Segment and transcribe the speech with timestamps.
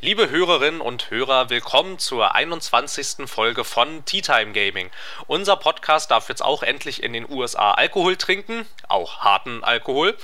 [0.00, 3.28] Liebe Hörerinnen und Hörer, willkommen zur 21.
[3.28, 4.90] Folge von Tea Time Gaming.
[5.26, 10.16] Unser Podcast darf jetzt auch endlich in den USA Alkohol trinken, auch harten Alkohol.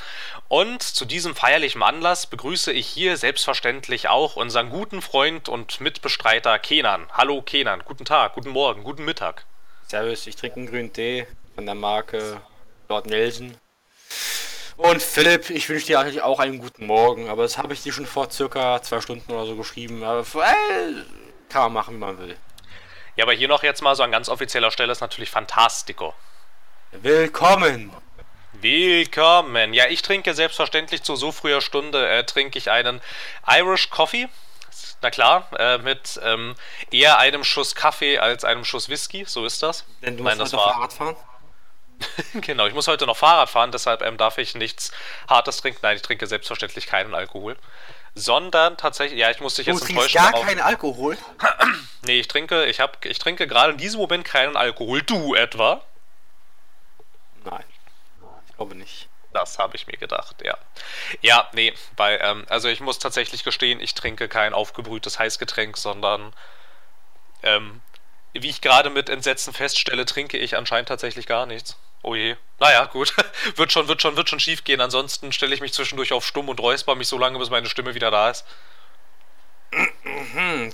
[0.47, 6.61] Und zu diesem feierlichen Anlass begrüße ich hier selbstverständlich auch unseren guten Freund und Mitbestreiter
[6.61, 7.09] Kenan.
[7.13, 9.45] Hallo Kenan, guten Tag, guten Morgen, guten Mittag.
[9.89, 12.41] Servus, ich trinke einen grünen Tee von der Marke
[12.89, 13.57] Lord Nelson.
[14.77, 17.93] Und Philipp, ich wünsche dir natürlich auch einen guten Morgen, aber das habe ich dir
[17.93, 20.03] schon vor circa zwei Stunden oder so geschrieben.
[20.03, 20.25] Aber
[21.49, 22.37] kann man machen, wie man will.
[23.17, 26.15] Ja, aber hier noch jetzt mal so an ganz offizieller Stelle ist natürlich Fantastico.
[26.91, 27.93] Willkommen!
[28.55, 29.75] Willkommen!
[29.75, 33.01] Ja, ich trinke selbstverständlich zu so früher Stunde, äh, trinke ich einen
[33.47, 34.29] Irish Coffee.
[35.03, 36.57] Na klar, äh, mit ähm,
[36.91, 39.85] eher einem Schuss Kaffee als einem Schuss Whisky, so ist das.
[40.03, 40.73] Denn du musst Nein, das war...
[40.73, 41.17] Fahrrad fahren?
[42.35, 44.93] genau, ich muss heute noch Fahrrad fahren, deshalb ähm, darf ich nichts
[45.29, 45.81] Hartes trinken.
[45.83, 47.57] Nein, ich trinke selbstverständlich keinen Alkohol.
[48.17, 50.23] Sondern tatsächlich, ja, ich muss dich jetzt du enttäuschen.
[50.23, 51.19] gar keinen Alkohol?
[52.03, 55.03] nee, ich trinke, ich hab, ich trinke gerade in diesem Moment keinen Alkohol.
[55.03, 55.83] Du etwa?
[57.45, 57.65] Nein,
[58.47, 59.09] ich glaube nicht.
[59.33, 60.57] Das habe ich mir gedacht, ja.
[61.21, 66.33] Ja, nee, weil, ähm, also ich muss tatsächlich gestehen, ich trinke kein aufgebrühtes Heißgetränk, sondern
[67.43, 67.81] ähm,
[68.33, 71.77] wie ich gerade mit Entsetzen feststelle, trinke ich anscheinend tatsächlich gar nichts.
[72.05, 72.37] Oh je.
[72.61, 73.15] Naja, gut.
[73.57, 74.83] wird schon, wird schon, wird schon schief gehen.
[74.83, 77.95] Ansonsten stelle ich mich zwischendurch auf stumm und räusper mich so lange, bis meine Stimme
[77.95, 78.45] wieder da ist.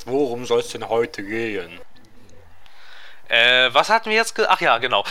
[0.05, 1.81] Worum soll es denn heute gehen?
[3.29, 5.05] Äh, was hatten wir jetzt Ach ja, genau.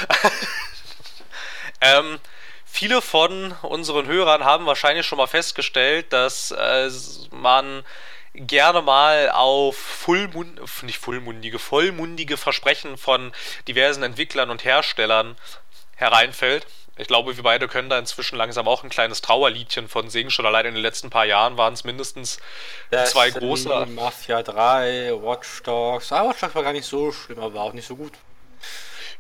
[1.82, 2.20] ähm,
[2.66, 6.90] viele von unseren Hörern haben wahrscheinlich schon mal festgestellt, dass äh,
[7.32, 7.86] man
[8.34, 13.32] gerne mal auf Fullmund, nicht vollmundige, vollmundige Versprechen von
[13.70, 15.38] diversen Entwicklern und Herstellern
[16.00, 16.66] hereinfällt.
[16.98, 20.32] Ich glaube, wir beide können da inzwischen langsam auch ein kleines Trauerliedchen von singen.
[20.32, 22.40] Schon allein in den letzten paar Jahren waren es mindestens
[22.92, 23.86] Destiny, zwei große.
[23.86, 26.12] Mafia 3, Watch Dogs.
[26.12, 28.12] Ah, Watch Dogs war gar nicht so schlimm, aber war auch nicht so gut.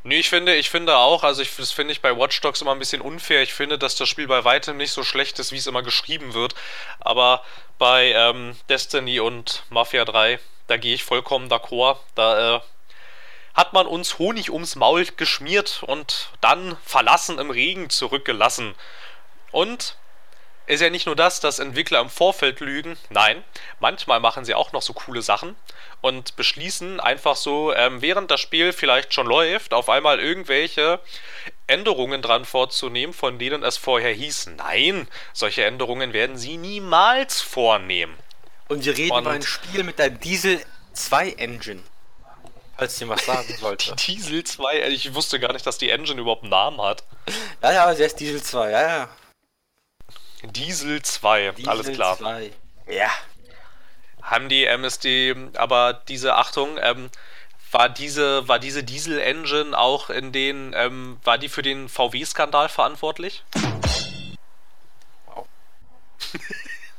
[0.03, 2.71] Nee, ich finde, ich finde auch, also ich, das finde ich bei Watch Dogs immer
[2.71, 3.43] ein bisschen unfair.
[3.43, 6.33] Ich finde, dass das Spiel bei weitem nicht so schlecht ist, wie es immer geschrieben
[6.33, 6.55] wird.
[6.99, 7.43] Aber
[7.77, 11.97] bei ähm, Destiny und Mafia 3, da gehe ich vollkommen d'accord.
[12.15, 12.59] Da äh,
[13.59, 18.73] hat man uns Honig ums Maul geschmiert und dann verlassen im Regen zurückgelassen.
[19.51, 19.97] Und
[20.65, 22.95] ist ja nicht nur das, dass Entwickler im Vorfeld lügen.
[23.09, 23.43] Nein,
[23.81, 25.57] manchmal machen sie auch noch so coole Sachen
[25.99, 31.01] und beschließen einfach so, ähm, während das Spiel vielleicht schon läuft, auf einmal irgendwelche
[31.67, 38.15] Änderungen dran vorzunehmen, von denen es vorher hieß, nein, solche Änderungen werden sie niemals vornehmen.
[38.69, 41.83] Und wir reden und über ein Spiel mit der Diesel 2 Engine.
[42.79, 43.93] Falls dir was sagen sollte.
[43.95, 47.03] Die Diesel 2, ich wusste gar nicht, dass die Engine überhaupt einen Namen hat.
[47.61, 49.09] Ja, ja, sie heißt Diesel 2, ja, ja.
[50.43, 52.17] Diesel 2, Diesel alles klar.
[52.17, 52.51] 2.
[52.87, 53.09] Ja.
[54.21, 57.09] Haben die MSD, aber diese Achtung, ähm,
[57.71, 63.43] war diese, war diese Diesel-Engine auch in den, ähm, war die für den VW-Skandal verantwortlich?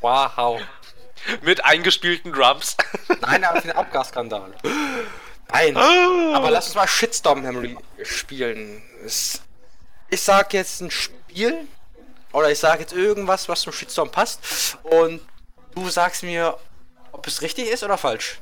[0.02, 0.30] Wow.
[0.36, 0.60] wow.
[1.40, 2.76] Mit eingespielten Drums.
[3.22, 4.52] Nein, aber für den Abgasskandal.
[5.52, 5.76] Nein.
[5.76, 6.32] Ah.
[6.34, 8.82] Aber lass uns mal Shitstorm Memory spielen.
[10.08, 11.66] Ich sag jetzt ein Spiel,
[12.32, 14.78] oder ich sage jetzt irgendwas, was zum Shitstorm passt.
[14.82, 15.20] Und
[15.74, 16.56] du sagst mir,
[17.12, 18.40] ob es richtig ist oder falsch.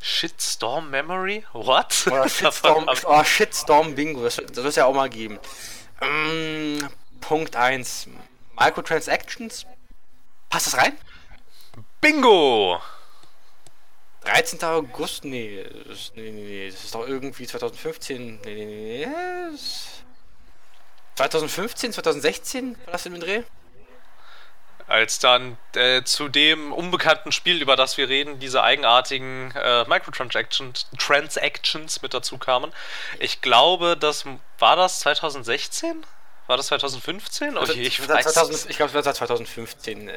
[0.00, 1.44] Shitstorm Memory?
[1.52, 2.06] What?
[2.08, 5.38] Oder Shitstorm, oh, Shitstorm Bingo, das, das wird es ja auch mal geben.
[6.00, 6.88] Ähm,
[7.20, 8.08] Punkt 1.
[8.58, 9.66] Microtransactions.
[10.50, 10.92] Passt das rein?
[12.00, 12.80] Bingo!
[14.24, 14.62] 13.
[14.64, 15.24] August?
[15.24, 15.64] Nee,
[16.14, 18.40] nee, nee, nee, das ist doch irgendwie 2015.
[18.44, 19.58] Nee, nee, nee, nee.
[21.16, 23.42] 2015, 2016 war das im Dreh?
[24.86, 30.88] Als dann äh, zu dem unbekannten Spiel, über das wir reden, diese eigenartigen äh, Microtransactions
[30.98, 32.70] Transactions mit dazu kamen.
[33.18, 34.26] Ich glaube, das
[34.58, 36.04] war das 2016?
[36.46, 37.56] War das 2015?
[37.56, 40.10] Okay, ich, ich glaube, es war 2015.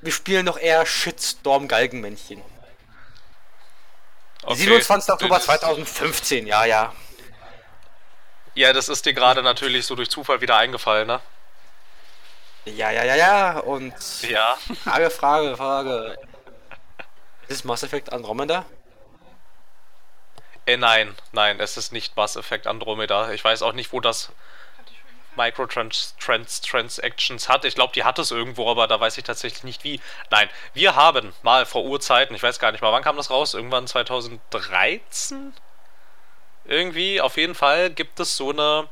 [0.00, 2.42] Wir spielen noch eher Shitstorm Galgenmännchen.
[4.46, 4.56] Okay.
[4.56, 5.12] 27.
[5.14, 6.92] Oktober 2015, ja, ja.
[8.54, 11.20] Ja, das ist dir gerade natürlich so durch Zufall wieder eingefallen, ne?
[12.66, 13.58] Ja, ja, ja, ja.
[13.58, 13.94] Und.
[14.22, 14.56] Ja.
[14.84, 16.18] Frage, Frage, Frage.
[17.48, 18.64] Ist Mass Effect Andromeda?
[20.66, 23.32] Äh, nein, nein, es ist nicht Mass Effect Andromeda.
[23.32, 24.30] Ich weiß auch nicht, wo das
[25.36, 27.64] Microtransactions hat.
[27.64, 30.00] Ich glaube, die hat es irgendwo, aber da weiß ich tatsächlich nicht wie.
[30.30, 33.54] Nein, wir haben mal vor Urzeiten, ich weiß gar nicht mal, wann kam das raus?
[33.54, 35.52] Irgendwann 2013?
[36.66, 38.88] Irgendwie, auf jeden Fall gibt es so eine,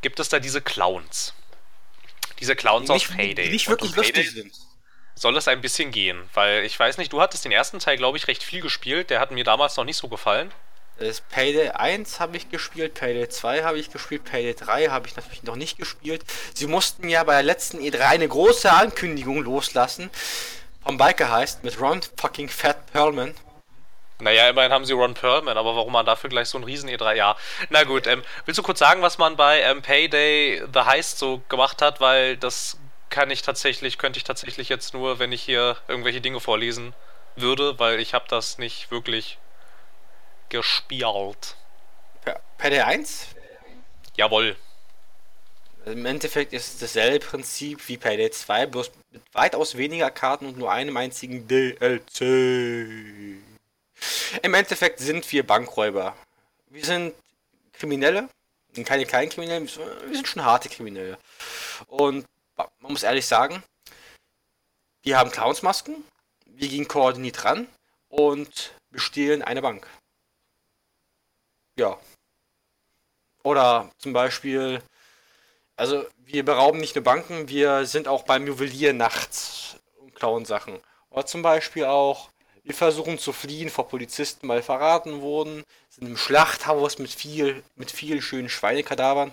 [0.00, 1.34] gibt es da diese Clowns.
[2.40, 3.46] Diese Clowns die aus Payday.
[3.46, 4.52] Die nicht wirklich lustig sind.
[5.14, 6.28] soll es ein bisschen gehen.
[6.34, 9.10] Weil ich weiß nicht, du hattest den ersten Teil, glaube ich, recht viel gespielt.
[9.10, 10.52] Der hat mir damals noch nicht so gefallen.
[10.98, 15.14] Das Payday 1 habe ich gespielt, Payday 2 habe ich gespielt, Payday 3 habe ich
[15.14, 16.24] natürlich noch nicht gespielt.
[16.54, 20.10] Sie mussten ja bei der letzten E3 eine große Ankündigung loslassen.
[20.82, 23.34] Vom Biker heißt mit Ron fucking Fat Perlman.
[24.20, 27.14] Naja, immerhin haben sie Ron Perlman, aber warum man dafür gleich so ein riesen E3,
[27.14, 27.36] ja.
[27.68, 31.42] Na gut, ähm, willst du kurz sagen, was man bei ähm, Payday The Heist so
[31.50, 32.78] gemacht hat, weil das
[33.10, 36.94] kann ich tatsächlich, könnte ich tatsächlich jetzt nur, wenn ich hier irgendwelche Dinge vorlesen
[37.34, 39.38] würde, weil ich habe das nicht wirklich
[40.48, 41.56] gespielt.
[42.58, 43.28] Payday 1?
[44.16, 44.56] Jawohl.
[45.84, 50.58] Im Endeffekt ist es dasselbe Prinzip wie Payday 2, bloß mit weitaus weniger Karten und
[50.58, 52.20] nur einem einzigen DLC.
[54.42, 56.16] Im Endeffekt sind wir Bankräuber.
[56.68, 57.14] Wir sind
[57.72, 58.28] Kriminelle,
[58.84, 61.18] keine kleinen Kriminelle, wir sind schon harte Kriminelle.
[61.86, 62.26] Und
[62.56, 63.62] man muss ehrlich sagen,
[65.02, 66.04] wir haben Clownsmasken,
[66.46, 67.68] wir gehen koordiniert ran
[68.08, 69.86] und bestehlen eine Bank.
[71.78, 71.98] Ja.
[73.42, 74.82] Oder zum Beispiel,
[75.76, 80.80] also wir berauben nicht nur Banken, wir sind auch beim Juwelier nachts und klauen Sachen.
[81.10, 82.30] Oder zum Beispiel auch,
[82.64, 87.90] wir versuchen zu fliehen vor Polizisten, weil verraten wurden, sind im Schlachthaus mit viel, mit
[87.90, 89.32] vielen schönen Schweinekadavern.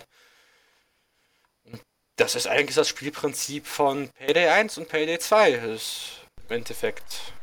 [2.17, 5.51] Das ist eigentlich das Spielprinzip von Payday 1 und Payday 2.
[5.53, 6.11] Das ist
[6.47, 7.33] im Endeffekt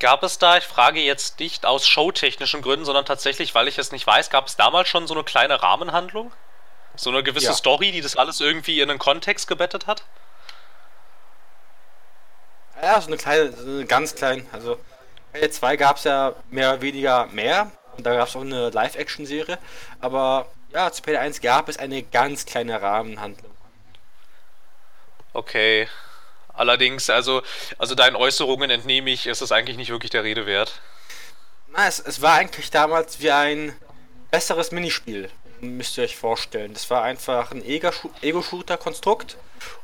[0.00, 3.92] Gab es da, ich frage jetzt nicht aus showtechnischen Gründen, sondern tatsächlich, weil ich es
[3.92, 6.32] nicht weiß, gab es damals schon so eine kleine Rahmenhandlung?
[6.96, 7.52] So eine gewisse ja.
[7.52, 10.04] Story, die das alles irgendwie in einen Kontext gebettet hat?
[12.82, 14.46] Ja, so eine kleine, so eine ganz kleine.
[14.52, 14.78] Also,
[15.32, 17.70] Halo 2 gab es ja mehr oder weniger mehr.
[17.96, 19.58] Und da gab es auch eine Live-Action-Serie.
[20.00, 23.52] Aber ja, zu Payday 1 gab es eine ganz kleine Rahmenhandlung.
[25.32, 25.88] Okay.
[26.54, 27.42] Allerdings, also,
[27.78, 30.80] also deinen Äußerungen entnehme ich, ist es eigentlich nicht wirklich der Rede wert.
[31.72, 33.76] Na, es, es war eigentlich damals wie ein
[34.30, 35.30] besseres Minispiel,
[35.60, 36.72] müsst ihr euch vorstellen.
[36.72, 39.36] Das war einfach ein Ego-Shooter-Konstrukt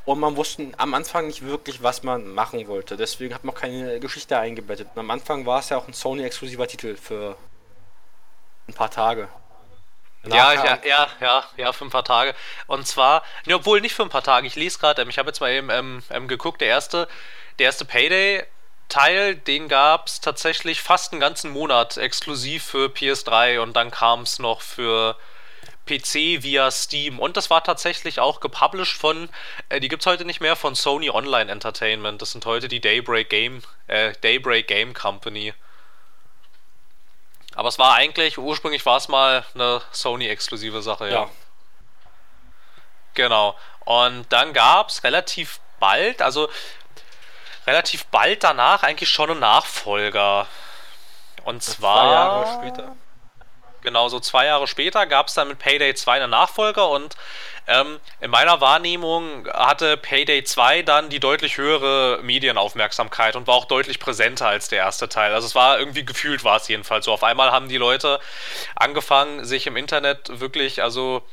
[0.05, 2.95] und man wusste am Anfang nicht wirklich, was man machen wollte.
[2.95, 4.87] Deswegen hat man auch keine Geschichte eingebettet.
[4.93, 7.35] Und am Anfang war es ja auch ein Sony-exklusiver Titel für
[8.67, 9.27] ein paar Tage.
[10.27, 12.35] Ja, ja, ja, ja, ja, für ein paar Tage.
[12.67, 14.45] Und zwar, ne, obwohl nicht für ein paar Tage.
[14.45, 17.07] Ich lese gerade, ähm, ich habe jetzt mal eben ähm, ähm, geguckt, der erste,
[17.57, 18.45] der erste Payday
[18.87, 24.23] Teil, den gab es tatsächlich fast einen ganzen Monat exklusiv für PS3 und dann kam
[24.23, 25.15] es noch für
[25.85, 29.29] PC via Steam und das war tatsächlich auch gepublished von,
[29.69, 32.21] äh, die gibt es heute nicht mehr, von Sony Online Entertainment.
[32.21, 35.53] Das sind heute die Daybreak Game, äh, Daybreak Game Company.
[37.55, 41.13] Aber es war eigentlich, ursprünglich war es mal eine Sony-exklusive Sache, ja.
[41.13, 41.29] ja.
[43.13, 43.57] Genau.
[43.85, 46.49] Und dann gab es relativ bald, also
[47.67, 50.47] relativ bald danach eigentlich schon einen Nachfolger.
[51.43, 52.03] Und zwar.
[52.03, 52.95] Zwei Jahre später.
[53.81, 57.15] Genau, so zwei Jahre später gab es dann mit Payday 2 einen Nachfolger und
[57.67, 63.65] ähm, in meiner Wahrnehmung hatte Payday 2 dann die deutlich höhere Medienaufmerksamkeit und war auch
[63.65, 65.33] deutlich präsenter als der erste Teil.
[65.33, 67.13] Also es war irgendwie gefühlt war es jedenfalls so.
[67.13, 68.19] Auf einmal haben die Leute
[68.75, 71.23] angefangen, sich im Internet wirklich, also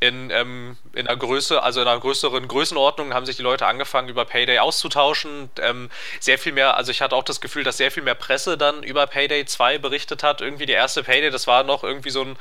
[0.00, 4.08] in, ähm, in einer Größe, also in einer größeren Größenordnung haben sich die Leute angefangen,
[4.08, 5.50] über Payday auszutauschen.
[5.60, 8.58] Ähm, sehr viel mehr, also ich hatte auch das Gefühl, dass sehr viel mehr Presse
[8.58, 10.40] dann über Payday 2 berichtet hat.
[10.40, 12.36] Irgendwie der erste Payday, das war noch irgendwie so ein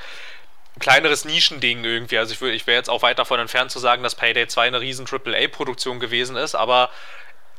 [0.80, 2.18] kleineres Nischending irgendwie.
[2.18, 4.82] Also ich, ich wäre jetzt auch weit davon entfernt zu sagen, dass Payday 2 eine
[4.82, 6.90] riesen AAA-Produktion gewesen ist, aber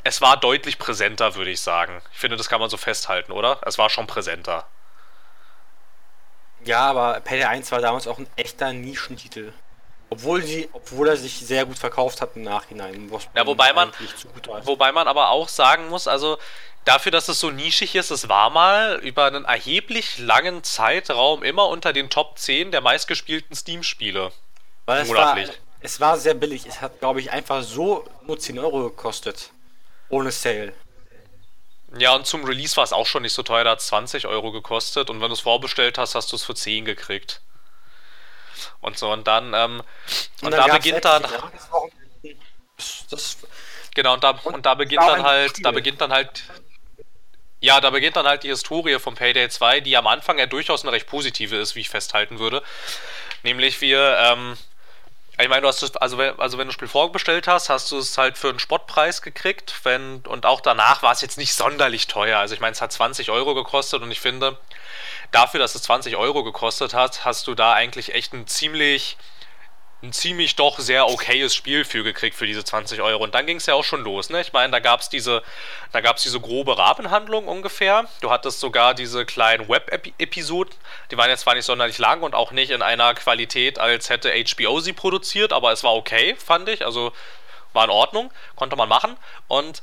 [0.03, 2.03] es war deutlich präsenter, würde ich sagen.
[2.13, 3.59] Ich finde, das kann man so festhalten, oder?
[3.65, 4.67] Es war schon präsenter.
[6.65, 9.53] Ja, aber Payday 1 war damals auch ein echter Nischentitel.
[10.15, 13.11] Obwohl, sie, obwohl er sich sehr gut verkauft hat im Nachhinein.
[13.35, 13.91] ja, wobei man,
[14.63, 16.39] wobei man aber auch sagen muss, also
[16.85, 21.67] dafür, dass es so nischig ist, es war mal über einen erheblich langen Zeitraum immer
[21.67, 24.31] unter den Top 10 der meistgespielten Steam-Spiele.
[24.87, 25.37] Weil es war,
[25.81, 26.65] es war sehr billig.
[26.65, 29.51] Es hat, glaube ich, einfach so nur 10 Euro gekostet.
[30.11, 30.75] Ohne Sale.
[31.99, 34.29] Ja, und zum Release war es auch schon nicht so teuer, da hat es 20
[34.29, 37.41] Euro gekostet und wenn du es vorbestellt hast, hast du es für 10 gekriegt
[38.81, 39.11] und so.
[39.11, 41.25] Und dann, ähm, und, und dann da beginnt dann.
[43.11, 43.39] Das,
[43.95, 45.63] genau, und da, und, und da beginnt dann halt, Spiel.
[45.63, 46.45] da beginnt dann halt.
[47.61, 50.83] Ja, da beginnt dann halt die Historie von Payday 2, die am Anfang ja durchaus
[50.83, 52.63] eine recht positive ist, wie ich festhalten würde.
[53.43, 54.59] Nämlich wir, ähm,
[55.39, 57.99] ich meine, du hast es, also, also wenn du das Spiel vorbestellt hast, hast du
[57.99, 62.07] es halt für einen Spottpreis gekriegt, wenn, und auch danach war es jetzt nicht sonderlich
[62.07, 62.39] teuer.
[62.39, 64.57] Also ich meine, es hat 20 Euro gekostet und ich finde,
[65.35, 69.17] dafür, dass es 20 Euro gekostet hat, hast du da eigentlich echt ein ziemlich
[70.05, 73.25] ein ziemlich doch sehr okayes Spiel für gekriegt für diese 20 Euro.
[73.25, 74.43] Und dann ging es ja auch schon los, ne?
[74.43, 75.43] Ich meine, da gab es diese,
[75.93, 78.05] da gab es diese grobe Rahmenhandlung ungefähr.
[78.21, 80.75] Du hattest sogar diese kleinen Web-Episoden,
[81.11, 84.31] die waren jetzt zwar nicht sonderlich lang und auch nicht in einer Qualität, als hätte
[84.31, 86.85] HBO sie produziert, aber es war okay, fand ich.
[86.85, 87.13] Also
[87.73, 89.17] war in Ordnung, konnte man machen.
[89.49, 89.83] Und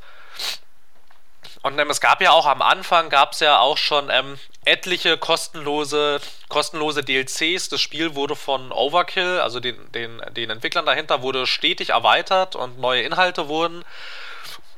[1.64, 5.18] und ähm, es gab ja auch am Anfang, gab es ja auch schon ähm, etliche
[5.18, 7.70] kostenlose, kostenlose DLCs.
[7.70, 12.80] Das Spiel wurde von Overkill, also den, den, den Entwicklern dahinter, wurde stetig erweitert und
[12.80, 13.84] neue Inhalte wurden,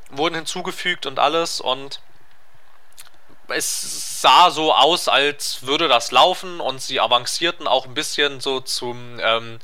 [0.09, 1.59] wurden hinzugefügt und alles.
[1.59, 1.99] Und
[3.49, 8.59] es sah so aus, als würde das laufen und sie avancierten auch ein bisschen so
[8.59, 9.19] zum...
[9.21, 9.59] Ähm,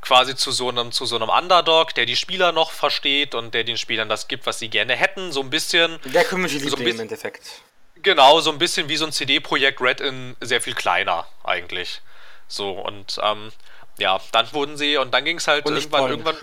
[0.00, 3.64] quasi zu so einem zu so einem Underdog, der die Spieler noch versteht und der
[3.64, 5.98] den Spielern das gibt, was sie gerne hätten, so ein bisschen.
[6.04, 7.62] Der Community so im Endeffekt.
[8.04, 12.02] Genau, so ein bisschen wie so ein CD-Projekt Red in sehr viel kleiner eigentlich.
[12.46, 13.50] So und ähm,
[13.98, 16.36] ja, dann wurden sie und dann ging es halt irgendwann irgendwann.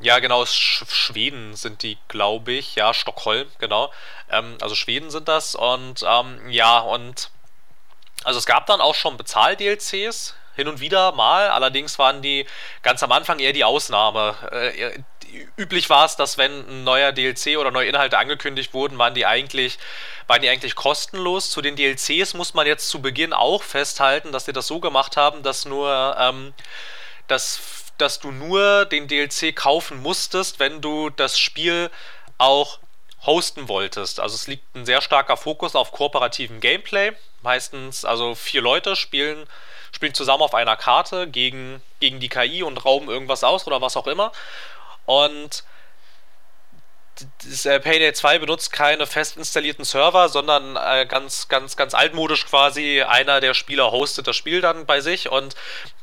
[0.00, 2.74] Ja, genau, Sch Schweden sind die, glaube ich.
[2.74, 3.92] Ja, Stockholm, genau.
[4.30, 7.30] Ähm, also Schweden sind das und ähm, ja und
[8.24, 12.44] also es gab dann auch schon Bezahl-DLCs hin und wieder mal, allerdings waren die
[12.82, 14.34] ganz am Anfang eher die Ausnahme.
[14.50, 14.98] Äh,
[15.56, 19.26] üblich war es, dass wenn ein neuer DLC oder neue Inhalte angekündigt wurden, waren die
[19.26, 19.78] eigentlich
[20.26, 21.50] waren die eigentlich kostenlos.
[21.50, 25.16] Zu den DLCs muss man jetzt zu Beginn auch festhalten, dass sie das so gemacht
[25.16, 26.54] haben, dass nur ähm,
[27.26, 27.60] dass,
[27.98, 31.90] dass du nur den DLC kaufen musstest, wenn du das Spiel
[32.38, 32.78] auch
[33.26, 34.20] hosten wolltest.
[34.20, 37.12] Also es liegt ein sehr starker Fokus auf kooperativen Gameplay.
[37.42, 39.46] Meistens, also vier Leute spielen
[39.92, 43.96] spielen zusammen auf einer Karte gegen, gegen die KI und rauben irgendwas aus oder was
[43.96, 44.32] auch immer.
[45.08, 45.64] Und
[47.42, 52.44] das, äh, Payday 2 benutzt keine fest installierten Server, sondern äh, ganz, ganz, ganz altmodisch
[52.44, 53.00] quasi.
[53.00, 55.56] Einer der Spieler hostet das Spiel dann bei sich und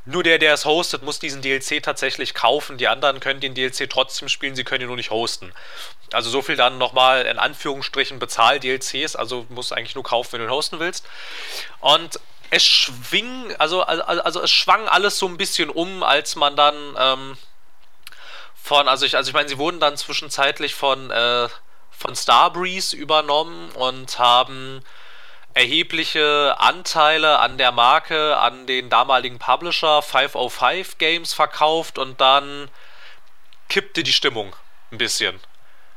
[0.05, 2.79] nur der, der es hostet, muss diesen DLC tatsächlich kaufen.
[2.79, 5.53] Die anderen können den DLC trotzdem spielen, sie können ihn nur nicht hosten.
[6.11, 10.39] Also so viel dann nochmal in Anführungsstrichen Bezahl-DLCs, also musst du eigentlich nur kaufen, wenn
[10.39, 11.05] du ihn hosten willst.
[11.79, 12.19] Und
[12.49, 16.75] es schwing, also, also, also es schwang alles so ein bisschen um, als man dann
[16.97, 17.37] ähm,
[18.65, 21.47] von, also ich, also ich meine, sie wurden dann zwischenzeitlich von, äh,
[21.91, 24.83] von Starbreeze übernommen und haben
[25.53, 32.71] erhebliche Anteile an der Marke an den damaligen Publisher 505 Games verkauft und dann
[33.69, 34.55] kippte die Stimmung
[34.91, 35.39] ein bisschen.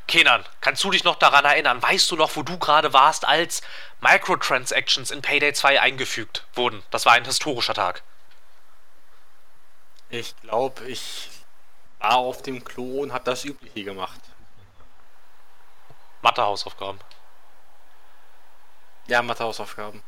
[0.07, 1.83] Kenan, kannst du dich noch daran erinnern?
[1.83, 3.63] Weißt du noch, wo du gerade warst, als
[4.03, 6.83] Microtransactions in Payday 2 eingefügt wurden?
[6.91, 8.03] Das war ein historischer Tag.
[10.11, 11.31] Ich glaube, ich
[11.99, 14.21] war auf dem Klo und habe das Übliche gemacht.
[16.23, 16.99] Mathehausaufgaben.
[19.07, 20.02] Ja, Mathehausaufgaben.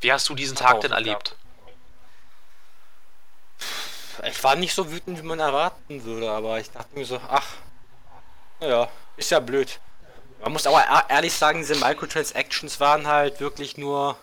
[0.00, 1.36] Wie hast du diesen Tag denn erlebt?
[4.24, 7.54] Ich war nicht so wütend, wie man erwarten würde, aber ich dachte mir so, ach,
[8.60, 9.80] naja, ist ja blöd.
[10.40, 14.16] Man muss aber ehrlich sagen, diese Microtransactions waren halt wirklich nur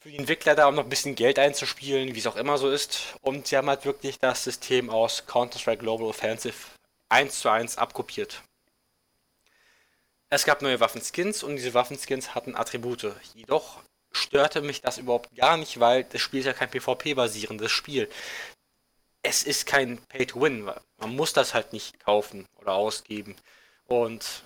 [0.00, 2.70] für die Entwickler da, um noch ein bisschen Geld einzuspielen, wie es auch immer so
[2.70, 3.14] ist.
[3.20, 6.56] Und sie haben halt wirklich das System aus Counter-Strike Global Offensive
[7.08, 8.42] 1 zu 1 abkopiert.
[10.30, 13.14] Es gab neue Waffenskins und diese Waffenskins hatten Attribute.
[13.34, 13.80] Jedoch
[14.12, 18.08] störte mich das überhaupt gar nicht, weil das Spiel ist ja kein PvP-basierendes Spiel
[19.22, 20.70] es ist kein Pay-to-Win.
[20.98, 23.36] Man muss das halt nicht kaufen oder ausgeben.
[23.86, 24.44] Und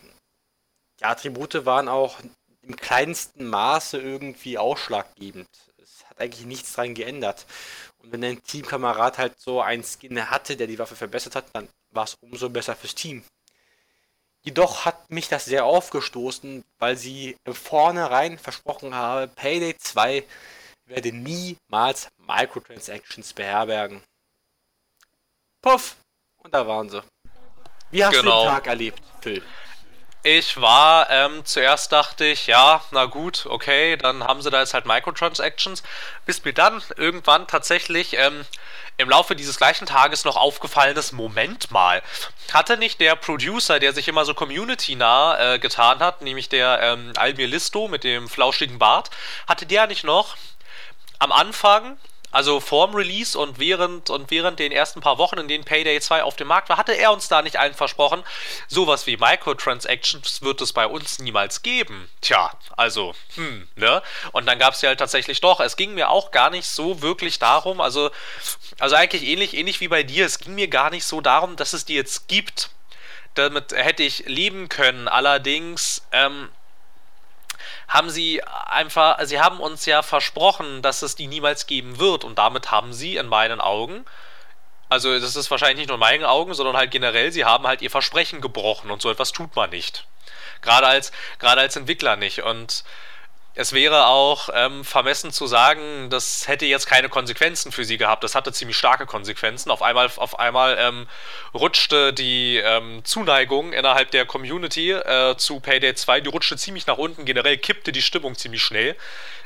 [1.00, 2.18] die Attribute waren auch
[2.66, 5.49] im kleinsten Maße irgendwie ausschlaggebend.
[5.83, 7.47] Es hat eigentlich nichts dran geändert.
[7.99, 11.68] Und wenn dein Teamkamerad halt so einen Skin hatte, der die Waffe verbessert hat, dann
[11.90, 13.25] war es umso besser fürs Team.
[14.42, 20.25] Jedoch hat mich das sehr aufgestoßen, weil sie im Vornherein versprochen haben, Payday 2
[20.87, 24.02] werde niemals Microtransactions beherbergen.
[25.62, 25.97] Puff.
[26.37, 27.02] Und da waren sie.
[27.90, 28.23] Wie hast genau.
[28.23, 28.44] du den genau.
[28.44, 29.42] Tag erlebt, Phil?
[30.26, 34.73] Ich war, ähm, zuerst dachte ich, ja, na gut, okay, dann haben sie da jetzt
[34.73, 35.83] halt Microtransactions,
[36.25, 38.47] bis mir dann irgendwann tatsächlich ähm,
[38.97, 42.02] im Laufe dieses gleichen Tages noch aufgefallen ist, Moment mal,
[42.54, 47.12] hatte nicht der Producer, der sich immer so community-nah äh, getan hat, nämlich der ähm,
[47.16, 49.11] Almir Listo mit dem flauschigen Bart,
[49.47, 50.38] hatte der nicht noch
[51.19, 51.99] am Anfang
[52.35, 56.25] also vorm Release und während und während den ersten paar Wochen, in denen Payday 2
[56.25, 58.25] auf dem Markt war, hatte er uns da nicht allen versprochen,
[58.67, 62.11] sowas wie Microtransactions wird es bei uns niemals geben.
[62.21, 64.03] Tja, also, hm, ne?
[64.33, 65.61] Und dann gab es ja halt tatsächlich doch.
[65.61, 68.11] Es ging mir auch gar nicht so wirklich darum, also,
[68.81, 71.73] also eigentlich ähnlich, ähnlich wie bei dir, es ging mir gar nicht so darum, dass
[71.73, 72.71] es die jetzt gibt.
[73.35, 75.07] Damit hätte ich leben können.
[75.07, 76.49] Allerdings, ähm,
[77.88, 82.25] haben sie einfach, sie haben uns ja versprochen, dass es die niemals geben wird.
[82.25, 84.05] Und damit haben sie in meinen Augen,
[84.88, 87.83] also das ist wahrscheinlich nicht nur in meinen Augen, sondern halt generell, sie haben halt
[87.83, 88.91] ihr Versprechen gebrochen.
[88.91, 90.07] Und so etwas tut man nicht.
[90.62, 92.43] Gerade als, gerade als Entwickler nicht.
[92.43, 92.85] Und
[93.56, 98.25] es wäre auch ähm, vermessen zu sagen, das hätte jetzt keine Konsequenzen für sie gehabt.
[98.25, 99.70] Das hatte ziemlich starke Konsequenzen.
[99.70, 101.06] Auf einmal, auf einmal ähm,
[101.54, 106.99] rutschte die ähm, Zuneigung innerhalb der Community äh, zu Payday 2, die rutschte ziemlich nach
[106.99, 107.25] unten.
[107.25, 108.96] Generell kippte die Stimmung ziemlich schnell.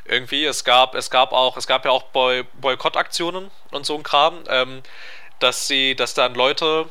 [0.07, 4.03] Irgendwie, es gab, es gab auch, es gab ja auch Boy Boykottaktionen und so ein
[4.05, 4.83] Kram, ähm,
[5.39, 6.89] dass sie, dass dann Leute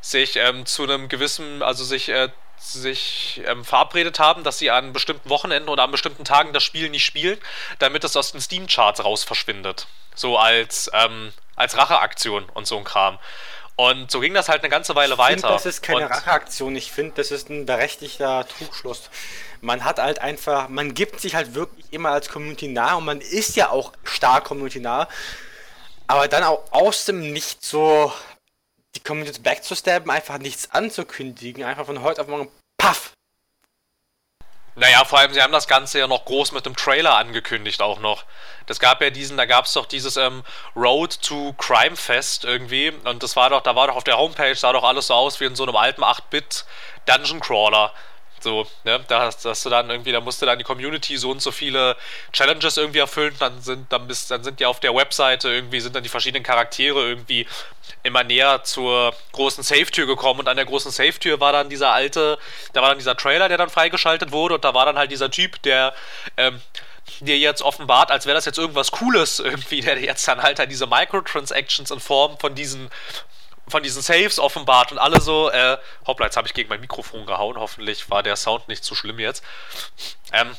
[0.00, 2.28] sich ähm, zu einem gewissen, also sich äh,
[2.60, 6.90] sich ähm, verabredet haben, dass sie an bestimmten Wochenenden oder an bestimmten Tagen das Spiel
[6.90, 7.38] nicht spielen,
[7.78, 9.86] damit es aus den Steam-Charts raus verschwindet.
[10.14, 13.18] So als, ähm, als Racheaktion und so ein Kram.
[13.76, 15.48] Und so ging das halt eine ganze Weile ich weiter.
[15.48, 16.76] Find, das ist keine und Racheaktion.
[16.76, 19.08] Ich finde, das ist ein berechtigter Trugschluss.
[19.62, 23.22] Man hat halt einfach, man gibt sich halt wirklich immer als Community nah und man
[23.22, 25.08] ist ja auch stark Community nah.
[26.06, 28.12] Aber dann auch aus dem Nicht so
[28.94, 33.12] die Community backzustabben, einfach nichts anzukündigen, einfach von heute auf morgen, paff!
[34.76, 37.98] Naja, vor allem, sie haben das Ganze ja noch groß mit dem Trailer angekündigt auch
[37.98, 38.24] noch.
[38.66, 40.44] Das gab ja diesen, da gab es doch dieses ähm,
[40.76, 42.90] Road to Crime Fest irgendwie.
[43.04, 45.40] Und das war doch, da war doch auf der Homepage, sah doch alles so aus
[45.40, 46.64] wie in so einem alten 8-Bit
[47.06, 47.92] Dungeon Crawler.
[48.42, 51.42] So, ne, da hast, hast, du dann irgendwie, da musste dann die Community so und
[51.42, 51.96] so viele
[52.32, 55.94] Challenges irgendwie erfüllen, dann sind, dann bist, dann sind die auf der Webseite irgendwie, sind
[55.94, 57.46] dann die verschiedenen Charaktere irgendwie
[58.02, 60.40] immer näher zur großen Safe-Tür gekommen.
[60.40, 62.38] Und an der großen Safe-Tür war dann dieser alte,
[62.72, 64.54] da war dann dieser Trailer, der dann freigeschaltet wurde.
[64.54, 65.94] Und da war dann halt dieser Typ, der,
[66.36, 66.60] ähm,
[67.20, 70.70] dir jetzt offenbart, als wäre das jetzt irgendwas Cooles irgendwie, der jetzt dann halt, halt
[70.70, 72.90] diese Microtransactions in Form von diesen
[73.70, 77.26] von diesen Saves offenbart und alle so, äh, hoppla, jetzt habe ich gegen mein Mikrofon
[77.26, 79.44] gehauen, hoffentlich war der Sound nicht zu schlimm jetzt.
[80.32, 80.56] Ähm,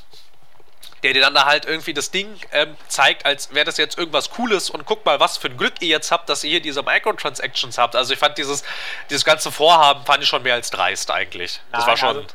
[1.03, 4.29] der dir dann da halt irgendwie das Ding ähm, zeigt, als wäre das jetzt irgendwas
[4.29, 6.83] Cooles und guck mal, was für ein Glück ihr jetzt habt, dass ihr hier diese
[6.83, 7.95] Microtransactions habt.
[7.95, 8.63] Also ich fand dieses,
[9.09, 11.59] dieses ganze Vorhaben fand ich schon mehr als dreist eigentlich.
[11.71, 12.25] Das war schon,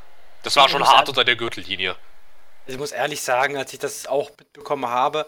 [0.43, 1.95] das war schon hart unter der Gürtellinie.
[2.67, 5.27] Ich muss ehrlich sagen, als ich das auch mitbekommen habe,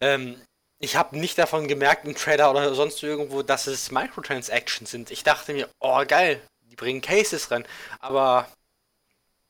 [0.00, 0.40] ähm,
[0.82, 5.12] ich habe nicht davon gemerkt im Trailer oder sonst irgendwo, dass es Microtransactions sind.
[5.12, 6.40] Ich dachte mir, oh geil,
[6.70, 7.64] die bringen Cases rein.
[8.00, 8.48] Aber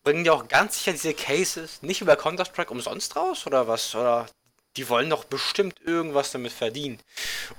[0.05, 3.95] bringen die auch ganz sicher diese Cases nicht über Counter-Strike umsonst raus oder was?
[3.95, 4.27] Oder
[4.77, 7.01] die wollen doch bestimmt irgendwas damit verdienen.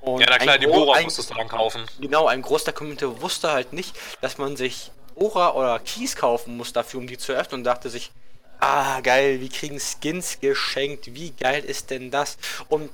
[0.02, 1.84] Und ja, na klar, die Bohrer musstest du dann kaufen.
[2.00, 6.58] Genau, ein Großteil der Community wusste halt nicht, dass man sich Bohrer oder Keys kaufen
[6.58, 8.12] muss dafür, um die zu öffnen und dachte sich,
[8.60, 12.38] ah geil, wir kriegen Skins geschenkt, wie geil ist denn das?
[12.70, 12.92] Und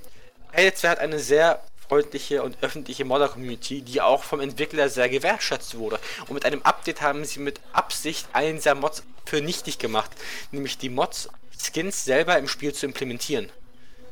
[0.54, 6.00] 2 hat eine sehr freundliche und öffentliche Modder-Community, die auch vom Entwickler sehr gewertschätzt wurde.
[6.28, 10.12] Und mit einem Update haben sie mit Absicht einen dieser Mods für nichtig gemacht,
[10.52, 11.30] nämlich die Mods
[11.62, 13.52] Skins selber im Spiel zu implementieren.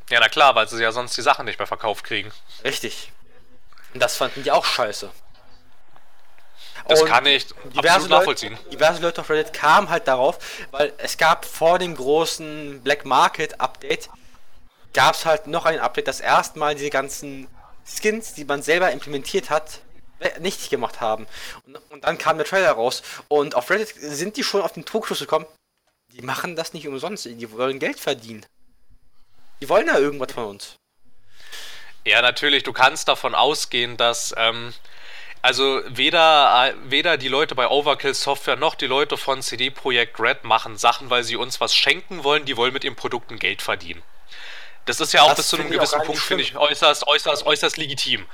[0.09, 2.31] Ja, na klar, weil sie ja sonst die Sachen nicht mehr verkauft kriegen.
[2.63, 3.11] Richtig.
[3.93, 5.09] Und das fanden die auch scheiße.
[6.87, 8.53] Das und kann ich diverse nachvollziehen.
[8.53, 10.39] Leute, diverse Leute auf Reddit kamen halt darauf,
[10.71, 14.09] weil es gab vor dem großen Black Market Update
[14.93, 17.47] gab es halt noch ein Update, das erstmal diese ganzen
[17.85, 19.81] Skins, die man selber implementiert hat,
[20.39, 21.27] nichtig gemacht haben.
[21.65, 23.03] Und, und, dann kam der Trailer raus.
[23.27, 25.45] Und auf Reddit sind die schon auf den Trugschluss gekommen.
[26.13, 27.25] Die machen das nicht umsonst.
[27.25, 28.45] Die wollen Geld verdienen.
[29.61, 30.75] Die wollen ja irgendwas von uns.
[32.05, 32.63] Ja, natürlich.
[32.63, 34.33] Du kannst davon ausgehen, dass.
[34.37, 34.73] Ähm,
[35.43, 40.43] also weder, weder die Leute bei Overkill Software noch die Leute von CD Projekt Red
[40.43, 42.45] machen Sachen, weil sie uns was schenken wollen.
[42.45, 44.01] Die wollen mit ihren Produkten Geld verdienen.
[44.87, 47.77] Das ist ja auch das bis zu einem gewissen Punkt, finde ich, äußerst, äußerst, äußerst
[47.77, 48.25] legitim.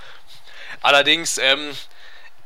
[0.82, 1.76] Allerdings, ähm,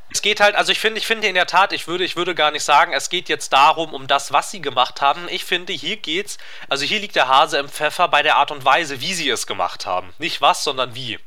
[0.10, 2.34] es geht halt, also ich finde, ich finde in der Tat, ich würde, ich würde
[2.34, 5.28] gar nicht sagen, es geht jetzt darum, um das, was sie gemacht haben.
[5.30, 6.38] Ich finde, hier geht's,
[6.70, 9.46] also hier liegt der Hase im Pfeffer bei der Art und Weise, wie sie es
[9.46, 10.13] gemacht haben.
[10.17, 11.20] Nicht was, sondern wie.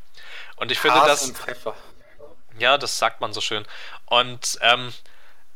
[0.57, 1.75] Und ich finde, Hase Im Pfeffer.
[2.59, 3.67] Ja, das sagt man so schön.
[4.07, 4.93] Und, ähm,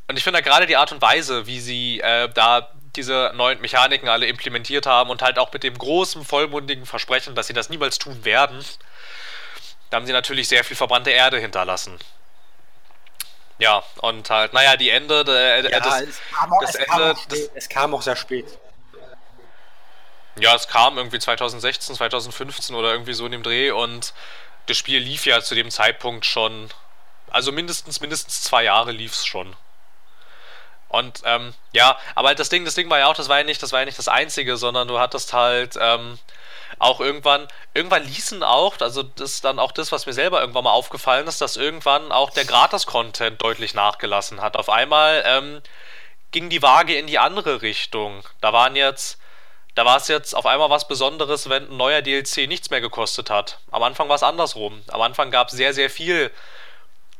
[0.07, 4.09] und ich finde gerade die Art und Weise, wie sie äh, da diese neuen Mechaniken
[4.09, 7.99] alle implementiert haben und halt auch mit dem großen, vollmundigen Versprechen, dass sie das niemals
[7.99, 8.63] tun werden,
[9.89, 11.99] da haben sie natürlich sehr viel verbrannte Erde hinterlassen.
[13.57, 16.87] Ja, und halt, naja, die Ende, äh, ja, das, es kam, auch, das es, Ende
[16.87, 18.45] kam auch, das, es kam auch sehr spät.
[20.37, 24.13] Ja, es kam irgendwie 2016, 2015 oder irgendwie so in dem Dreh und
[24.65, 26.69] das Spiel lief ja zu dem Zeitpunkt schon,
[27.29, 29.55] also mindestens, mindestens zwei Jahre lief es schon.
[30.95, 33.43] Und ähm, ja, aber halt das Ding, das Ding war ja auch, das war ja
[33.43, 36.17] nicht, das war ja nicht das Einzige, sondern du hattest halt ähm,
[36.79, 40.63] auch irgendwann, irgendwann ließen auch, also das ist dann auch das, was mir selber irgendwann
[40.63, 44.55] mal aufgefallen ist, dass irgendwann auch der Gratis-Content deutlich nachgelassen hat.
[44.55, 45.61] Auf einmal ähm,
[46.31, 48.23] ging die Waage in die andere Richtung.
[48.39, 49.19] Da waren jetzt,
[49.75, 53.29] da war es jetzt auf einmal was Besonderes, wenn ein neuer DLC nichts mehr gekostet
[53.29, 53.59] hat.
[53.69, 54.81] Am Anfang war es andersrum.
[54.87, 56.31] Am Anfang gab es sehr, sehr viel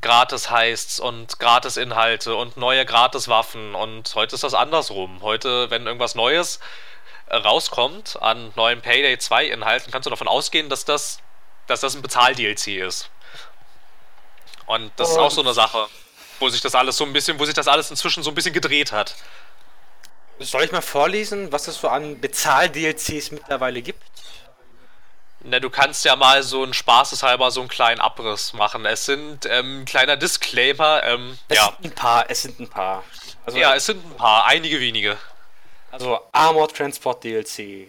[0.05, 3.73] Gratis-Heists und Gratis-Inhalte und neue Gratis-Waffen.
[3.73, 5.23] Und heute ist das andersrum.
[5.23, 6.59] Heute, wenn irgendwas Neues
[7.25, 11.17] äh, rauskommt an neuen Payday 2 Inhalten, kannst du davon ausgehen, dass das,
[11.65, 13.09] dass das ein Bezahl-DLC ist.
[14.67, 15.87] Und das ist auch so eine Sache,
[16.39, 18.53] wo sich das alles so ein bisschen, wo sich das alles inzwischen so ein bisschen
[18.53, 19.15] gedreht hat.
[20.37, 24.03] Soll ich mal vorlesen, was es so an Bezahl-DLCs mittlerweile gibt?
[25.47, 28.83] Na, du kannst ja mal so ein spaßeshalber so einen kleinen Abriss machen.
[28.85, 31.03] Es sind ähm, kleiner Disclaimer.
[31.03, 31.65] Ähm, es ja.
[31.65, 33.03] sind ein paar, es sind ein paar.
[33.45, 35.17] Also, ja, es sind ein paar, einige wenige.
[35.91, 37.87] Also Armored Transport DLC,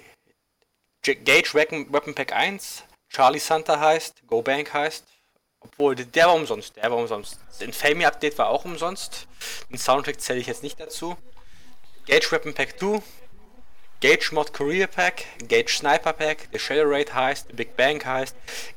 [1.02, 5.04] Gage Weapon, Weapon Pack 1, Charlie Santa heißt, Go Bank heißt,
[5.60, 7.38] obwohl der war umsonst, der war umsonst.
[7.48, 9.26] Das Infamy Update war auch umsonst.
[9.70, 11.16] Den Soundtrack zähle ich jetzt nicht dazu.
[12.06, 13.02] Gage Weapon Pack 2,
[14.00, 18.34] Gage Mod Career Pack, Gage Sniper Pack, The Shell Raid Heist, The Big Bang Heist,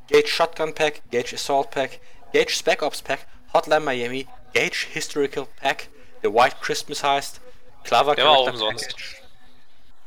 [0.08, 1.99] Gage Shotgun Pack, Gage Assault Pack,
[2.32, 5.89] Gage Spec Ops Pack, Hotline Miami, Gage Historical Pack,
[6.21, 7.41] The White Christmas Heist,
[7.84, 8.88] Clover Der war auch umsonst.
[8.88, 9.15] Package.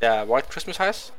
[0.01, 1.13] Der White Christmas Heist?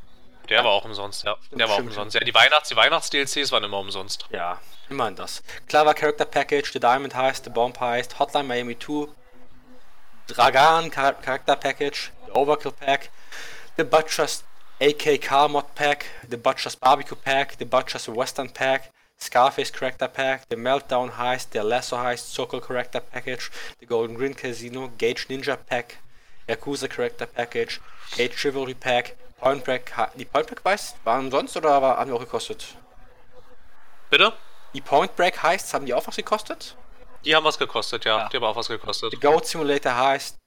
[0.49, 0.63] Der ja.
[0.63, 1.37] war auch umsonst, ja.
[1.51, 2.15] Der war auch umsonst.
[2.15, 4.25] Ja, die Weihnachts-, die Weihnachts-DLCs waren immer umsonst.
[4.31, 5.41] Ja, immerhin das.
[5.67, 9.07] Clover Character Package, The Diamond Heist, The Bomb Heist, Hotline Miami 2,
[10.27, 13.09] Dragan Character Package, the Overkill Pack,
[13.75, 14.43] the Butcher's
[14.79, 20.55] AKK Mod Pack, the Butcher's Barbecue Pack, the Butcher's Western Pack, Scarface Character Pack, the
[20.55, 25.97] Meltdown Heist, the Lasso Heist Circle Character Package, the Golden Green Casino, Gage Ninja Pack,
[26.47, 27.79] Yakuza Character Package,
[28.15, 29.91] Gage Chivalry Pack, Point Break.
[30.15, 32.75] Die Point Break Heists waren umsonst oder haben die auch gekostet?
[34.09, 34.33] Bitte?
[34.73, 36.75] Die Point Break Heists haben die auch was gekostet?
[37.25, 38.19] Die haben was gekostet, ja.
[38.19, 38.29] ja.
[38.29, 39.11] Die haben auch was gekostet.
[39.11, 40.37] The Goat Simulator heißt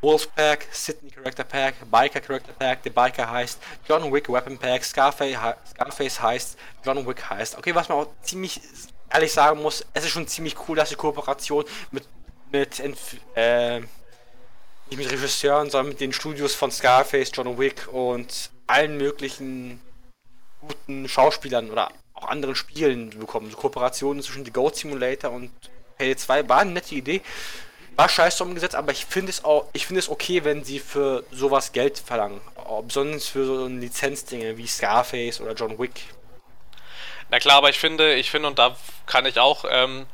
[0.00, 4.84] Wolf Pack, Sydney Character Pack, Biker Character Pack, The Biker heißt John Wick Weapon Pack,
[4.84, 5.36] Scarface,
[5.70, 7.56] Scarface heißt John Wick heißt.
[7.56, 8.60] Okay, was man auch ziemlich
[9.10, 12.06] ehrlich sagen muss, es ist schon ziemlich cool, dass die Kooperation mit,
[12.50, 12.80] mit
[13.34, 19.80] äh, nicht mit Regisseuren, sondern mit den Studios von Scarface, John Wick und allen möglichen
[20.60, 23.50] guten Schauspielern oder auch anderen Spielen bekommen.
[23.50, 25.50] So Kooperationen zwischen The Goat Simulator und
[25.98, 27.22] Payday 2 war eine nette Idee.
[27.96, 31.24] War scheiße umgesetzt, aber ich finde es auch, ich finde es okay, wenn sie für
[31.30, 32.40] sowas Geld verlangen.
[32.82, 36.02] Besonders für so Lizenzdinge wie Scarface oder John Wick.
[37.30, 40.06] Na klar, aber ich finde, ich finde, und da kann ich auch ähm,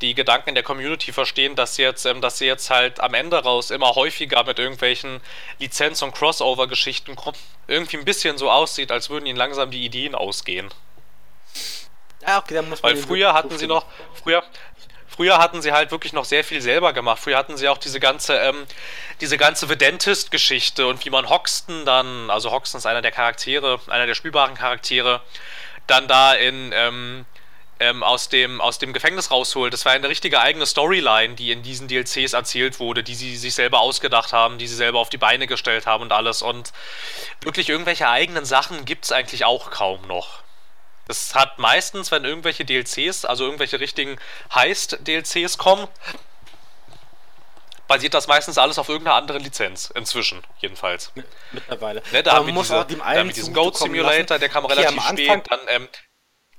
[0.00, 3.14] die Gedanken in der Community verstehen, dass sie jetzt, ähm, dass sie jetzt halt am
[3.14, 5.20] Ende raus immer häufiger mit irgendwelchen
[5.58, 7.16] Lizenz- und Crossover-Geschichten
[7.68, 10.68] irgendwie ein bisschen so aussieht, als würden ihnen langsam die Ideen ausgehen.
[12.26, 14.42] Ja, okay, dann muss man Weil früher hatten sie noch, früher,
[15.14, 17.20] Früher hatten sie halt wirklich noch sehr viel selber gemacht.
[17.22, 18.66] Früher hatten sie auch diese ganze, ähm,
[19.20, 24.06] diese ganze Vedentist-Geschichte und wie man Hoxton dann, also Hoxton ist einer der Charaktere, einer
[24.06, 25.20] der spielbaren Charaktere,
[25.86, 27.26] dann da in, ähm,
[27.78, 29.72] ähm, aus, dem, aus dem Gefängnis rausholt.
[29.72, 33.54] Das war eine richtige eigene Storyline, die in diesen DLCs erzählt wurde, die sie sich
[33.54, 36.42] selber ausgedacht haben, die sie selber auf die Beine gestellt haben und alles.
[36.42, 36.72] Und
[37.40, 40.43] wirklich irgendwelche eigenen Sachen gibt es eigentlich auch kaum noch.
[41.06, 44.18] Das hat meistens, wenn irgendwelche DLCs, also irgendwelche richtigen
[44.54, 45.86] Heist-DLCs kommen,
[47.86, 49.92] basiert das meistens alles auf irgendeiner anderen Lizenz.
[49.94, 51.12] Inzwischen, jedenfalls.
[51.52, 52.02] Mittlerweile.
[52.12, 55.44] Ne, da, haben wir, diese, da haben wir diesen Goat Simulator, der kam relativ spät.
[55.50, 55.88] Dann ähm,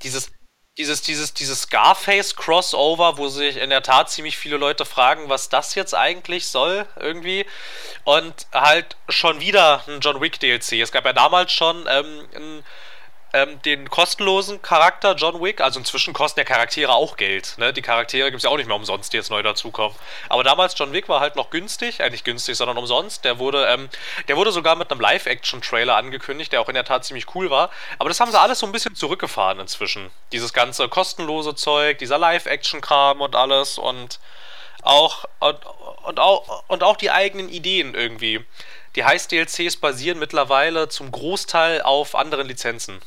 [0.03, 0.31] dieses,
[0.77, 5.73] dieses, dieses, dieses Scarface-Crossover, wo sich in der Tat ziemlich viele Leute fragen, was das
[5.73, 7.45] jetzt eigentlich soll, irgendwie.
[8.03, 10.73] Und halt schon wieder ein John Wick DLC.
[10.73, 12.63] Es gab ja damals schon ähm, ein
[13.35, 15.59] ähm, den kostenlosen Charakter John Wick.
[15.59, 17.55] Also inzwischen kosten ja Charaktere auch Geld.
[17.57, 17.73] Ne?
[17.73, 19.95] Die Charaktere gibt es ja auch nicht mehr umsonst, die jetzt neu dazukommen.
[20.29, 23.25] Aber damals John Wick war halt noch günstig, äh, nicht günstig, sondern umsonst.
[23.25, 23.89] Der wurde, ähm,
[24.29, 27.69] der wurde sogar mit einem Live-Action-Trailer angekündigt, der auch in der Tat ziemlich cool war.
[27.99, 30.11] Aber das haben sie alles so ein bisschen zurückgefahren inzwischen.
[30.31, 34.19] Dieses ganze kostenlose Zeug, dieser Live-Action-Kram und alles und
[34.81, 35.57] auch und,
[36.03, 38.45] und, auch und auch die eigenen Ideen irgendwie.
[38.95, 43.01] Die Heist-DLCs basieren mittlerweile zum Großteil auf anderen Lizenzen.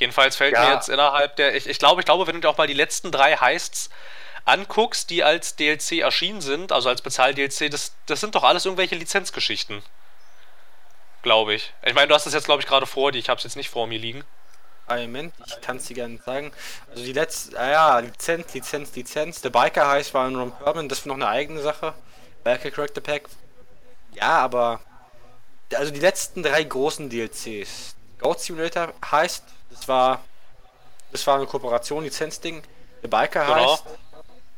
[0.00, 0.64] Jedenfalls fällt ja.
[0.64, 1.54] mir jetzt innerhalb der.
[1.54, 3.90] Ich, ich glaube, ich glaube, wenn du dir auch mal die letzten drei Heists
[4.46, 8.94] anguckst, die als DLC erschienen sind, also als Bezahl-DLC, das, das sind doch alles irgendwelche
[8.94, 9.82] Lizenzgeschichten.
[11.22, 11.74] Glaube ich.
[11.84, 13.18] Ich meine, du hast das jetzt, glaube ich, gerade vor dir.
[13.18, 14.24] Ich habe es jetzt nicht vor mir liegen.
[14.88, 16.50] Moment, ich kann es dir gerne sagen.
[16.90, 19.42] Also die letzte, ah ja, Lizenz, Lizenz, Lizenz.
[19.42, 21.92] Der Biker heißt war in Ron Perman, das ist noch eine eigene Sache.
[22.42, 23.28] Biker Character Pack.
[24.14, 24.80] Ja, aber
[25.74, 27.94] also die letzten drei großen DLCs.
[28.20, 30.24] Goat Simulator heißt das war,
[31.12, 32.62] das war eine Kooperation, Lizenzding.
[33.02, 33.72] The Biker genau.
[33.72, 33.84] heißt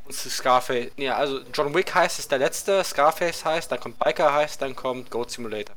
[0.04, 0.90] und Scarface.
[0.96, 4.74] Ja, also John Wick heißt ist der letzte, Scarface heißt, dann kommt Biker heißt, dann
[4.74, 5.76] kommt Goat Simulator.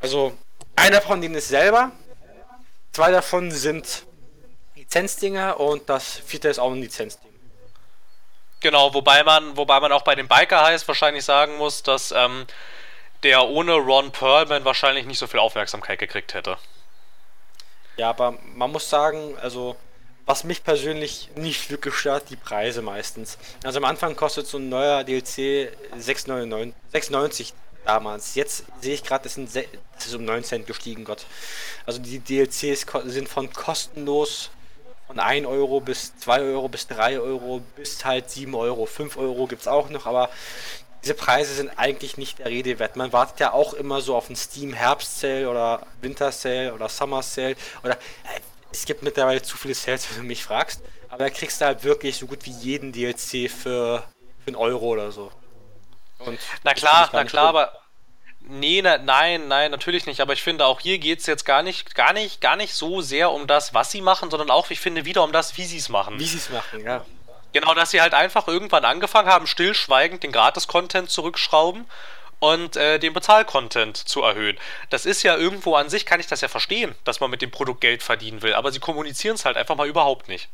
[0.00, 0.36] Also,
[0.74, 1.92] einer von denen ist selber,
[2.92, 4.06] zwei davon sind
[4.74, 7.30] Lizenzdinger und das vierte ist auch ein Lizenzding.
[8.60, 12.46] Genau, wobei man, wobei man auch bei dem Biker heißt wahrscheinlich sagen muss, dass ähm,
[13.22, 16.56] der ohne Ron Perlman wahrscheinlich nicht so viel Aufmerksamkeit gekriegt hätte.
[17.96, 19.76] Ja, aber man muss sagen, also
[20.26, 23.38] was mich persönlich nicht wirklich stört, die Preise meistens.
[23.62, 27.52] Also am Anfang kostet so ein neuer DLC 6,99
[27.84, 28.34] damals.
[28.34, 31.26] Jetzt sehe ich gerade, das, das ist um 9 Cent gestiegen, Gott.
[31.86, 34.50] Also die DLCs sind von kostenlos
[35.06, 38.86] von 1 Euro bis 2 Euro bis 3 Euro bis halt 7 Euro.
[38.86, 40.28] 5 Euro gibt es auch noch, aber
[41.06, 42.96] diese Preise sind eigentlich nicht der Rede wert.
[42.96, 46.88] Man wartet ja auch immer so auf einen Steam Herbst Sale oder Winter Sale oder
[46.88, 48.40] Summer Sale oder äh,
[48.72, 51.84] es gibt mittlerweile zu viele Sales, wenn du mich fragst, aber da kriegst du halt
[51.84, 54.02] wirklich so gut wie jeden DLC für,
[54.40, 55.30] für einen Euro oder so.
[56.18, 57.72] Und na klar, na klar, aber
[58.48, 60.20] Nee, na, nein, nein, natürlich nicht.
[60.20, 63.00] Aber ich finde, auch hier geht es jetzt gar nicht, gar nicht, gar nicht so
[63.00, 65.78] sehr um das, was sie machen, sondern auch, ich finde, wieder um das, wie sie
[65.78, 66.20] es machen.
[66.20, 67.04] Wie sie es machen, ja.
[67.52, 71.86] Genau, dass sie halt einfach irgendwann angefangen haben, stillschweigend den Gratis-Content zurückschrauben
[72.38, 74.58] und äh, den Bezahl-Content zu erhöhen.
[74.90, 77.50] Das ist ja irgendwo an sich, kann ich das ja verstehen, dass man mit dem
[77.50, 80.48] Produkt Geld verdienen will, aber sie kommunizieren es halt einfach mal überhaupt nicht.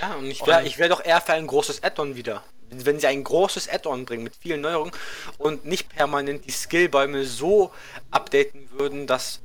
[0.00, 3.24] Ja, und ich wäre wär doch eher für ein großes Add-on wieder wenn sie ein
[3.24, 4.92] großes Add-on bringen mit vielen Neuerungen
[5.38, 7.72] und nicht permanent die Skillbäume so
[8.10, 9.40] updaten würden, dass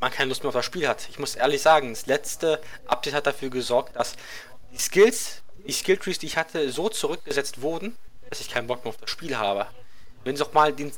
[0.00, 1.08] man keine Lust mehr auf das Spiel hat.
[1.10, 4.14] Ich muss ehrlich sagen, das letzte Update hat dafür gesorgt, dass
[4.72, 7.96] die Skills, die Skilltrees, die ich hatte, so zurückgesetzt wurden,
[8.28, 9.66] dass ich keinen Bock mehr auf das Spiel habe.
[10.24, 10.92] Wenn sie auch mal den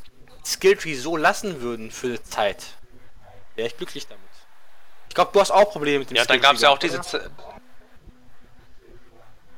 [0.44, 2.64] Skilltree so lassen würden für eine Zeit,
[3.54, 4.22] wäre ich glücklich damit.
[5.08, 7.00] Ich glaube, du hast auch Probleme mit dem Ja, dann gab es ja auch diese,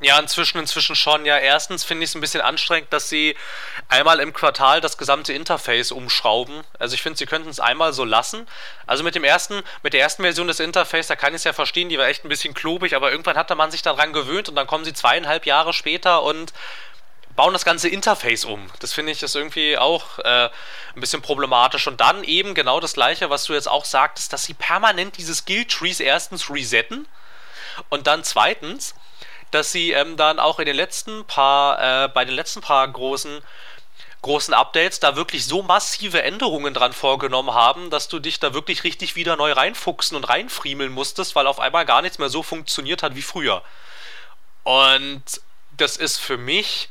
[0.01, 1.25] ja, inzwischen, inzwischen schon.
[1.25, 3.35] Ja, erstens finde ich es ein bisschen anstrengend, dass sie
[3.89, 6.65] einmal im Quartal das gesamte Interface umschrauben.
[6.79, 8.47] Also ich finde, sie könnten es einmal so lassen.
[8.87, 11.55] Also mit dem ersten, mit der ersten Version des Interface, da kann ich es ja
[11.55, 14.55] verstehen, die war echt ein bisschen klobig, aber irgendwann hatte man sich daran gewöhnt und
[14.55, 16.53] dann kommen sie zweieinhalb Jahre später und
[17.37, 18.71] bauen das ganze Interface um.
[18.81, 20.49] Das finde ich ist irgendwie auch äh,
[20.95, 21.87] ein bisschen problematisch.
[21.87, 25.35] Und dann eben genau das gleiche, was du jetzt auch sagtest, dass sie permanent diese
[25.35, 27.07] Skill Trees erstens resetten
[27.89, 28.95] und dann zweitens
[29.51, 33.43] dass sie ähm, dann auch in den letzten paar, äh, bei den letzten paar großen
[34.23, 38.83] großen Updates da wirklich so massive Änderungen dran vorgenommen haben, dass du dich da wirklich
[38.83, 43.05] richtig wieder neu reinfuchsen und reinfriemeln musstest, weil auf einmal gar nichts mehr so funktioniert
[43.05, 43.63] hat wie früher.
[44.65, 45.23] Und
[45.77, 46.89] das ist für mich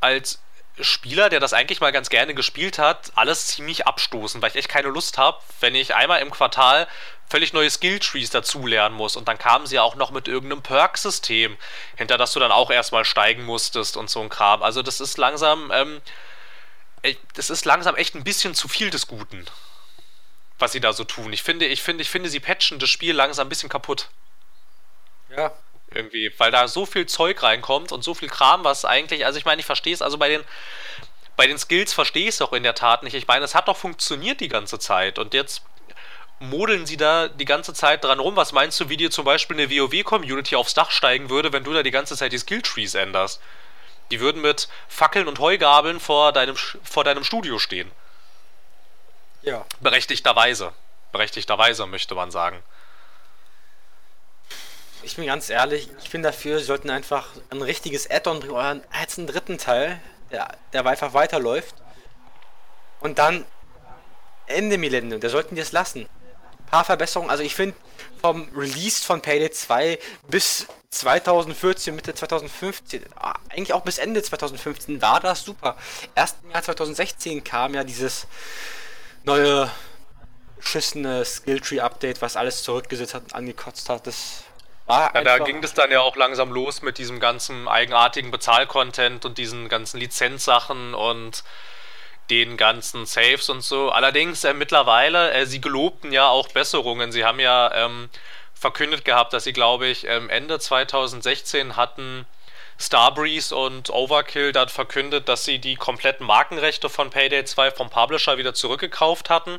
[0.00, 0.40] als
[0.80, 4.68] Spieler, der das eigentlich mal ganz gerne gespielt hat, alles ziemlich abstoßend, weil ich echt
[4.68, 6.88] keine Lust habe, wenn ich einmal im Quartal
[7.28, 9.16] völlig neue Skilltrees dazulernen muss.
[9.16, 11.56] Und dann kamen sie auch noch mit irgendeinem Perk-System,
[11.96, 14.62] hinter das du dann auch erstmal steigen musstest und so ein Kram.
[14.62, 16.00] Also das ist langsam, ähm,
[17.34, 19.44] das ist langsam echt ein bisschen zu viel des Guten,
[20.58, 21.32] was sie da so tun.
[21.32, 24.08] Ich finde, ich finde, ich finde, sie patchen das Spiel langsam ein bisschen kaputt.
[25.36, 25.52] Ja.
[25.92, 29.44] Irgendwie, weil da so viel Zeug reinkommt und so viel Kram, was eigentlich, also ich
[29.44, 30.42] meine, ich verstehe es, also bei den,
[31.36, 33.14] bei den Skills verstehe ich es auch in der Tat nicht.
[33.14, 35.62] Ich meine, es hat doch funktioniert die ganze Zeit und jetzt
[36.48, 38.36] modeln sie da die ganze Zeit dran rum?
[38.36, 41.72] Was meinst du, wie dir zum Beispiel eine WoW-Community aufs Dach steigen würde, wenn du
[41.72, 43.40] da die ganze Zeit die Skilltrees änderst?
[44.10, 47.90] Die würden mit Fackeln und Heugabeln vor deinem, vor deinem Studio stehen.
[49.42, 49.64] Ja.
[49.80, 50.72] Berechtigterweise.
[51.12, 52.62] Berechtigterweise, möchte man sagen.
[55.02, 58.80] Ich bin ganz ehrlich, ich bin dafür, sie sollten einfach ein richtiges Add-on bringen oder
[58.98, 61.74] jetzt einen dritten Teil, der, der einfach weiterläuft.
[63.00, 63.44] Und dann
[64.46, 66.08] Ende Millennium, da sollten die es lassen
[66.74, 67.30] paar Verbesserungen.
[67.30, 67.76] Also ich finde,
[68.20, 69.96] vom Release von Payday 2
[70.28, 75.76] bis 2014, Mitte 2015, ah, eigentlich auch bis Ende 2015 war das super.
[76.16, 78.26] Erst im Jahr 2016 kam ja dieses
[79.22, 79.70] neue
[80.56, 84.08] beschissene Skilltree-Update, was alles zurückgesetzt hat und angekotzt hat.
[84.08, 84.42] Das
[84.86, 89.24] war ja, da ging es dann ja auch langsam los mit diesem ganzen eigenartigen Bezahlcontent
[89.24, 91.44] und diesen ganzen Lizenzsachen und
[92.30, 93.90] den ganzen Saves und so.
[93.90, 97.12] Allerdings äh, mittlerweile, äh, sie gelobten ja auch Besserungen.
[97.12, 98.08] Sie haben ja ähm,
[98.54, 102.26] verkündet gehabt, dass sie, glaube ich, ähm, Ende 2016 hatten
[102.78, 108.36] Starbreeze und Overkill dann verkündet, dass sie die kompletten Markenrechte von Payday 2 vom Publisher
[108.38, 109.58] wieder zurückgekauft hatten.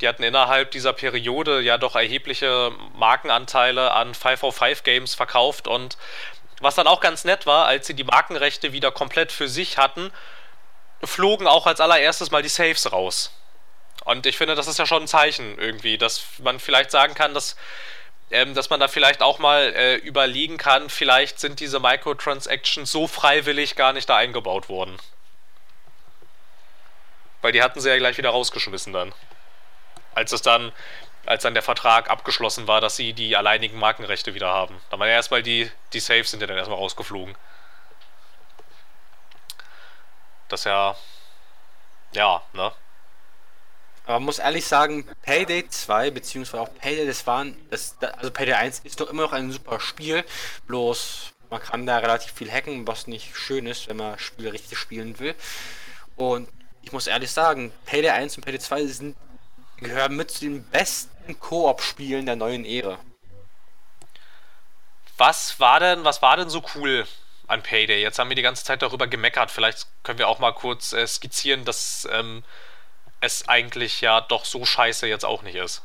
[0.00, 5.96] Die hatten innerhalb dieser Periode ja doch erhebliche Markenanteile an 505 Games verkauft und
[6.60, 10.12] was dann auch ganz nett war, als sie die Markenrechte wieder komplett für sich hatten,
[11.04, 13.30] flogen auch als allererstes mal die Saves raus.
[14.04, 17.34] Und ich finde, das ist ja schon ein Zeichen irgendwie, dass man vielleicht sagen kann,
[17.34, 17.56] dass,
[18.30, 23.06] ähm, dass man da vielleicht auch mal äh, überlegen kann, vielleicht sind diese Microtransactions so
[23.06, 24.96] freiwillig gar nicht da eingebaut worden.
[27.42, 29.12] Weil die hatten sie ja gleich wieder rausgeschmissen dann.
[30.14, 30.72] Als es dann,
[31.26, 34.80] als dann der Vertrag abgeschlossen war, dass sie die alleinigen Markenrechte wieder haben.
[34.90, 37.36] Dann waren ja erstmal die, die Saves sind ja dann erstmal rausgeflogen.
[40.52, 40.94] Das ja.
[42.12, 42.70] Ja, ne?
[44.04, 48.52] Aber man muss ehrlich sagen, Payday 2 beziehungsweise auch Payday, das waren, das, also Payday
[48.52, 50.26] 1 ist doch immer noch ein super Spiel,
[50.66, 54.76] bloß man kann da relativ viel hacken, was nicht schön ist, wenn man Spiele richtig
[54.76, 55.34] spielen will.
[56.16, 56.50] Und
[56.82, 59.16] ich muss ehrlich sagen, Payday 1 und Payday 2 sind,
[59.78, 62.98] gehören mit zu den besten Koop-Spielen der neuen Ära.
[65.16, 67.06] Was war denn, was war denn so cool
[67.46, 68.00] an Payday?
[68.00, 69.50] Jetzt haben wir die ganze Zeit darüber gemeckert.
[69.50, 72.44] Vielleicht können wir auch mal kurz äh, skizzieren, dass ähm,
[73.20, 75.82] es eigentlich ja doch so scheiße jetzt auch nicht ist.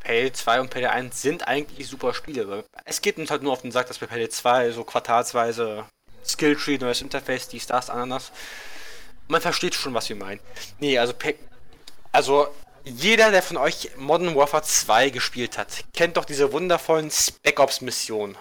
[0.00, 2.64] Payday 2 und Payday 1 sind eigentlich super Spiele.
[2.84, 5.86] Es geht uns halt nur auf den Sack, dass bei Payday 2 so quartalsweise
[6.24, 8.32] Skilltree, neues Interface, dies, das, Ananas.
[9.28, 10.40] Man versteht schon, was wir meinen.
[10.78, 11.14] Nee, also,
[12.10, 12.48] also
[12.84, 17.80] jeder, der von euch Modern Warfare 2 gespielt hat, kennt doch diese wundervollen Spec Ops
[17.80, 18.36] Missionen,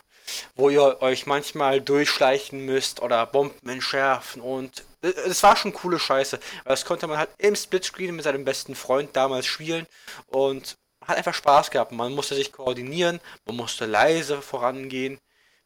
[0.55, 6.39] wo ihr euch manchmal durchschleichen müsst oder Bomben entschärfen und es war schon coole Scheiße.
[6.65, 9.87] Das konnte man halt im Splitscreen mit seinem besten Freund damals spielen
[10.27, 11.91] und hat einfach Spaß gehabt.
[11.91, 15.19] Man musste sich koordinieren, man musste leise vorangehen,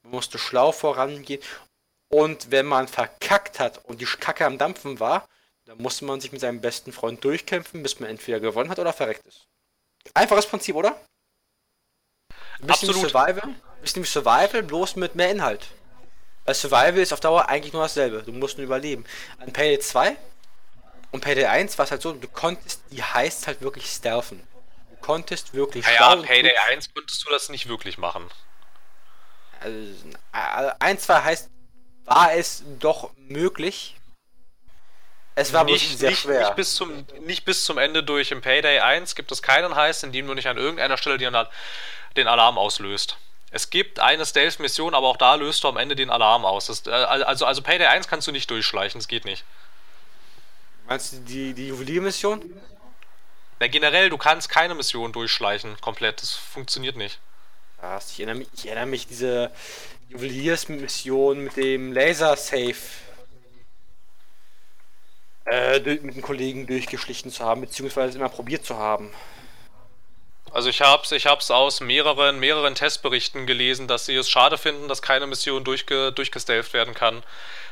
[0.03, 1.41] man musste schlau vorangehen.
[2.07, 5.27] Und wenn man verkackt hat und die Kacke am Dampfen war,
[5.65, 8.93] dann musste man sich mit seinem besten Freund durchkämpfen, bis man entweder gewonnen hat oder
[8.93, 9.47] verreckt ist.
[10.13, 10.99] Einfaches Prinzip, oder?
[12.65, 13.11] Bisschen Absolut.
[13.11, 15.67] Survival, bisschen wie Survival, bloß mit mehr Inhalt.
[16.45, 18.21] Weil Survival ist auf Dauer eigentlich nur dasselbe.
[18.23, 19.05] Du musst nur überleben.
[19.39, 20.15] An Payday 2
[21.11, 24.45] und Payday 1 war es halt so, du konntest die heißt halt wirklich stealthen.
[24.91, 28.29] Du konntest wirklich Ja, ja Payday 1 konntest du das nicht wirklich machen.
[29.59, 29.79] Also,
[30.79, 31.49] 1, 2 heißt,
[32.05, 33.95] war es doch möglich.
[35.33, 36.41] Es war nicht, sehr nicht, schwer.
[36.41, 38.31] Nicht bis, zum, nicht bis zum Ende durch.
[38.31, 41.17] Im Payday 1 gibt es keinen Heiß, in dem du nicht an irgendeiner Stelle
[42.17, 43.17] den Alarm auslöst.
[43.51, 46.65] Es gibt eine Stealth-Mission, aber auch da löst du am Ende den Alarm aus.
[46.67, 49.45] Das, äh, also, also Payday 1 kannst du nicht durchschleichen, das geht nicht.
[50.87, 52.43] Meinst du die, die Juwelier-Mission?
[53.59, 56.21] Na, generell, du kannst keine Mission durchschleichen, komplett.
[56.21, 57.19] Das funktioniert nicht.
[57.79, 58.11] Was?
[58.11, 59.51] Ich erinnere mich, ich erinnere mich diese
[60.09, 62.75] Juweliers-Mission mit dem Laser-Safe
[65.45, 69.11] äh, mit den Kollegen durchgeschlichen zu haben, beziehungsweise immer probiert zu haben.
[70.51, 74.87] Also ich habe es ich aus mehreren, mehreren Testberichten gelesen, dass sie es schade finden,
[74.87, 77.23] dass keine Mission durchge, durchgestelft werden kann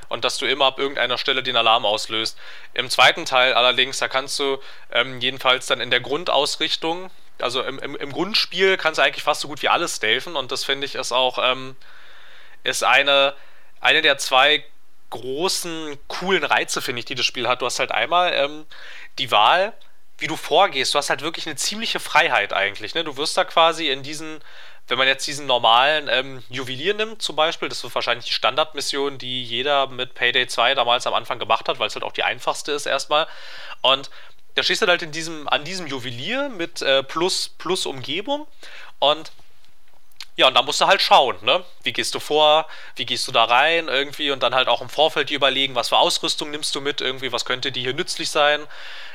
[0.09, 2.37] und dass du immer ab irgendeiner Stelle den Alarm auslöst.
[2.73, 4.59] Im zweiten Teil allerdings, da kannst du
[4.91, 7.09] ähm, jedenfalls dann in der Grundausrichtung,
[7.39, 10.51] also im, im, im, Grundspiel kannst du eigentlich fast so gut wie alles stealthen und
[10.51, 11.75] das finde ich ist auch ähm,
[12.63, 13.33] ist eine,
[13.81, 14.63] eine der zwei
[15.09, 17.61] großen, coolen Reize, finde ich, die das Spiel hat.
[17.61, 18.65] Du hast halt einmal ähm,
[19.19, 19.73] die Wahl,
[20.23, 20.93] wie du vorgehst.
[20.93, 22.95] Du hast halt wirklich eine ziemliche Freiheit eigentlich.
[22.95, 23.03] Ne?
[23.03, 24.39] Du wirst da quasi in diesen,
[24.87, 29.17] wenn man jetzt diesen normalen ähm, Juwelier nimmt zum Beispiel, das ist wahrscheinlich die Standardmission,
[29.17, 32.23] die jeder mit Payday 2 damals am Anfang gemacht hat, weil es halt auch die
[32.23, 33.27] einfachste ist erstmal.
[33.81, 34.09] Und
[34.55, 38.47] da stehst du halt in diesem, an diesem Juwelier mit äh, plus, plus Umgebung
[38.99, 39.33] und
[40.35, 41.63] ja, und da musst du halt schauen, ne?
[41.83, 44.89] Wie gehst du vor, wie gehst du da rein irgendwie und dann halt auch im
[44.89, 48.61] Vorfeld überlegen, was für Ausrüstung nimmst du mit, irgendwie, was könnte dir hier nützlich sein,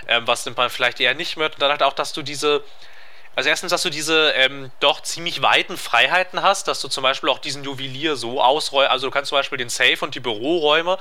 [0.06, 1.54] ähm, was nimmt man vielleicht eher nicht mit.
[1.54, 2.62] Und dann halt auch, dass du diese,
[3.38, 7.28] also erstens, dass du diese ähm, doch ziemlich weiten Freiheiten hast, dass du zum Beispiel
[7.28, 10.98] auch diesen Juwelier so ausräumst, also du kannst zum Beispiel den Safe und die Büroräume,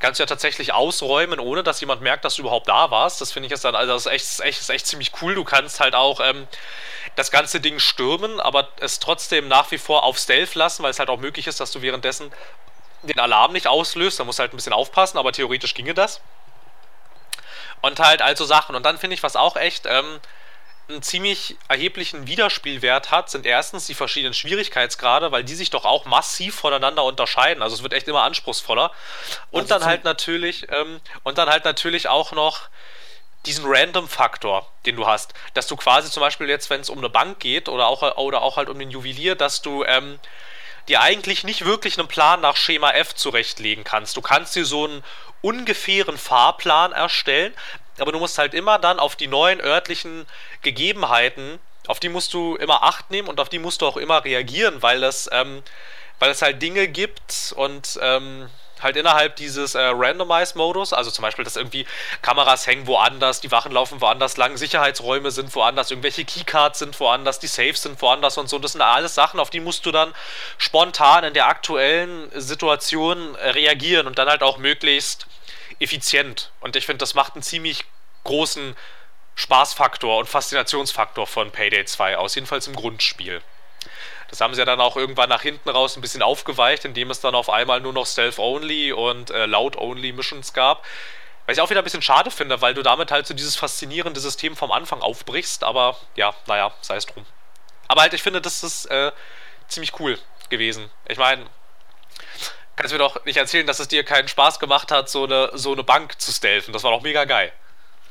[0.00, 3.20] kannst du ja tatsächlich ausräumen, ohne dass jemand merkt, dass du überhaupt da warst.
[3.20, 5.36] Das finde ich jetzt dann, also das ist echt, echt, ist echt ziemlich cool.
[5.36, 6.48] Du kannst halt auch, ähm,
[7.14, 10.98] das ganze Ding stürmen, aber es trotzdem nach wie vor auf Stealth lassen, weil es
[10.98, 12.32] halt auch möglich ist, dass du währenddessen
[13.04, 14.18] den Alarm nicht auslöst.
[14.18, 16.20] Da musst du halt ein bisschen aufpassen, aber theoretisch ginge das.
[17.80, 18.74] Und halt also Sachen.
[18.74, 20.18] Und dann finde ich, was auch echt ähm,
[20.88, 26.04] einen ziemlich erheblichen Wiederspielwert hat, sind erstens die verschiedenen Schwierigkeitsgrade, weil die sich doch auch
[26.04, 27.62] massiv voneinander unterscheiden.
[27.62, 28.92] Also es wird echt immer anspruchsvoller.
[29.50, 32.68] Und also dann halt natürlich, ähm, und dann halt natürlich auch noch
[33.46, 37.08] diesen Random-Faktor, den du hast, dass du quasi zum Beispiel jetzt, wenn es um eine
[37.08, 40.18] Bank geht oder auch, oder auch halt um den Juwelier, dass du ähm,
[40.88, 44.16] dir eigentlich nicht wirklich einen Plan nach Schema F zurechtlegen kannst.
[44.16, 45.04] Du kannst dir so einen
[45.42, 47.54] ungefähren Fahrplan erstellen,
[47.98, 50.26] aber du musst halt immer dann auf die neuen örtlichen
[50.62, 54.24] Gegebenheiten, auf die musst du immer Acht nehmen und auf die musst du auch immer
[54.24, 55.62] reagieren, weil es, ähm,
[56.18, 58.48] weil es halt Dinge gibt und ähm,
[58.82, 61.86] halt innerhalb dieses äh, Randomize-Modus, also zum Beispiel, dass irgendwie
[62.22, 67.38] Kameras hängen woanders, die Wachen laufen woanders lang, Sicherheitsräume sind woanders, irgendwelche Keycards sind woanders,
[67.38, 68.58] die Safes sind woanders und so.
[68.58, 70.12] Das sind alles Sachen, auf die musst du dann
[70.58, 75.26] spontan in der aktuellen Situation reagieren und dann halt auch möglichst
[75.80, 76.52] effizient.
[76.60, 77.84] Und ich finde, das macht einen ziemlich
[78.24, 78.76] großen
[79.34, 83.42] Spaßfaktor und Faszinationsfaktor von Payday 2 aus, jedenfalls im Grundspiel.
[84.28, 87.20] Das haben sie ja dann auch irgendwann nach hinten raus ein bisschen aufgeweicht, indem es
[87.20, 90.84] dann auf einmal nur noch Stealth-Only und äh, Loud-Only Missions gab.
[91.46, 94.18] Was ich auch wieder ein bisschen schade finde, weil du damit halt so dieses faszinierende
[94.18, 97.24] System vom Anfang aufbrichst, aber ja, naja, sei es drum.
[97.86, 99.12] Aber halt, ich finde, das ist äh,
[99.68, 100.18] ziemlich cool
[100.48, 100.90] gewesen.
[101.06, 101.46] Ich meine,
[102.76, 105.72] kannst mir doch nicht erzählen, dass es dir keinen Spaß gemacht hat, so eine, so
[105.72, 106.72] eine Bank zu stealthen.
[106.72, 107.52] Das war doch mega geil.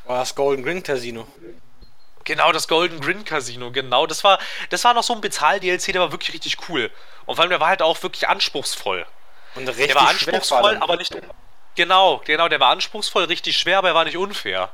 [0.06, 1.28] War das Golden Grin Casino.
[2.24, 4.08] Genau, das Golden Grin Casino, genau.
[4.08, 4.40] Das war,
[4.72, 6.92] das war noch so ein Bezahl-DLC, der war wirklich richtig cool.
[7.26, 9.06] Und vor allem, der war halt auch wirklich anspruchsvoll.
[9.54, 11.16] Und richtig der war anspruchsvoll, aber nicht.
[11.76, 14.72] Genau, genau, der war anspruchsvoll, richtig schwer, aber er war nicht unfair.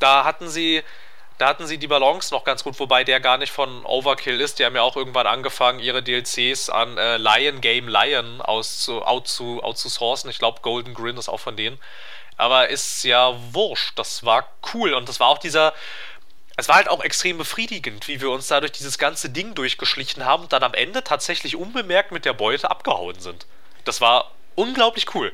[0.00, 0.82] Da hatten sie,
[1.40, 4.58] da hatten sie die Balance noch ganz gut, wobei der gar nicht von Overkill ist.
[4.58, 9.26] Die haben ja auch irgendwann angefangen, ihre DLCs an äh, Lion Game Lion auszu, out
[9.26, 10.28] zu, outzusourcen.
[10.28, 11.78] Ich glaube, Golden Grin ist auch von denen.
[12.36, 13.98] Aber ist ja wurscht.
[13.98, 14.92] Das war cool.
[14.92, 15.72] Und das war auch dieser.
[16.58, 20.26] Es war halt auch extrem befriedigend, wie wir uns da durch dieses ganze Ding durchgeschlichen
[20.26, 23.46] haben und dann am Ende tatsächlich unbemerkt mit der Beute abgehauen sind.
[23.86, 25.32] Das war unglaublich cool.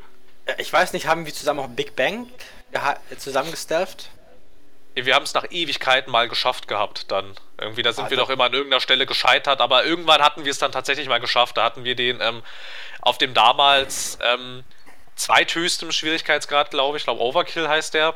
[0.59, 2.28] Ich weiß nicht, haben wir zusammen auch Big Bang
[3.18, 4.11] zusammen gestealthed?
[5.05, 7.34] Wir haben es nach Ewigkeiten mal geschafft gehabt dann.
[7.61, 8.16] Irgendwie, da sind Alter.
[8.16, 11.20] wir doch immer an irgendeiner Stelle gescheitert, aber irgendwann hatten wir es dann tatsächlich mal
[11.20, 11.57] geschafft.
[11.59, 12.42] Da hatten wir den ähm,
[13.03, 14.64] auf dem damals ähm,
[15.14, 17.03] zweithöchstem Schwierigkeitsgrad, glaube ich.
[17.03, 18.14] Ich glaube, Overkill heißt der.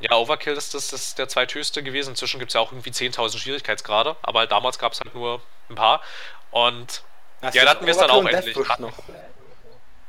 [0.00, 2.10] Ja, Overkill ist, das, das ist der zweithöchste gewesen.
[2.10, 5.76] Inzwischen gibt es ja auch irgendwie 10.000 Schwierigkeitsgrade, aber damals gab es halt nur ein
[5.76, 6.02] paar.
[6.50, 7.02] Und
[7.40, 8.56] das ja, da hatten wir es dann auch endlich.
[8.78, 8.92] Noch.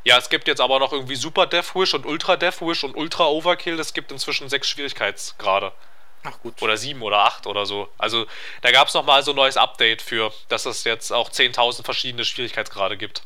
[0.07, 2.95] Ja, es gibt jetzt aber noch irgendwie Super Death Wish und Ultra Death Wish und
[2.95, 3.77] Ultra Overkill.
[3.77, 5.73] Es gibt inzwischen sechs Schwierigkeitsgrade.
[6.23, 6.61] Ach gut.
[6.61, 7.89] Oder sieben oder acht oder so.
[7.97, 8.25] Also
[8.61, 12.23] da gab es nochmal so ein neues Update für, dass es jetzt auch 10.000 verschiedene
[12.23, 13.23] Schwierigkeitsgrade gibt.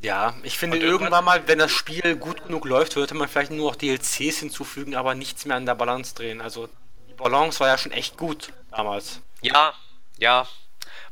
[0.00, 3.52] Ja, ich finde und irgendwann mal, wenn das Spiel gut genug läuft, würde man vielleicht
[3.52, 6.40] nur noch DLCs hinzufügen, aber nichts mehr an der Balance drehen.
[6.40, 6.68] Also
[7.08, 9.20] die Balance war ja schon echt gut damals.
[9.40, 9.72] Ja,
[10.18, 10.48] ja,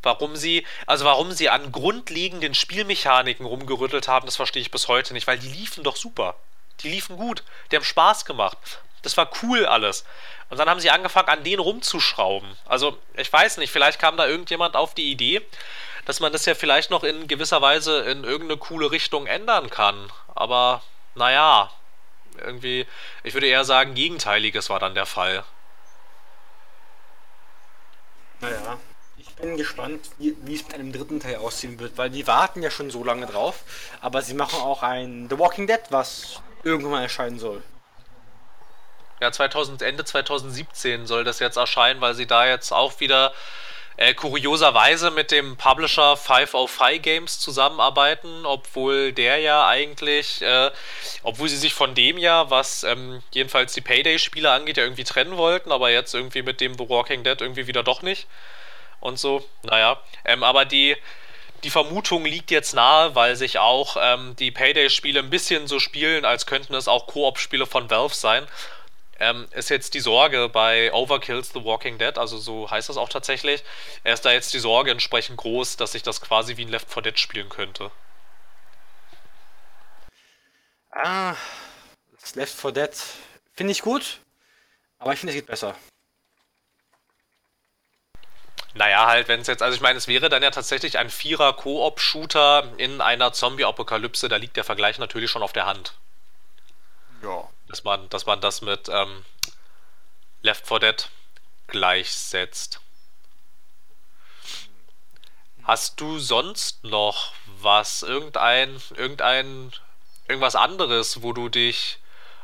[0.03, 5.13] Warum sie, also warum sie an grundlegenden Spielmechaniken rumgerüttelt haben, das verstehe ich bis heute
[5.13, 6.37] nicht, weil die liefen doch super.
[6.81, 8.81] Die liefen gut, die haben Spaß gemacht.
[9.03, 10.05] Das war cool alles.
[10.51, 12.57] Und dann haben sie angefangen, an denen rumzuschrauben.
[12.67, 15.47] Also, ich weiß nicht, vielleicht kam da irgendjemand auf die Idee,
[16.07, 20.11] dass man das ja vielleicht noch in gewisser Weise in irgendeine coole Richtung ändern kann.
[20.35, 20.83] Aber,
[21.15, 21.71] naja,
[22.39, 22.87] irgendwie,
[23.23, 25.45] ich würde eher sagen, Gegenteiliges war dann der Fall.
[28.41, 28.79] Naja,
[29.41, 32.71] bin gespannt, wie, wie, es mit einem dritten Teil aussehen wird, weil die warten ja
[32.71, 33.63] schon so lange drauf.
[34.01, 37.63] Aber sie machen auch ein The Walking Dead, was irgendwann erscheinen soll.
[39.21, 43.35] Ja, 2000, Ende 2017 soll das jetzt erscheinen, weil sie da jetzt auch wieder
[43.99, 50.71] äh, kurioserweise mit dem Publisher 505 Games zusammenarbeiten, obwohl der ja eigentlich, äh,
[51.23, 55.37] obwohl sie sich von dem ja, was ähm, jedenfalls die Payday-Spiele angeht, ja irgendwie trennen
[55.37, 58.27] wollten, aber jetzt irgendwie mit dem The Walking Dead irgendwie wieder doch nicht
[59.01, 59.45] und so.
[59.63, 60.97] Naja, ähm, aber die,
[61.65, 66.25] die Vermutung liegt jetzt nahe, weil sich auch ähm, die Payday-Spiele ein bisschen so spielen,
[66.25, 68.47] als könnten es auch Koop-Spiele von Valve sein.
[69.19, 73.11] Ähm, ist jetzt die Sorge bei Overkills The Walking Dead, also so heißt das auch
[73.11, 73.63] tatsächlich,
[74.03, 77.03] ist da jetzt die Sorge entsprechend groß, dass sich das quasi wie ein Left 4
[77.03, 77.91] Dead spielen könnte.
[80.91, 81.37] Ah,
[82.19, 82.91] das Left 4 Dead
[83.53, 84.21] finde ich gut,
[84.99, 85.77] aber ich finde, es geht besser.
[88.75, 92.73] Naja, halt, wenn es jetzt, also ich meine, es wäre dann ja tatsächlich ein Vierer-Koop-Shooter
[92.77, 95.95] in einer Zombie-Apokalypse, da liegt der Vergleich natürlich schon auf der Hand.
[97.23, 97.49] Ja.
[97.69, 99.25] Dass man, dass man das mit ähm,
[100.43, 101.09] Left 4 Dead
[101.67, 102.81] gleichsetzt.
[105.65, 109.73] Hast du sonst noch was, irgendein, irgendein,
[110.27, 111.99] irgendwas anderes, wo du dich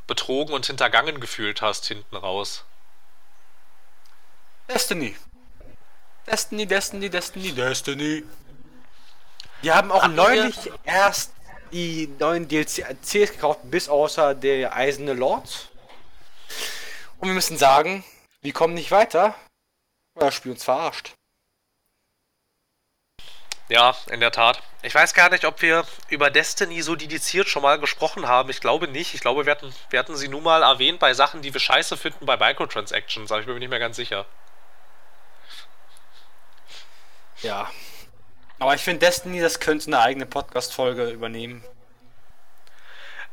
[0.06, 2.64] betrogen und hintergangen gefühlt hast hinten raus?
[4.68, 5.16] Destiny.
[6.26, 8.24] Destiny, Destiny, Destiny, Destiny.
[9.62, 10.74] Wir haben auch Ach, neulich ja.
[10.84, 11.32] erst
[11.72, 15.70] die neuen DLCs gekauft, bis außer der Eiserne Lord.
[17.18, 18.04] Und wir müssen sagen,
[18.42, 19.34] wir kommen nicht weiter,
[20.14, 21.14] weil das Spiel uns verarscht.
[23.68, 24.62] Ja, in der Tat.
[24.82, 28.48] Ich weiß gar nicht, ob wir über Destiny so dediziert schon mal gesprochen haben.
[28.50, 29.14] Ich glaube nicht.
[29.14, 31.96] Ich glaube, wir hatten, wir hatten sie nun mal erwähnt bei Sachen, die wir scheiße
[31.96, 34.26] finden bei Microtransactions, aber ich bin mir nicht mehr ganz sicher.
[37.42, 37.70] Ja.
[38.58, 41.62] Aber ich finde Destiny, das könnte eine eigene Podcast-Folge übernehmen.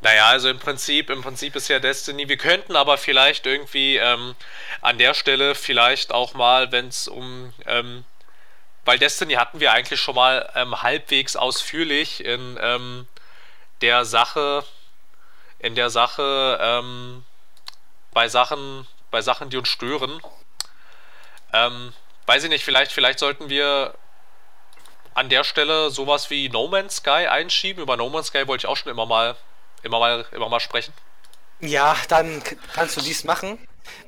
[0.02, 2.28] Naja, also im Prinzip, im Prinzip ist ja Destiny.
[2.28, 4.36] Wir könnten aber vielleicht irgendwie ähm,
[4.82, 8.04] an der Stelle vielleicht auch mal, wenn es um, ähm,
[8.84, 13.08] weil Destiny hatten wir eigentlich schon mal ähm, halbwegs ausführlich in ähm,
[13.80, 14.66] der Sache,
[15.60, 17.24] in der Sache, ähm,
[18.12, 20.22] bei Sachen, bei Sachen, die uns stören.
[21.54, 21.94] Ähm,
[22.26, 23.96] weiß ich nicht, vielleicht, vielleicht sollten wir
[25.14, 27.84] an der Stelle sowas wie No Man's Sky einschieben.
[27.84, 29.36] Über No Man's Sky wollte ich auch schon immer mal,
[29.84, 30.94] immer mal, immer mal sprechen.
[31.60, 32.42] Ja, dann
[32.74, 33.60] kannst du dies machen.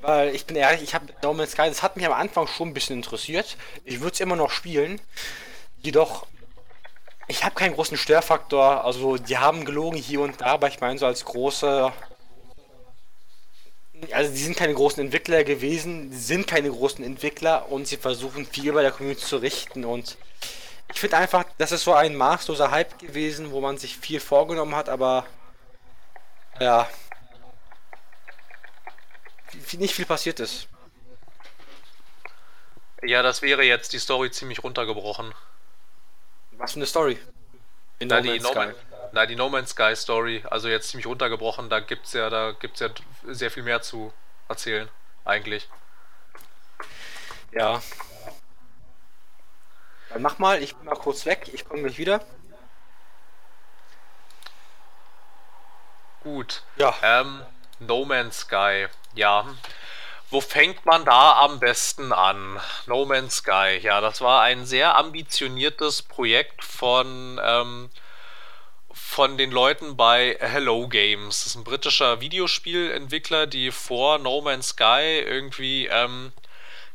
[0.01, 2.69] Weil ich bin ehrlich, ich habe No Man's Sky, das hat mich am Anfang schon
[2.69, 3.57] ein bisschen interessiert.
[3.83, 5.01] Ich würde es immer noch spielen.
[5.81, 6.25] Jedoch,
[7.27, 8.83] ich habe keinen großen Störfaktor.
[8.85, 11.91] Also, die haben gelogen hier und da, aber ich meine, so als große.
[14.11, 18.73] Also, die sind keine großen Entwickler gewesen, sind keine großen Entwickler und sie versuchen viel
[18.73, 19.85] bei der Community zu richten.
[19.85, 20.17] Und
[20.93, 24.75] ich finde einfach, das ist so ein maßloser Hype gewesen, wo man sich viel vorgenommen
[24.75, 25.25] hat, aber.
[26.59, 26.87] Ja,
[29.77, 30.67] nicht viel passiert ist.
[33.03, 35.33] Ja, das wäre jetzt die Story ziemlich runtergebrochen.
[36.53, 37.19] Was für eine Story?
[37.99, 38.73] In na, no die no Sky.
[39.15, 42.81] Na, die No Man's Sky Story, also jetzt ziemlich runtergebrochen, da gibt's ja, da gibt's
[42.81, 42.89] ja
[43.23, 44.13] sehr viel mehr zu
[44.49, 44.89] erzählen,
[45.23, 45.69] eigentlich.
[47.53, 47.81] Ja.
[50.09, 52.19] Dann mach mal, ich bin mal kurz weg, ich komme gleich wieder.
[56.21, 56.63] Gut.
[56.75, 56.93] Ja.
[57.01, 57.41] Ähm,
[57.79, 58.87] No Man's Sky.
[59.13, 59.45] Ja.
[60.29, 62.59] Wo fängt man da am besten an?
[62.85, 63.79] No Man's Sky.
[63.81, 67.89] Ja, das war ein sehr ambitioniertes Projekt von, ähm,
[68.95, 71.39] von den Leuten bei Hello Games.
[71.39, 76.31] Das ist ein britischer Videospielentwickler, die vor No Man's Sky irgendwie ähm,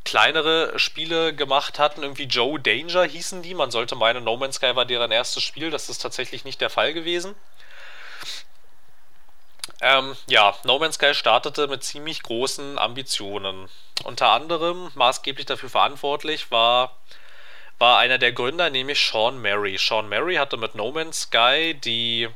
[0.05, 2.03] kleinere Spiele gemacht hatten.
[2.03, 3.53] Irgendwie Joe Danger hießen die.
[3.53, 5.71] Man sollte meinen, No Man's Sky war deren erstes Spiel.
[5.71, 7.35] Das ist tatsächlich nicht der Fall gewesen.
[9.83, 13.69] Ähm, ja, No Man's Sky startete mit ziemlich großen Ambitionen.
[14.05, 16.97] Unter anderem maßgeblich dafür verantwortlich war,
[17.81, 19.77] war einer der Gründer, nämlich Sean Mary.
[19.79, 22.29] Sean Mary hatte mit No Man's Sky die,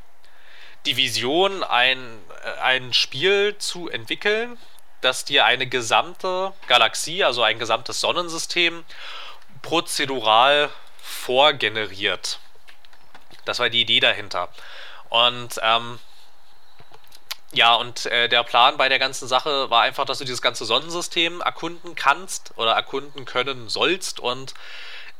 [0.86, 4.58] die Vision, ein, äh, ein Spiel zu entwickeln,
[5.02, 8.84] das dir eine gesamte Galaxie, also ein gesamtes Sonnensystem,
[9.60, 10.70] prozedural
[11.02, 12.40] vorgeneriert.
[13.44, 14.48] Das war die Idee dahinter.
[15.10, 15.98] Und ähm,
[17.52, 20.64] ja, und äh, der Plan bei der ganzen Sache war einfach, dass du dieses ganze
[20.64, 24.54] Sonnensystem erkunden kannst oder erkunden können sollst und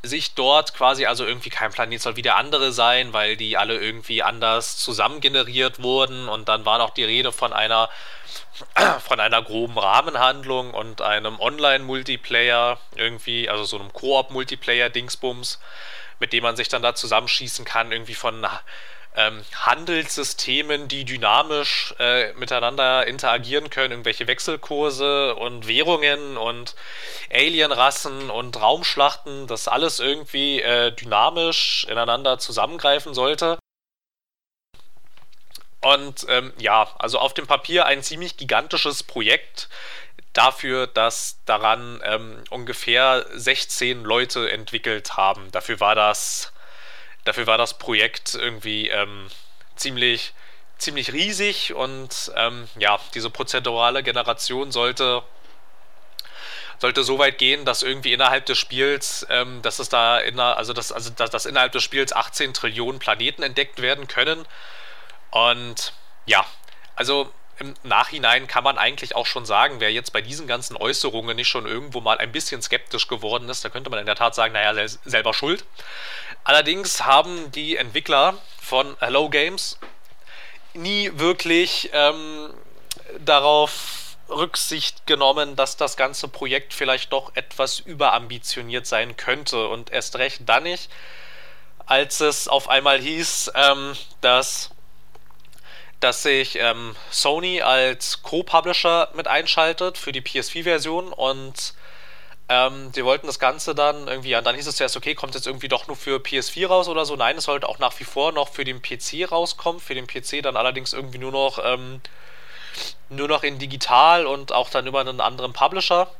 [0.04, 3.78] sich dort quasi, also irgendwie kein Planet soll wie der andere sein, weil die alle
[3.78, 6.28] irgendwie anders zusammen generiert wurden.
[6.28, 7.88] Und dann war noch die Rede von einer
[9.06, 15.58] von einer groben Rahmenhandlung und einem Online-Multiplayer irgendwie, also so einem Koop-Multiplayer-Dingsbums,
[16.20, 18.46] mit dem man sich dann da zusammenschießen kann, irgendwie von
[19.14, 26.74] ähm, Handelssystemen, die dynamisch äh, miteinander interagieren können, irgendwelche Wechselkurse und Währungen und
[27.32, 33.58] Alienrassen und Raumschlachten, das alles irgendwie äh, dynamisch ineinander zusammengreifen sollte.
[35.80, 39.68] Und ähm, ja, also auf dem Papier ein ziemlich gigantisches Projekt
[40.32, 45.52] dafür, dass daran ähm, ungefähr 16 Leute entwickelt haben.
[45.52, 46.53] Dafür war das
[47.24, 49.28] Dafür war das Projekt irgendwie ähm,
[49.76, 50.34] ziemlich,
[50.78, 55.22] ziemlich riesig und ähm, ja, diese prozedurale Generation sollte
[56.78, 60.72] sollte so weit gehen, dass irgendwie innerhalb des Spiels, ähm, dass es da inner, also
[60.72, 64.44] dass, also dass, dass innerhalb des Spiels 18 Trillionen Planeten entdeckt werden können.
[65.30, 65.92] Und
[66.26, 66.44] ja,
[66.96, 71.36] also im Nachhinein kann man eigentlich auch schon sagen, wer jetzt bei diesen ganzen Äußerungen
[71.36, 74.34] nicht schon irgendwo mal ein bisschen skeptisch geworden ist, da könnte man in der Tat
[74.34, 75.64] sagen, naja, selber schuld.
[76.42, 79.78] Allerdings haben die Entwickler von Hello Games
[80.74, 82.52] nie wirklich ähm,
[83.20, 90.16] darauf Rücksicht genommen, dass das ganze Projekt vielleicht doch etwas überambitioniert sein könnte und erst
[90.16, 90.90] recht dann nicht,
[91.86, 94.70] als es auf einmal hieß, ähm, dass
[96.04, 101.72] dass sich ähm, Sony als Co-Publisher mit einschaltet für die PS4-Version und
[102.50, 105.46] ähm, die wollten das Ganze dann irgendwie, ja, dann hieß es zuerst, okay, kommt jetzt
[105.46, 107.16] irgendwie doch nur für PS4 raus oder so.
[107.16, 109.80] Nein, es sollte auch nach wie vor noch für den PC rauskommen.
[109.80, 112.02] Für den PC dann allerdings irgendwie nur noch, ähm,
[113.08, 116.10] nur noch in digital und auch dann über einen anderen Publisher.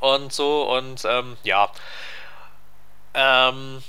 [0.00, 1.70] Und so, und ähm, ja.
[3.14, 3.84] Ähm,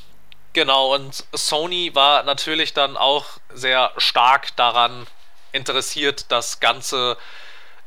[0.57, 5.05] genau, und Sony war natürlich dann auch sehr stark daran
[5.51, 7.15] interessiert, das Ganze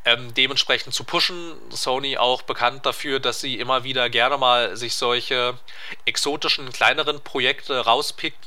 [0.05, 1.57] ähm, dementsprechend zu pushen.
[1.71, 5.59] Sony auch bekannt dafür, dass sie immer wieder gerne mal sich solche
[6.05, 8.39] exotischen, kleineren Projekte rauspickt,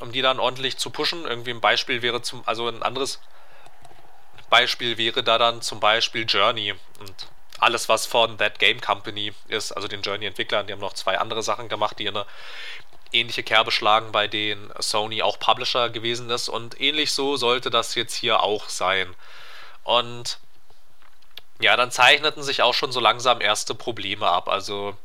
[0.00, 1.24] um die dann ordentlich zu pushen.
[1.24, 3.20] Irgendwie ein Beispiel wäre zum, also ein anderes
[4.50, 7.28] Beispiel wäre da dann zum Beispiel Journey und
[7.62, 11.44] alles, was von That Game Company ist, also den Journey-Entwicklern, die haben noch zwei andere
[11.44, 12.26] Sachen gemacht, die eine
[13.12, 17.94] ähnliche Kerbe schlagen, bei denen Sony auch Publisher gewesen ist und ähnlich so sollte das
[17.94, 19.14] jetzt hier auch sein.
[19.84, 20.38] Und
[21.60, 24.48] ja, dann zeichneten sich auch schon so langsam erste Probleme ab.
[24.48, 24.96] Also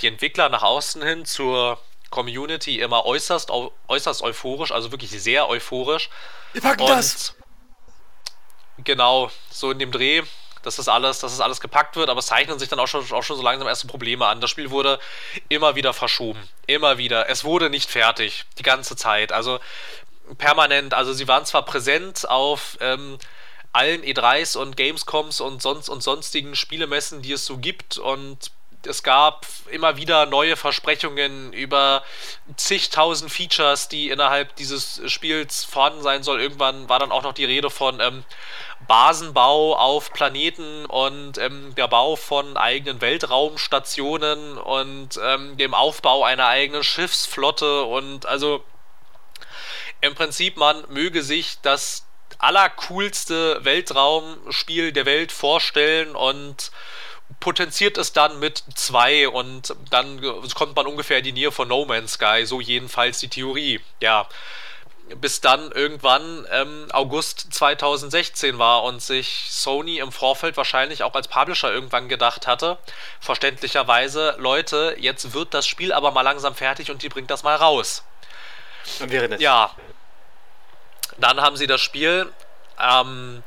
[0.00, 1.78] die Entwickler nach außen hin zur
[2.10, 3.50] Community immer äußerst,
[3.88, 6.08] äußerst euphorisch, also wirklich sehr euphorisch.
[6.52, 7.34] Wir packen Und das!
[8.84, 10.22] Genau, so in dem Dreh,
[10.62, 13.10] dass das alles, dass das alles gepackt wird, aber es zeichnen sich dann auch schon,
[13.12, 14.40] auch schon so langsam erste Probleme an.
[14.40, 14.98] Das Spiel wurde
[15.48, 16.48] immer wieder verschoben.
[16.66, 17.28] Immer wieder.
[17.28, 18.44] Es wurde nicht fertig.
[18.58, 19.32] Die ganze Zeit.
[19.32, 19.60] Also
[20.36, 20.94] permanent.
[20.94, 23.18] Also sie waren zwar präsent auf ähm,
[23.72, 28.50] allen E3s und Gamescoms und sonst und sonstigen Spielemessen, die es so gibt und
[28.86, 32.04] es gab immer wieder neue Versprechungen über
[32.56, 36.40] zigtausend Features, die innerhalb dieses Spiels vorhanden sein soll.
[36.40, 38.24] Irgendwann war dann auch noch die Rede von ähm,
[38.88, 46.46] Basenbau auf Planeten und ähm, der Bau von eigenen Weltraumstationen und ähm, dem Aufbau einer
[46.46, 48.64] eigenen Schiffsflotte und also
[50.00, 52.06] im Prinzip man möge sich das
[52.38, 56.70] allercoolste Weltraumspiel der Welt vorstellen und
[57.40, 60.22] potenziert es dann mit zwei und dann
[60.54, 63.80] kommt man ungefähr in die Nähe von No Man's Sky, so jedenfalls die Theorie.
[64.00, 64.28] Ja,
[65.16, 71.28] bis dann irgendwann ähm, August 2016 war und sich Sony im Vorfeld wahrscheinlich auch als
[71.28, 72.78] Publisher irgendwann gedacht hatte,
[73.20, 77.56] verständlicherweise, Leute, jetzt wird das Spiel aber mal langsam fertig und die bringt das mal
[77.56, 78.04] raus.
[78.98, 79.40] Dann wäre das.
[79.40, 79.70] Ja.
[81.18, 82.32] Dann haben sie das Spiel
[82.80, 83.42] ähm,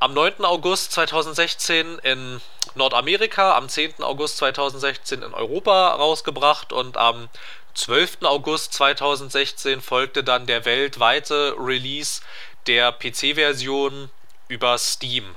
[0.00, 0.44] am 9.
[0.44, 2.40] August 2016 in
[2.74, 4.02] Nordamerika, am 10.
[4.02, 7.28] August 2016 in Europa rausgebracht und am
[7.74, 8.18] 12.
[8.22, 12.22] August 2016 folgte dann der weltweite Release
[12.66, 14.10] der PC-Version
[14.48, 15.36] über Steam.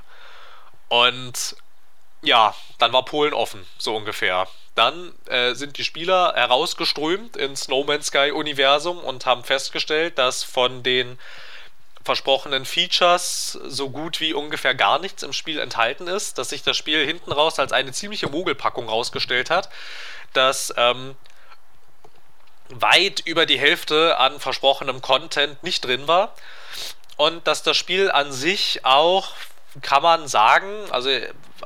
[0.89, 1.55] Und
[2.21, 4.47] ja, dann war Polen offen, so ungefähr.
[4.75, 10.43] Dann äh, sind die Spieler herausgeströmt ins No Man's Sky Universum und haben festgestellt, dass
[10.43, 11.17] von den
[12.03, 16.77] versprochenen Features so gut wie ungefähr gar nichts im Spiel enthalten ist, dass sich das
[16.77, 19.69] Spiel hinten raus als eine ziemliche Mogelpackung rausgestellt hat,
[20.31, 21.15] dass ähm,
[22.69, 26.33] weit über die Hälfte an versprochenem Content nicht drin war
[27.17, 29.33] und dass das Spiel an sich auch,
[29.81, 31.09] kann man sagen, also,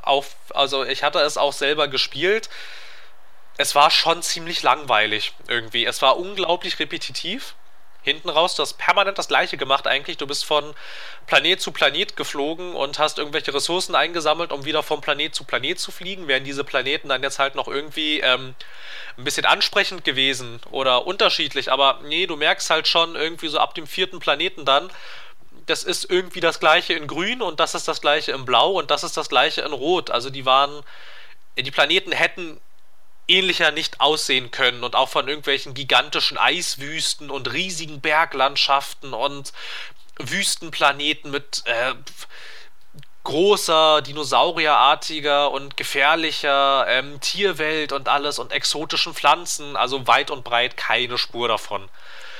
[0.02, 2.48] auf, also ich hatte es auch selber gespielt,
[3.58, 5.84] es war schon ziemlich langweilig irgendwie.
[5.84, 7.54] Es war unglaublich repetitiv
[8.02, 8.54] hinten raus.
[8.54, 10.16] Du hast permanent das gleiche gemacht eigentlich.
[10.16, 10.74] Du bist von
[11.26, 15.78] Planet zu Planet geflogen und hast irgendwelche Ressourcen eingesammelt, um wieder vom Planet zu Planet
[15.78, 16.28] zu fliegen.
[16.28, 18.54] Wären diese Planeten dann jetzt halt noch irgendwie ähm,
[19.16, 21.70] ein bisschen ansprechend gewesen oder unterschiedlich.
[21.70, 24.90] Aber nee, du merkst halt schon irgendwie so ab dem vierten Planeten dann,
[25.66, 28.90] das ist irgendwie das gleiche in grün und das ist das gleiche in blau und
[28.90, 30.10] das ist das gleiche in rot.
[30.10, 30.82] Also die waren,
[31.56, 32.60] die Planeten hätten
[33.28, 39.52] ähnlicher nicht aussehen können und auch von irgendwelchen gigantischen Eiswüsten und riesigen Berglandschaften und
[40.18, 41.94] Wüstenplaneten mit äh,
[43.24, 50.76] großer, dinosaurierartiger und gefährlicher ähm, Tierwelt und alles und exotischen Pflanzen, also weit und breit
[50.76, 51.88] keine Spur davon.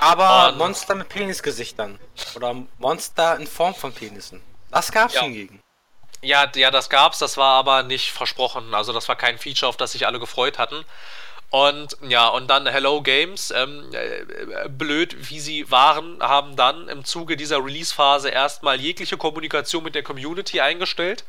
[0.01, 1.99] Aber und, Monster mit Penisgesichtern
[2.35, 4.43] oder Monster in Form von Penissen.
[4.71, 5.23] Das gab's ja.
[5.23, 5.62] hingegen.
[6.25, 8.75] Ja, ja, das gab's, das war aber nicht versprochen.
[8.75, 10.85] Also das war kein Feature, auf das sich alle gefreut hatten.
[11.51, 17.05] Und ja, und dann Hello Games, ähm, äh, blöd wie sie waren, haben dann im
[17.05, 21.25] Zuge dieser Release-Phase erstmal jegliche Kommunikation mit der Community eingestellt,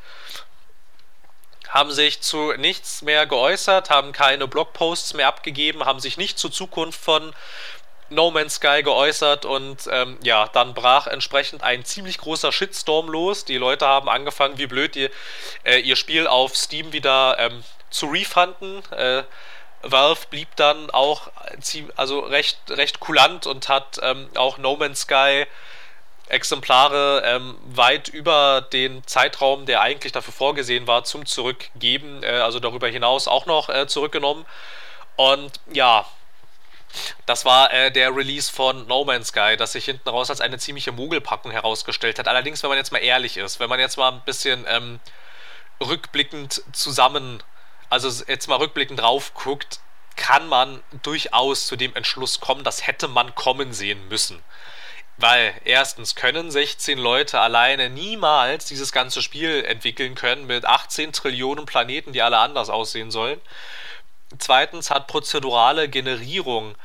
[1.68, 6.52] haben sich zu nichts mehr geäußert, haben keine Blogposts mehr abgegeben, haben sich nicht zur
[6.52, 7.34] Zukunft von
[8.14, 13.44] No Man's Sky geäußert und ähm, ja, dann brach entsprechend ein ziemlich großer Shitstorm los.
[13.44, 15.10] Die Leute haben angefangen, wie blöd ihr,
[15.64, 18.82] äh, ihr Spiel auf Steam wieder ähm, zu refunden.
[18.92, 19.24] Äh,
[19.82, 21.30] Valve blieb dann auch
[21.96, 25.46] also recht, recht kulant und hat ähm, auch No Man's Sky
[26.28, 32.60] Exemplare ähm, weit über den Zeitraum, der eigentlich dafür vorgesehen war, zum Zurückgeben, äh, also
[32.60, 34.46] darüber hinaus auch noch äh, zurückgenommen.
[35.16, 36.06] Und ja,
[37.26, 40.58] das war äh, der Release von No Man's Sky, das sich hinten raus als eine
[40.58, 42.28] ziemliche Mogelpackung herausgestellt hat.
[42.28, 45.00] Allerdings, wenn man jetzt mal ehrlich ist, wenn man jetzt mal ein bisschen ähm,
[45.80, 47.42] rückblickend zusammen,
[47.90, 49.80] also jetzt mal rückblickend drauf guckt,
[50.16, 54.42] kann man durchaus zu dem Entschluss kommen, das hätte man kommen sehen müssen.
[55.16, 61.66] Weil erstens können 16 Leute alleine niemals dieses ganze Spiel entwickeln können mit 18 Trillionen
[61.66, 63.40] Planeten, die alle anders aussehen sollen.
[64.38, 66.76] Zweitens hat prozedurale Generierung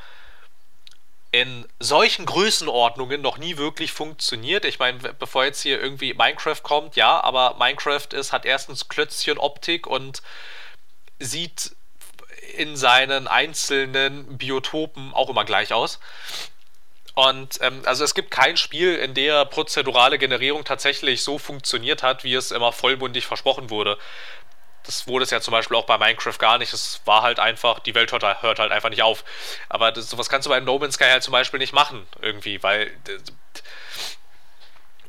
[1.32, 4.64] in solchen Größenordnungen noch nie wirklich funktioniert.
[4.64, 9.86] Ich meine, bevor jetzt hier irgendwie Minecraft kommt, ja, aber Minecraft ist, hat erstens Klötzchen-Optik
[9.86, 10.22] und
[11.20, 11.76] sieht
[12.56, 16.00] in seinen einzelnen Biotopen auch immer gleich aus.
[17.14, 22.24] Und ähm, also es gibt kein Spiel, in der prozedurale Generierung tatsächlich so funktioniert hat,
[22.24, 23.98] wie es immer vollmundig versprochen wurde.
[24.84, 26.72] Das wurde es ja zum Beispiel auch bei Minecraft gar nicht.
[26.72, 29.24] Es war halt einfach, die Welt hört, hört halt einfach nicht auf.
[29.68, 32.62] Aber das, sowas kannst du bei No Man's Sky halt zum Beispiel nicht machen, irgendwie,
[32.62, 32.96] weil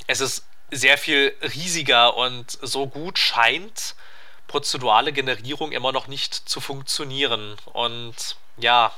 [0.07, 3.95] es ist sehr viel riesiger und so gut scheint
[4.51, 7.55] prozedurale Generierung immer noch nicht zu funktionieren.
[7.71, 8.91] Und ja,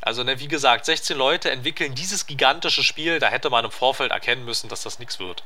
[0.00, 4.10] also ne, wie gesagt, 16 Leute entwickeln dieses gigantische Spiel, da hätte man im Vorfeld
[4.10, 5.44] erkennen müssen, dass das nichts wird.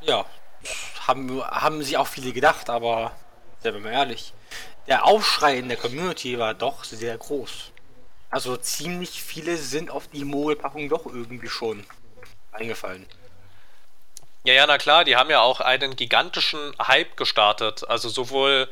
[0.00, 0.24] Ja,
[1.06, 3.12] haben, haben sich auch viele gedacht, aber
[3.62, 4.32] seien wir mal ehrlich,
[4.86, 7.72] der Aufschrei in der Community war doch sehr groß.
[8.30, 11.84] Also ziemlich viele sind auf die Mogelpackung doch irgendwie schon
[12.52, 13.06] eingefallen.
[14.44, 17.88] Ja, ja, na klar, die haben ja auch einen gigantischen Hype gestartet.
[17.88, 18.68] Also sowohl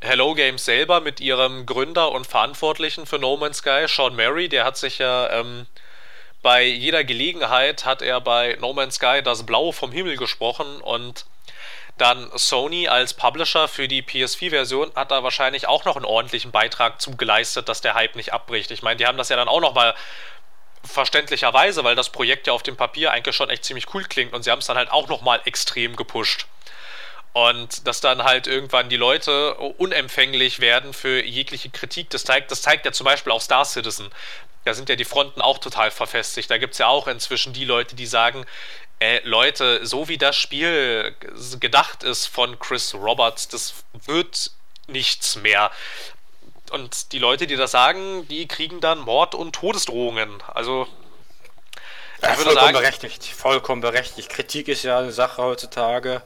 [0.00, 4.64] Hello Games selber mit ihrem Gründer und Verantwortlichen für No Man's Sky, Sean Murray, der
[4.64, 5.66] hat sich ja ähm,
[6.42, 11.24] bei jeder Gelegenheit hat er bei No Man's Sky das Blau vom Himmel gesprochen und
[11.96, 17.00] dann Sony als Publisher für die PS4-Version hat da wahrscheinlich auch noch einen ordentlichen Beitrag
[17.00, 18.70] zugeleistet, dass der Hype nicht abbricht.
[18.72, 19.94] Ich meine, die haben das ja dann auch noch mal
[20.82, 24.42] verständlicherweise, weil das Projekt ja auf dem Papier eigentlich schon echt ziemlich cool klingt und
[24.42, 26.46] sie haben es dann halt auch noch mal extrem gepusht.
[27.32, 32.62] Und dass dann halt irgendwann die Leute unempfänglich werden für jegliche Kritik, das zeigt, das
[32.62, 34.10] zeigt ja zum Beispiel auch Star Citizen.
[34.64, 36.50] Da sind ja die Fronten auch total verfestigt.
[36.50, 38.46] Da gibt es ja auch inzwischen die Leute, die sagen,
[39.00, 41.14] äh, Leute, so wie das Spiel
[41.60, 44.50] gedacht ist von Chris Roberts, das wird
[44.86, 45.70] nichts mehr.
[46.70, 50.42] Und die Leute, die das sagen, die kriegen dann Mord- und Todesdrohungen.
[50.52, 50.88] Also.
[52.22, 53.24] Ja, vollkommen sagen, berechtigt.
[53.26, 54.30] Vollkommen berechtigt.
[54.30, 56.22] Kritik ist ja eine Sache heutzutage.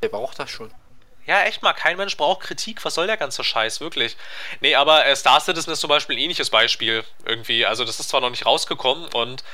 [0.00, 0.72] Wer braucht das schon?
[1.26, 2.84] Ja, echt mal, kein Mensch braucht Kritik.
[2.84, 4.16] Was soll der ganze Scheiß, wirklich?
[4.60, 7.66] Nee, aber äh, Star Citizen ist zum Beispiel ein ähnliches Beispiel irgendwie.
[7.66, 9.44] Also, das ist zwar noch nicht rausgekommen und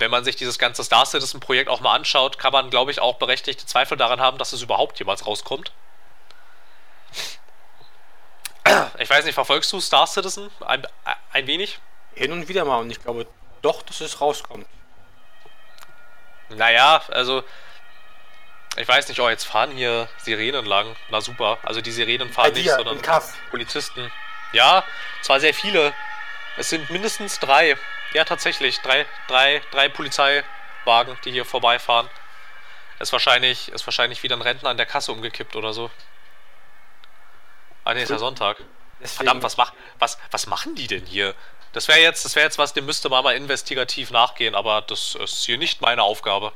[0.00, 3.16] wenn man sich dieses ganze Star Citizen-Projekt auch mal anschaut, kann man, glaube ich, auch
[3.16, 5.72] berechtigte Zweifel daran haben, dass es überhaupt jemals rauskommt.
[8.98, 10.86] Ich weiß nicht, verfolgst du Star Citizen ein,
[11.32, 11.78] ein wenig?
[12.14, 13.26] Hin und wieder mal und ich glaube
[13.62, 14.66] doch, dass es rauskommt.
[16.50, 17.44] Naja, also
[18.76, 20.94] ich weiß nicht, oh, jetzt fahren hier Sirenen lang.
[21.10, 21.58] Na super.
[21.62, 23.00] Also die Sirenen fahren Bei nicht, sondern
[23.50, 24.10] Polizisten.
[24.52, 24.84] Ja,
[25.22, 25.92] zwar sehr viele.
[26.56, 27.76] Es sind mindestens drei.
[28.14, 28.80] Ja, tatsächlich.
[28.80, 32.08] Drei, drei, drei Polizeiwagen, die hier vorbeifahren.
[32.98, 35.90] Ist wahrscheinlich, ist wahrscheinlich wieder ein Rentner an der Kasse umgekippt oder so.
[37.84, 38.58] Ah, nee, ist ja Sonntag.
[39.00, 39.16] Deswegen.
[39.16, 41.34] Verdammt, was, mach, was, was machen die denn hier?
[41.72, 45.44] Das wäre jetzt, das jetzt was, dem müsste man mal investigativ nachgehen, aber das ist
[45.44, 46.52] hier nicht meine Aufgabe.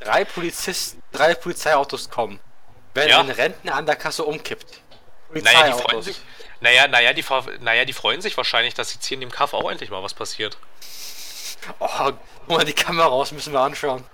[0.00, 2.40] Drei Polizisten, drei Polizeiautos kommen,
[2.94, 3.20] wenn ja.
[3.20, 4.80] ein Rentner an der Kasse umkippt.
[5.30, 6.16] Naja, die freuen sich.
[6.60, 7.24] Naja, naja, die,
[7.60, 10.14] naja, die freuen sich wahrscheinlich, dass jetzt hier in dem Kaff auch endlich mal was
[10.14, 10.58] passiert.
[11.78, 12.12] Oh,
[12.46, 14.04] guck mal die Kamera raus, müssen wir anschauen.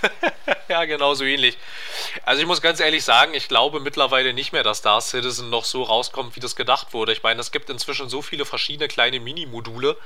[0.68, 1.58] ja, genau so ähnlich.
[2.24, 5.64] Also ich muss ganz ehrlich sagen, ich glaube mittlerweile nicht mehr, dass Star Citizen noch
[5.64, 7.12] so rauskommt, wie das gedacht wurde.
[7.12, 9.96] Ich meine, es gibt inzwischen so viele verschiedene kleine Mini-Module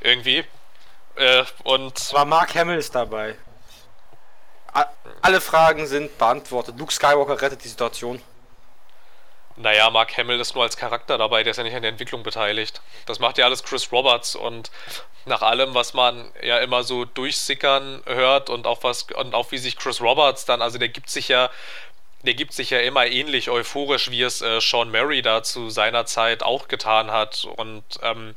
[0.00, 0.44] irgendwie.
[1.16, 3.36] Äh, und Aber Mark Hamill ist dabei.
[5.22, 6.78] Alle Fragen sind beantwortet.
[6.78, 8.22] Luke Skywalker rettet die Situation.
[9.56, 12.22] Naja, Mark Hamill ist nur als Charakter dabei, der ist ja nicht an der Entwicklung
[12.22, 12.80] beteiligt.
[13.06, 14.70] Das macht ja alles Chris Roberts und
[15.26, 19.58] nach allem, was man ja immer so durchsickern hört und auch was und auch wie
[19.58, 21.50] sich Chris Roberts dann, also der gibt sich ja,
[22.22, 26.06] der gibt sich ja immer ähnlich euphorisch, wie es äh, Sean Murray da zu seiner
[26.06, 28.34] Zeit auch getan hat und ähm,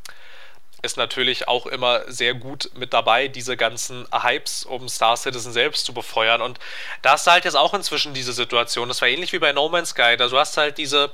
[0.83, 5.85] ist natürlich auch immer sehr gut mit dabei, diese ganzen Hypes um Star Citizen selbst
[5.85, 6.41] zu befeuern.
[6.41, 6.59] Und
[7.01, 8.89] da hast du halt jetzt auch inzwischen diese Situation.
[8.89, 10.17] Das war ähnlich wie bei No Man's Sky.
[10.17, 11.09] Da du hast halt diese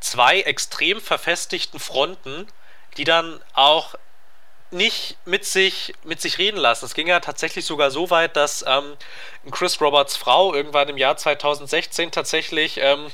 [0.00, 2.48] zwei extrem verfestigten Fronten,
[2.96, 3.94] die dann auch
[4.72, 6.86] nicht mit sich, mit sich reden lassen.
[6.86, 8.96] Es ging ja tatsächlich sogar so weit, dass ähm,
[9.50, 13.10] Chris Roberts Frau irgendwann im Jahr 2016 tatsächlich ähm,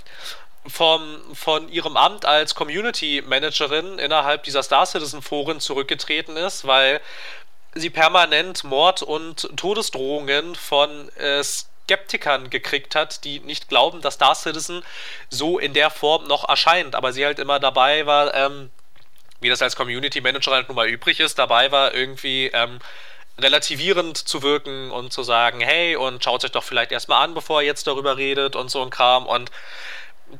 [0.68, 7.00] vom, von ihrem Amt als Community Managerin innerhalb dieser Star Citizen Foren zurückgetreten ist, weil
[7.74, 14.34] sie permanent Mord und Todesdrohungen von äh, Skeptikern gekriegt hat, die nicht glauben, dass Star
[14.34, 14.82] Citizen
[15.30, 16.94] so in der Form noch erscheint.
[16.94, 18.70] Aber sie halt immer dabei war, ähm,
[19.40, 22.78] wie das als Community Manager halt nun mal übrig ist, dabei war irgendwie ähm,
[23.38, 27.62] relativierend zu wirken und zu sagen, hey, und schaut euch doch vielleicht erstmal an, bevor
[27.62, 29.26] ihr jetzt darüber redet und so ein Kram.
[29.26, 29.50] Und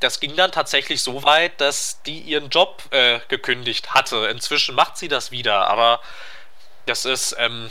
[0.01, 4.27] das ging dann tatsächlich so weit, dass die ihren Job äh, gekündigt hatte.
[4.27, 6.01] Inzwischen macht sie das wieder, aber
[6.87, 7.71] das ist, ähm,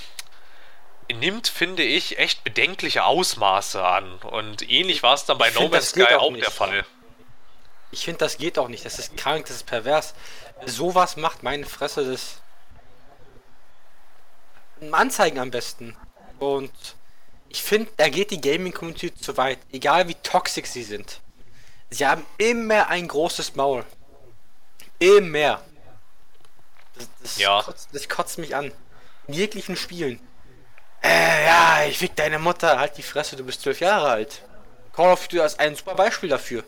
[1.13, 4.17] nimmt, finde ich, echt bedenkliche Ausmaße an.
[4.19, 6.85] Und ähnlich war es dann bei ich No Man's Sky auch, auch der Fall.
[7.91, 8.85] Ich finde, das geht auch nicht.
[8.85, 10.13] Das ist krank, das ist pervers.
[10.65, 12.41] Sowas macht meine Fresse das.
[14.91, 15.95] Anzeigen am besten.
[16.39, 16.71] Und
[17.49, 21.21] ich finde, da geht die Gaming-Community zu weit, egal wie toxisch sie sind.
[21.89, 23.85] Sie haben immer ein großes Maul.
[24.99, 25.61] Immer.
[26.95, 27.61] Das, das, ja.
[27.61, 28.71] kotzt, das kotzt mich an.
[29.27, 30.19] In jeglichen Spielen.
[31.03, 32.79] Äh, ja, ich fick deine Mutter.
[32.79, 34.41] Halt die Fresse, du bist zwölf Jahre alt.
[34.93, 36.63] Call of Duty ist ein super Beispiel dafür.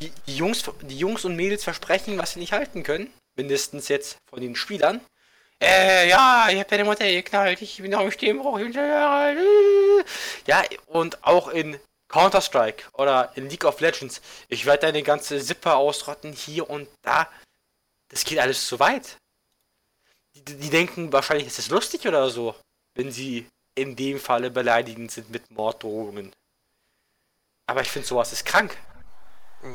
[0.00, 3.12] Die, die, Jungs, die Jungs und Mädels versprechen, was sie nicht halten können.
[3.36, 5.00] Mindestens jetzt von den Spielern.
[5.62, 7.62] Äh, ja, ich hab deine Mutter geknallt.
[7.62, 8.58] Ich bin noch im Stimmbruch.
[10.46, 11.78] Ja, und auch in
[12.14, 14.22] Counter-Strike oder in League of Legends.
[14.48, 17.28] Ich werde deine ganze Sippe ausrotten hier und da.
[18.08, 19.16] Das geht alles zu weit.
[20.34, 22.54] Die, die denken wahrscheinlich, ist es lustig oder so,
[22.94, 26.32] wenn sie in dem Falle beleidigend sind mit Morddrohungen.
[27.66, 28.76] Aber ich finde, sowas ist krank.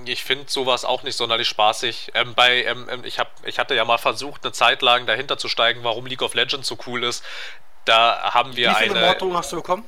[0.06, 2.12] Ich finde sowas auch nicht sonderlich spaßig.
[2.14, 5.38] Ähm, bei, ähm, ähm, ich, hab, ich hatte ja mal versucht, eine Zeit lang dahinter
[5.38, 7.22] zu steigen, warum League of Legends so cool ist.
[7.84, 9.06] Da haben wir Wie viele eine.
[9.08, 9.84] Morddrohungen hast du bekommen?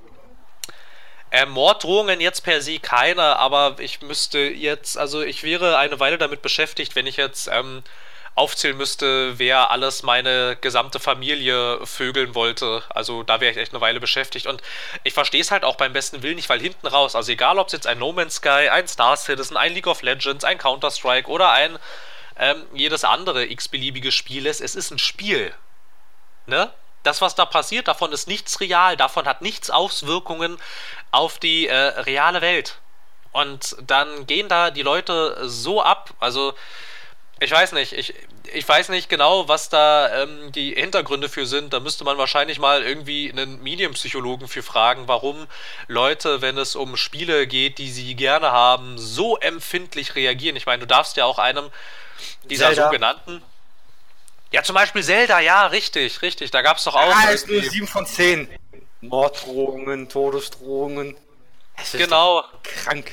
[1.31, 6.17] Äh, Morddrohungen jetzt per se keine, aber ich müsste jetzt, also ich wäre eine Weile
[6.17, 7.83] damit beschäftigt, wenn ich jetzt ähm,
[8.35, 12.83] aufzählen müsste, wer alles meine gesamte Familie vögeln wollte.
[12.89, 14.47] Also da wäre ich echt eine Weile beschäftigt.
[14.47, 14.61] Und
[15.03, 17.67] ich verstehe es halt auch beim besten Willen nicht, weil hinten raus, also egal ob
[17.67, 21.29] es jetzt ein No Man's Sky, ein Star Citizen, ein League of Legends, ein Counter-Strike
[21.29, 21.77] oder ein
[22.37, 25.53] ähm, jedes andere x-beliebige Spiel ist, es ist ein Spiel.
[26.45, 26.71] Ne?
[27.03, 30.57] Das, was da passiert, davon ist nichts real, davon hat nichts Auswirkungen
[31.11, 32.79] auf die äh, reale Welt.
[33.31, 36.53] Und dann gehen da die Leute so ab, also
[37.39, 38.13] ich weiß nicht, ich,
[38.53, 41.73] ich weiß nicht genau, was da ähm, die Hintergründe für sind.
[41.73, 45.47] Da müsste man wahrscheinlich mal irgendwie einen Medienpsychologen für fragen, warum
[45.87, 50.55] Leute, wenn es um Spiele geht, die sie gerne haben, so empfindlich reagieren.
[50.55, 51.71] Ich meine, du darfst ja auch einem
[52.43, 52.85] dieser Zelda.
[52.85, 53.41] sogenannten.
[54.51, 56.51] Ja, zum Beispiel Zelda, ja, richtig, richtig.
[56.51, 57.15] Da gab es doch auch.
[57.15, 58.49] Ah, ist nur 7 von 10.
[59.01, 61.15] Morddrohungen, Todesdrohungen.
[61.77, 62.43] Es ist genau.
[62.63, 63.11] krank.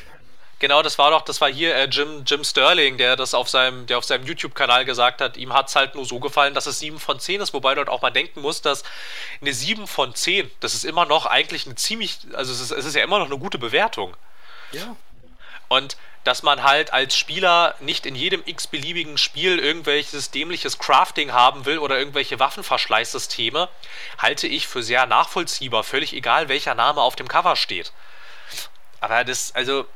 [0.60, 3.86] Genau, das war doch, das war hier äh, Jim, Jim Sterling, der das auf seinem,
[3.86, 6.80] der auf seinem YouTube-Kanal gesagt hat, ihm hat es halt nur so gefallen, dass es
[6.80, 8.82] 7 von 10 ist, wobei dort auch mal denken muss, dass
[9.40, 12.84] eine 7 von 10, das ist immer noch eigentlich eine ziemlich, also es ist, es
[12.86, 14.16] ist ja immer noch eine gute Bewertung.
[14.72, 14.96] Ja.
[15.68, 21.64] Und dass man halt als Spieler nicht in jedem x-beliebigen Spiel irgendwelches dämliches Crafting haben
[21.64, 23.68] will oder irgendwelche Waffenverschleißsysteme,
[24.18, 27.92] halte ich für sehr nachvollziehbar, völlig egal, welcher Name auf dem Cover steht.
[29.00, 29.86] Aber das, also,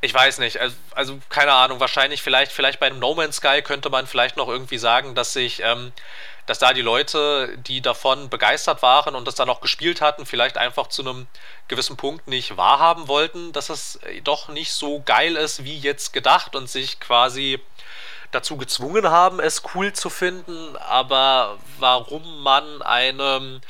[0.00, 3.62] ich weiß nicht, also, also, keine Ahnung, wahrscheinlich vielleicht, vielleicht bei einem No Man's Sky
[3.62, 5.92] könnte man vielleicht noch irgendwie sagen, dass sich, ähm,
[6.46, 10.56] dass da die Leute, die davon begeistert waren und das dann auch gespielt hatten, vielleicht
[10.56, 11.26] einfach zu einem
[11.68, 16.12] gewissen Punkt nicht wahrhaben wollten, dass es äh, doch nicht so geil ist wie jetzt
[16.12, 17.60] gedacht und sich quasi
[18.30, 23.60] dazu gezwungen haben, es cool zu finden, aber warum man einem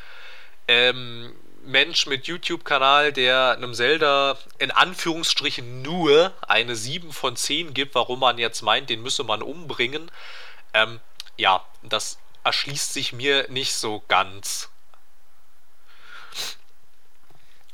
[0.69, 7.95] ähm, Mensch mit YouTube-Kanal, der einem Zelda in Anführungsstrichen nur eine 7 von 10 gibt,
[7.95, 10.11] warum man jetzt meint, den müsse man umbringen.
[10.75, 11.01] Ähm,
[11.37, 14.71] ja, das erschließt sich mir nicht so ganz.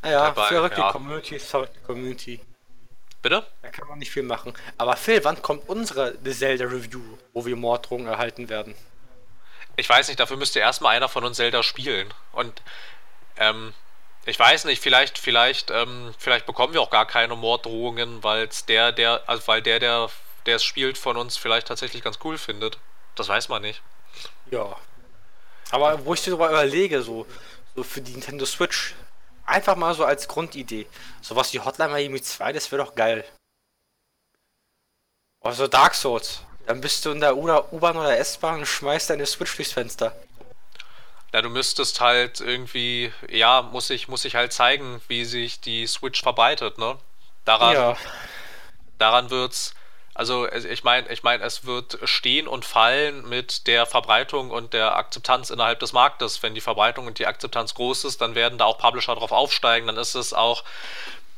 [0.02, 0.90] Ja, Dabei, verrückte ja.
[0.90, 1.40] Community,
[1.86, 2.40] Community.
[3.20, 3.46] Bitte?
[3.60, 4.52] Da kann man nicht viel machen.
[4.78, 8.74] Aber Phil, wann kommt unsere The Zelda Review, wo wir Morddrohungen erhalten werden?
[9.76, 12.12] Ich weiß nicht, dafür müsste erstmal einer von uns Zelda spielen.
[12.32, 12.62] Und
[13.36, 13.74] ähm,
[14.24, 18.90] ich weiß nicht, vielleicht, vielleicht, ähm, vielleicht bekommen wir auch gar keine Morddrohungen, weil der,
[18.90, 20.10] der, also weil der, der,
[20.46, 22.78] der es spielt, von uns vielleicht tatsächlich ganz cool findet.
[23.14, 23.82] Das weiß man nicht.
[24.52, 24.76] Ja.
[25.70, 27.26] Aber wo ich darüber überlege, so,
[27.74, 28.94] so für die Nintendo Switch,
[29.46, 30.86] einfach mal so als Grundidee.
[31.22, 33.24] Sowas wie Hotline Miami 2, das wäre doch geil.
[35.40, 36.42] Also Dark Souls.
[36.66, 40.14] Dann bist du in der U-Bahn oder S-Bahn und schmeißt deine Switch durchs Fenster.
[41.32, 45.86] Ja, du müsstest halt irgendwie, ja, muss ich, muss ich halt zeigen, wie sich die
[45.86, 46.98] Switch verbreitet, ne?
[47.46, 47.96] Daran, ja.
[48.98, 49.74] daran wird's,
[50.14, 54.96] also ich meine, ich meine, es wird stehen und fallen mit der Verbreitung und der
[54.96, 56.42] Akzeptanz innerhalb des Marktes.
[56.42, 59.86] Wenn die Verbreitung und die Akzeptanz groß ist, dann werden da auch Publisher drauf aufsteigen,
[59.86, 60.64] dann ist es auch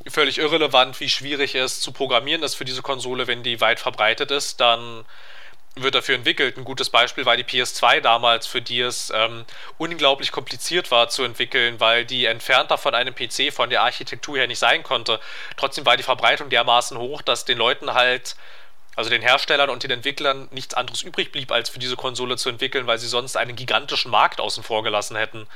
[0.07, 4.31] völlig irrelevant, wie schwierig es zu programmieren ist für diese Konsole, wenn die weit verbreitet
[4.31, 5.05] ist, dann
[5.77, 6.57] wird dafür entwickelt.
[6.57, 9.45] Ein gutes Beispiel war die PS2 damals, für die es ähm,
[9.77, 14.47] unglaublich kompliziert war zu entwickeln, weil die entfernter von einem PC von der Architektur her
[14.47, 15.18] nicht sein konnte.
[15.57, 18.37] Trotzdem war die Verbreitung dermaßen hoch, dass den Leuten halt,
[18.97, 22.49] also den Herstellern und den Entwicklern, nichts anderes übrig blieb, als für diese Konsole zu
[22.49, 25.49] entwickeln, weil sie sonst einen gigantischen Markt außen vor gelassen hätten.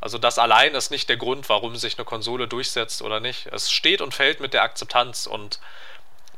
[0.00, 3.46] Also das allein ist nicht der Grund, warum sich eine Konsole durchsetzt oder nicht.
[3.46, 5.60] Es steht und fällt mit der Akzeptanz und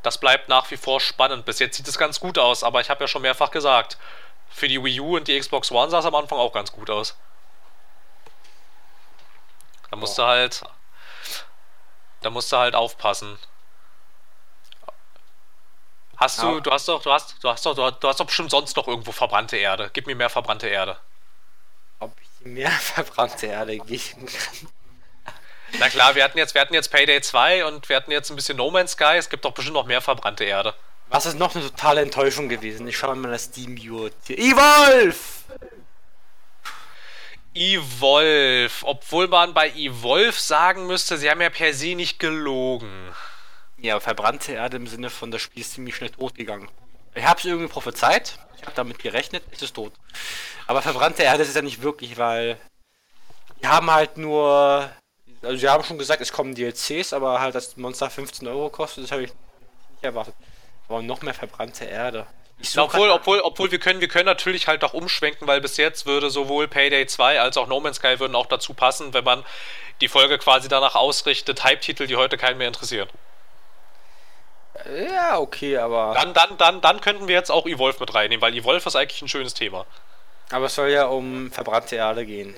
[0.02, 1.44] das bleibt nach wie vor spannend.
[1.44, 3.98] Bis jetzt sieht es ganz gut aus, aber ich habe ja schon mehrfach gesagt,
[4.50, 6.90] für die Wii U und die Xbox One sah es am Anfang auch ganz gut
[6.90, 7.16] aus.
[9.90, 10.62] Da musst du halt.
[12.22, 13.38] Da musst du halt aufpassen.
[16.22, 16.60] Hast du, ja.
[16.60, 19.10] du hast doch, du hast, du hast doch, du hast doch bestimmt sonst noch irgendwo
[19.10, 19.90] verbrannte Erde.
[19.92, 20.96] Gib mir mehr verbrannte Erde.
[21.98, 24.68] Ob ich mehr verbrannte Erde geben kann?
[25.80, 28.36] Na klar, wir hatten jetzt, wir hatten jetzt Payday 2 und wir hatten jetzt ein
[28.36, 29.16] bisschen No Man's Sky.
[29.16, 30.74] Es gibt doch bestimmt noch mehr verbrannte Erde.
[31.08, 32.86] Was ist noch eine totale Enttäuschung gewesen?
[32.86, 34.08] Ich schaue mal das Steam View.
[34.28, 35.16] Evolve!
[37.52, 38.72] Evolve.
[38.82, 43.12] Obwohl man bei Evolve sagen müsste, sie haben ja per se nicht gelogen.
[43.82, 46.68] Ja, verbrannte Erde im Sinne von, das Spiel ist ziemlich schnell tot gegangen.
[47.16, 48.38] Ich habe es irgendwie prophezeit.
[48.56, 49.92] Ich habe damit gerechnet, es ist tot.
[50.68, 52.58] Aber verbrannte Erde ist es ja nicht wirklich, weil
[53.60, 54.88] die haben halt nur.
[55.42, 59.02] Also, sie haben schon gesagt, es kommen DLCs, aber halt das Monster 15 Euro kostet,
[59.02, 60.34] das habe ich nicht erwartet.
[60.88, 62.26] Aber noch mehr verbrannte Erde.
[62.60, 66.06] Ja, obwohl, obwohl, obwohl wir können, wir können natürlich halt auch umschwenken, weil bis jetzt
[66.06, 69.44] würde sowohl Payday 2 als auch No Man's Sky würden auch dazu passen, wenn man
[70.00, 73.08] die Folge quasi danach ausrichtet, Hype-Titel, die heute keinen mehr interessieren.
[75.10, 76.14] Ja, okay, aber.
[76.14, 79.22] Dann, dann, dann, dann könnten wir jetzt auch Evolve mit reinnehmen, weil Evolve ist eigentlich
[79.22, 79.86] ein schönes Thema.
[80.50, 82.54] Aber es soll ja um verbrannte Erde gehen.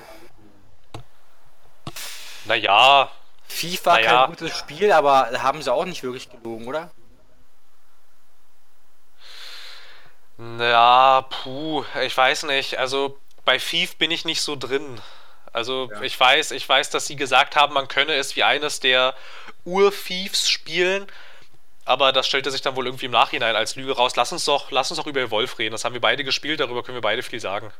[2.45, 3.11] Naja.
[3.47, 4.11] FIFA naja.
[4.27, 6.91] kein gutes Spiel, aber haben sie auch nicht wirklich gelogen, oder?
[10.59, 12.79] Ja, puh, ich weiß nicht.
[12.79, 15.01] Also bei Thief bin ich nicht so drin.
[15.53, 16.03] Also ja.
[16.03, 19.15] ich weiß, ich weiß, dass sie gesagt haben, man könne es wie eines der
[19.65, 21.07] Ur-Thieves spielen,
[21.85, 24.17] aber das stellte sich dann wohl irgendwie im Nachhinein als Lüge raus.
[24.17, 25.73] Lass uns doch, lass uns doch über Wolf reden.
[25.73, 27.73] Das haben wir beide gespielt, darüber können wir beide viel sagen.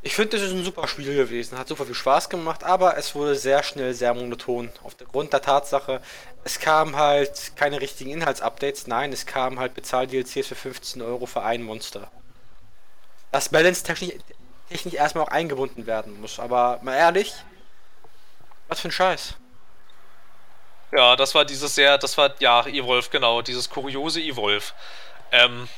[0.00, 3.16] Ich finde, es ist ein super Spiel gewesen, hat super viel Spaß gemacht, aber es
[3.16, 4.70] wurde sehr schnell sehr monoton.
[4.84, 6.00] Aufgrund der Tatsache,
[6.44, 11.42] es kamen halt keine richtigen Inhaltsupdates, nein, es kamen halt Bezahl-DLCs für 15 Euro für
[11.42, 12.12] ein Monster.
[13.32, 14.14] Das Balance technisch,
[14.68, 17.34] technisch erstmal auch eingebunden werden muss, aber mal ehrlich,
[18.68, 19.34] was für ein Scheiß.
[20.92, 24.72] Ja, das war dieses sehr, das war, ja, Evolve, genau, dieses kuriose Evolve.
[25.32, 25.68] Ähm,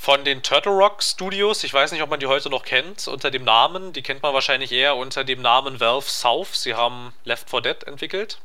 [0.00, 3.30] von den Turtle Rock Studios, ich weiß nicht, ob man die heute noch kennt, unter
[3.30, 6.54] dem Namen, die kennt man wahrscheinlich eher unter dem Namen Valve South.
[6.54, 8.38] Sie haben Left 4 Dead entwickelt.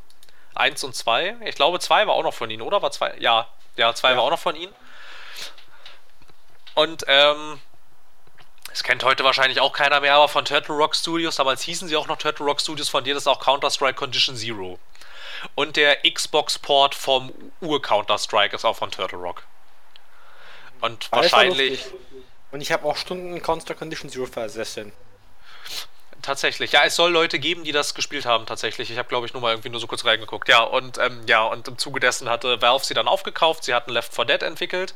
[0.53, 1.35] Eins und zwei.
[1.45, 2.81] Ich glaube, zwei war auch noch von ihnen, oder?
[2.81, 3.15] War zwei?
[3.19, 4.17] Ja, ja, zwei ja.
[4.17, 4.73] war auch noch von ihnen.
[6.75, 7.61] Und, ähm,
[8.71, 11.95] es kennt heute wahrscheinlich auch keiner mehr, aber von Turtle Rock Studios, damals hießen sie
[11.95, 14.77] auch noch Turtle Rock Studios, von denen ist auch Counter-Strike Condition Zero.
[15.53, 17.31] Und der Xbox-Port vom
[17.61, 19.43] Ur-Counter-Strike ist auch von Turtle Rock.
[20.81, 21.85] Und Aber wahrscheinlich.
[22.51, 24.93] Und ich habe auch Stunden Counter Condition Zero versessen.
[26.21, 28.89] Tatsächlich, ja, es soll Leute geben, die das gespielt haben, tatsächlich.
[28.89, 30.49] Ich habe, glaube ich, nur mal irgendwie nur so kurz reingeguckt.
[30.49, 33.63] Ja, und ähm, ja, und im Zuge dessen hatte Valve sie dann aufgekauft.
[33.63, 34.95] Sie hatten Left 4 Dead entwickelt.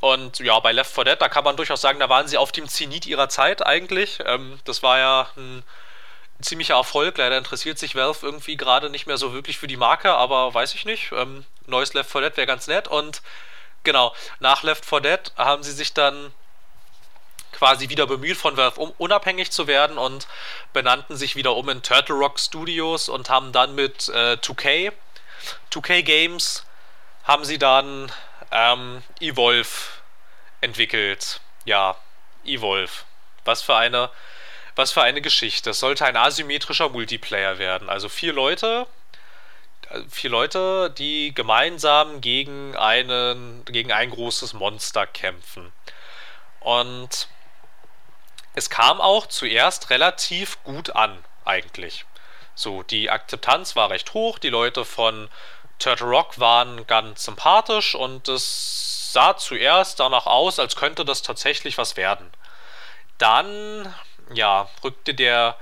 [0.00, 2.52] Und ja, bei Left 4 Dead, da kann man durchaus sagen, da waren sie auf
[2.52, 4.20] dem Zenit ihrer Zeit eigentlich.
[4.24, 5.64] Ähm, das war ja ein
[6.40, 7.18] ziemlicher Erfolg.
[7.18, 10.74] Leider interessiert sich Valve irgendwie gerade nicht mehr so wirklich für die Marke, aber weiß
[10.74, 11.12] ich nicht.
[11.12, 12.88] Ähm, neues Left 4 Dead wäre ganz nett.
[12.88, 13.22] Und
[13.84, 16.32] Genau, nach Left 4 Dead haben sie sich dann
[17.52, 20.28] quasi wieder bemüht, von Valve um, unabhängig zu werden und
[20.72, 24.92] benannten sich wieder um in Turtle Rock Studios und haben dann mit äh, 2K,
[25.72, 26.64] 2K Games,
[27.24, 28.12] haben sie dann
[28.50, 29.70] ähm, Evolve
[30.60, 31.40] entwickelt.
[31.64, 31.96] Ja,
[32.44, 32.92] Evolve.
[33.44, 34.10] Was für eine,
[34.78, 35.70] was für eine Geschichte.
[35.70, 37.90] Es sollte ein asymmetrischer Multiplayer werden.
[37.90, 38.86] Also vier Leute
[40.10, 45.72] vier Leute, die gemeinsam gegen einen, gegen ein großes Monster kämpfen.
[46.60, 47.28] Und
[48.54, 52.04] es kam auch zuerst relativ gut an, eigentlich.
[52.54, 55.30] So, die Akzeptanz war recht hoch, die Leute von
[55.78, 61.78] Turtle Rock waren ganz sympathisch und es sah zuerst danach aus, als könnte das tatsächlich
[61.78, 62.30] was werden.
[63.16, 63.94] Dann,
[64.32, 65.56] ja, rückte der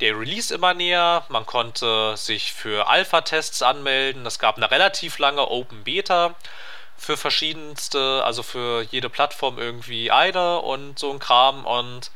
[0.00, 1.24] der Release immer näher.
[1.28, 4.24] Man konnte sich für Alpha-Tests anmelden.
[4.26, 6.34] Es gab eine relativ lange Open Beta
[6.96, 11.66] für verschiedenste, also für jede Plattform irgendwie eine und so ein Kram.
[11.66, 12.10] Und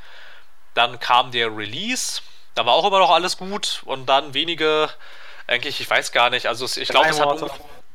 [0.75, 2.23] dann kam der Release.
[2.55, 3.83] Da war auch immer noch alles gut.
[3.85, 4.91] Und dann wenige,
[5.47, 7.41] eigentlich, ich weiß gar nicht, also ich glaube, es hat.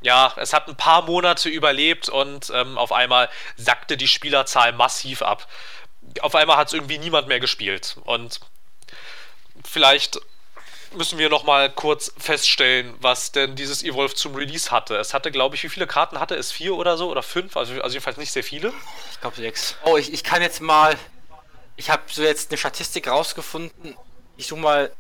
[0.01, 5.23] Ja, es hat ein paar Monate überlebt und ähm, auf einmal sackte die Spielerzahl massiv
[5.23, 5.47] ab.
[6.21, 7.97] Auf einmal hat es irgendwie niemand mehr gespielt.
[8.05, 8.39] Und
[9.63, 10.19] vielleicht
[10.95, 14.95] müssen wir noch mal kurz feststellen, was denn dieses Evolve zum Release hatte.
[14.97, 16.51] Es hatte, glaube ich, wie viele Karten hatte es?
[16.51, 17.09] Vier oder so?
[17.09, 17.57] Oder fünf?
[17.57, 18.73] Also, also jedenfalls nicht sehr viele.
[19.11, 19.75] Ich glaube sechs.
[19.83, 20.97] Oh, ich, ich kann jetzt mal...
[21.75, 23.95] Ich habe so jetzt eine Statistik rausgefunden.
[24.35, 24.91] Ich suche mal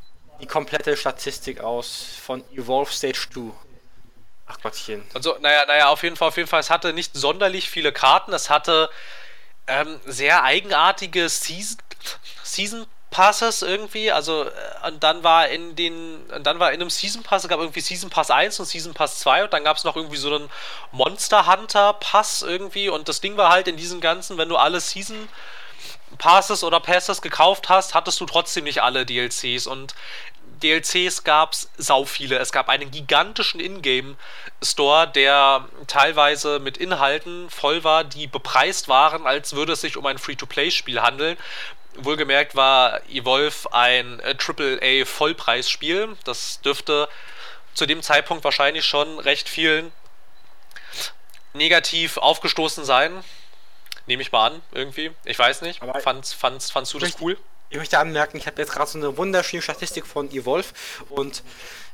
[0.41, 3.51] die komplette Statistik aus von Evolve Stage 2.
[4.47, 5.03] Ach Gottchen.
[5.13, 8.31] Also, naja, naja, auf jeden Fall, auf jeden Fall, es hatte nicht sonderlich viele Karten.
[8.33, 8.89] Es hatte
[9.67, 11.77] ähm, sehr eigenartige Season,
[12.43, 17.23] Season Passes irgendwie, also äh, und dann war in den, dann war in einem Season
[17.23, 19.85] Pass, es gab irgendwie Season Pass 1 und Season Pass 2 und dann gab es
[19.85, 20.49] noch irgendwie so einen
[20.91, 22.89] Monster Hunter Pass irgendwie.
[22.89, 25.29] Und das Ding war halt in diesem ganzen, wenn du alle Season
[26.17, 29.95] Passes oder Passes gekauft hast, hattest du trotzdem nicht alle DLCs und
[30.59, 32.37] DLCs gab es sau viele.
[32.37, 39.53] Es gab einen gigantischen Ingame-Store, der teilweise mit Inhalten voll war, die bepreist waren, als
[39.53, 41.37] würde es sich um ein Free-to-Play-Spiel handeln.
[41.95, 46.15] Wohlgemerkt war Evolve ein äh, AAA-Vollpreisspiel.
[46.23, 47.09] Das dürfte
[47.73, 49.91] zu dem Zeitpunkt wahrscheinlich schon recht vielen
[51.53, 53.23] negativ aufgestoßen sein.
[54.05, 55.11] Nehme ich mal an, irgendwie.
[55.25, 55.81] Ich weiß nicht.
[55.81, 57.37] Aber fandst, fandst, fandst du das cool?
[57.69, 60.69] Ich möchte anmerken, ich habe jetzt gerade so eine wunderschöne Statistik von Evolve
[61.09, 61.43] und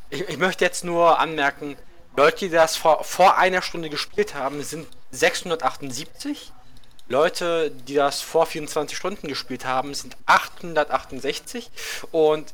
[0.09, 1.77] ich, ich, möchte jetzt nur anmerken,
[2.15, 6.51] Leute, die das vor, vor einer Stunde gespielt haben, sind 678.
[7.07, 11.69] Leute, die das vor 24 Stunden gespielt haben, sind 868
[12.11, 12.53] und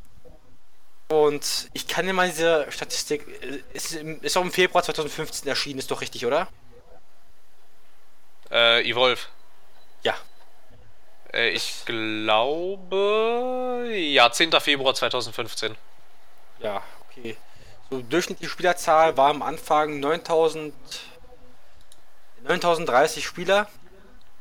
[1.12, 3.26] und ich kann dir mal diese Statistik,
[3.74, 6.48] ist, ist auch im Februar 2015 erschienen, ist doch richtig, oder?
[8.52, 9.20] Äh, Evolve.
[10.04, 10.14] Ja.
[11.34, 14.52] Äh, ich glaube, ja, 10.
[14.60, 15.76] Februar 2015.
[16.60, 17.38] Ja, okay.
[17.90, 20.74] So, durchschnittliche Spielerzahl war am Anfang 9000,
[22.44, 23.68] 9030 Spieler.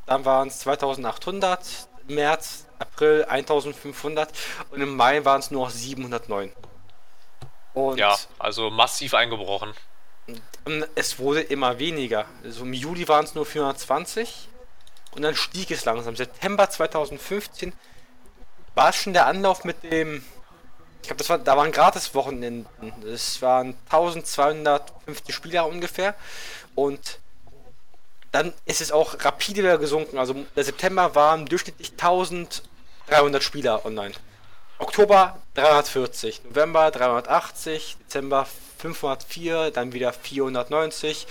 [0.07, 1.61] Dann waren es 2800,
[2.09, 4.31] im März, April 1500
[4.71, 6.53] und im Mai waren es nur noch 709.
[7.75, 9.73] Und ja, also massiv eingebrochen.
[10.95, 12.27] Es wurde immer weniger.
[12.45, 14.48] Also im Juli waren es nur 420
[15.19, 16.15] und dann stieg es langsam.
[16.15, 17.73] September 2015
[18.77, 20.25] war schon der Anlauf mit dem.
[21.03, 22.67] Ich glaube, war, da waren gratis Wochenenden.
[23.05, 26.15] Es waren 1250 Spieler ungefähr.
[26.77, 27.19] Und
[28.31, 30.19] dann ist es auch rapide wieder gesunken.
[30.19, 34.15] Also der September waren durchschnittlich 1300 Spieler online.
[34.79, 38.47] Oktober 340, November 380, Dezember
[38.79, 41.27] 504, dann wieder 490,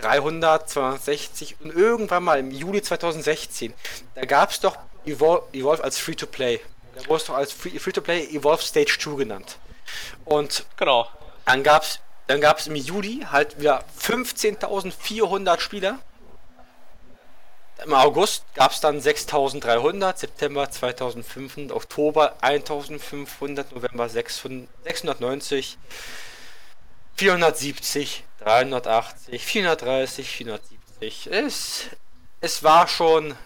[0.00, 3.74] 300, 260 und irgendwann mal im Juli 2016,
[4.14, 6.60] da gab es doch Evolve, Evolve als Free-to-Play.
[6.94, 9.58] Da wurde es doch als Free-to-Play Evolve Stage 2 genannt.
[10.24, 11.08] Und genau.
[11.46, 15.98] dann gab es dann gab's im Juli halt wieder 15.400 Spieler
[17.84, 25.78] im August gab es dann 6300, September 2500, Oktober 1500, November 600, 690,
[27.20, 31.26] 470, 380, 430, 470.
[31.30, 31.84] Es,
[32.40, 33.36] es war schon.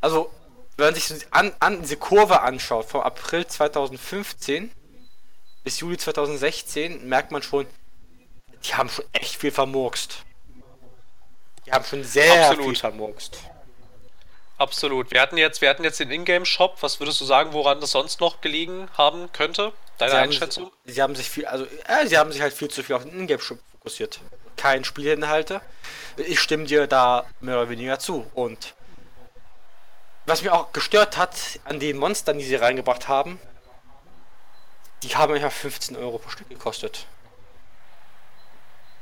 [0.00, 0.32] Also,
[0.76, 4.72] wenn man sich an, an diese Kurve anschaut, vom April 2015
[5.62, 7.68] bis Juli 2016, merkt man schon,
[8.64, 10.24] die haben schon echt viel vermurkst.
[11.66, 12.64] Die haben schon sehr Absolut.
[12.64, 13.38] viel vermurkst.
[14.58, 15.12] Absolut.
[15.12, 16.78] Wir hatten jetzt, wir hatten jetzt den Ingame-Shop.
[16.80, 19.72] Was würdest du sagen, woran das sonst noch gelegen haben könnte?
[20.00, 20.64] Deine sie Einschätzung?
[20.64, 23.04] Haben, sie haben sich viel, also äh, sie haben sich halt viel zu viel auf
[23.04, 24.20] den Ingame-Shop fokussiert.
[24.56, 25.60] Kein Spielinhalte.
[26.16, 28.26] Ich stimme dir da mehr oder weniger zu.
[28.32, 28.74] Und
[30.24, 33.38] was mich auch gestört hat an den Monstern, die sie reingebracht haben,
[35.02, 37.06] die haben ja 15 Euro pro Stück gekostet.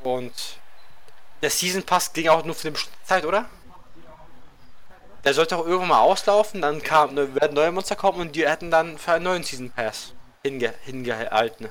[0.02, 0.32] Und
[1.42, 3.48] der Season Pass ging auch nur für eine bestimmte Zeit, oder?
[5.24, 8.48] Der sollte auch irgendwann mal auslaufen, dann kam, ne, werden neue Monster kommen und die
[8.48, 11.68] hätten dann für einen neuen Season Pass hinge hingehalten.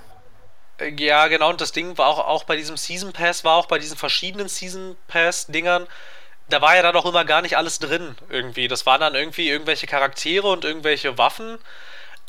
[0.98, 3.80] Ja, genau, und das Ding war auch, auch bei diesem Season Pass, war auch bei
[3.80, 5.88] diesen verschiedenen Season Pass-Dingern,
[6.50, 8.68] da war ja dann auch immer gar nicht alles drin irgendwie.
[8.68, 11.58] Das waren dann irgendwie irgendwelche Charaktere und irgendwelche Waffen,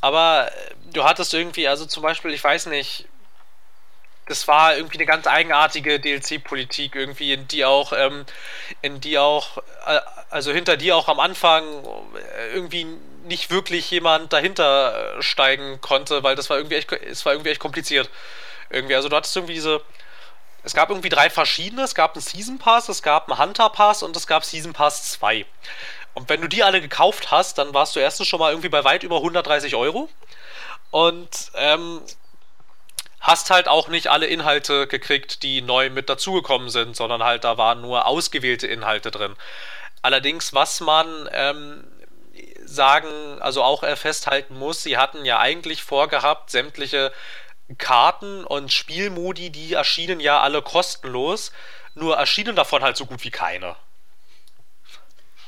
[0.00, 0.50] aber
[0.92, 3.06] du hattest irgendwie, also zum Beispiel, ich weiß nicht,
[4.26, 8.26] es war irgendwie eine ganz eigenartige DLC-Politik, irgendwie, in die auch, ähm,
[8.82, 10.00] in die auch, äh,
[10.30, 11.64] also hinter die auch am Anfang
[12.52, 12.86] irgendwie
[13.28, 17.50] nicht wirklich jemand dahinter äh, steigen konnte, weil das war irgendwie echt, es war irgendwie
[17.50, 18.10] echt kompliziert.
[18.70, 19.80] Irgendwie, also du hattest irgendwie diese,
[20.64, 24.02] es gab irgendwie drei verschiedene, es gab einen Season Pass, es gab einen Hunter Pass
[24.02, 25.46] und es gab Season Pass 2.
[26.14, 28.84] Und wenn du die alle gekauft hast, dann warst du erstens schon mal irgendwie bei
[28.84, 30.08] weit über 130 Euro.
[30.90, 32.00] Und ähm,
[33.20, 37.58] hast halt auch nicht alle Inhalte gekriegt, die neu mit dazugekommen sind, sondern halt da
[37.58, 39.36] waren nur ausgewählte Inhalte drin.
[40.02, 41.84] Allerdings, was man ähm,
[42.74, 47.12] sagen, also auch festhalten muss, sie hatten ja eigentlich vorgehabt, sämtliche
[47.76, 51.52] Karten und Spielmodi, die erschienen ja alle kostenlos,
[51.94, 53.76] nur erschienen davon halt so gut wie keine.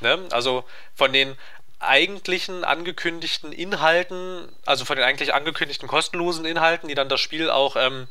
[0.01, 0.27] Ne?
[0.31, 0.65] Also
[0.95, 1.37] von den
[1.79, 7.77] eigentlichen angekündigten Inhalten, also von den eigentlich angekündigten kostenlosen Inhalten, die dann das Spiel auch
[7.77, 8.07] ähm,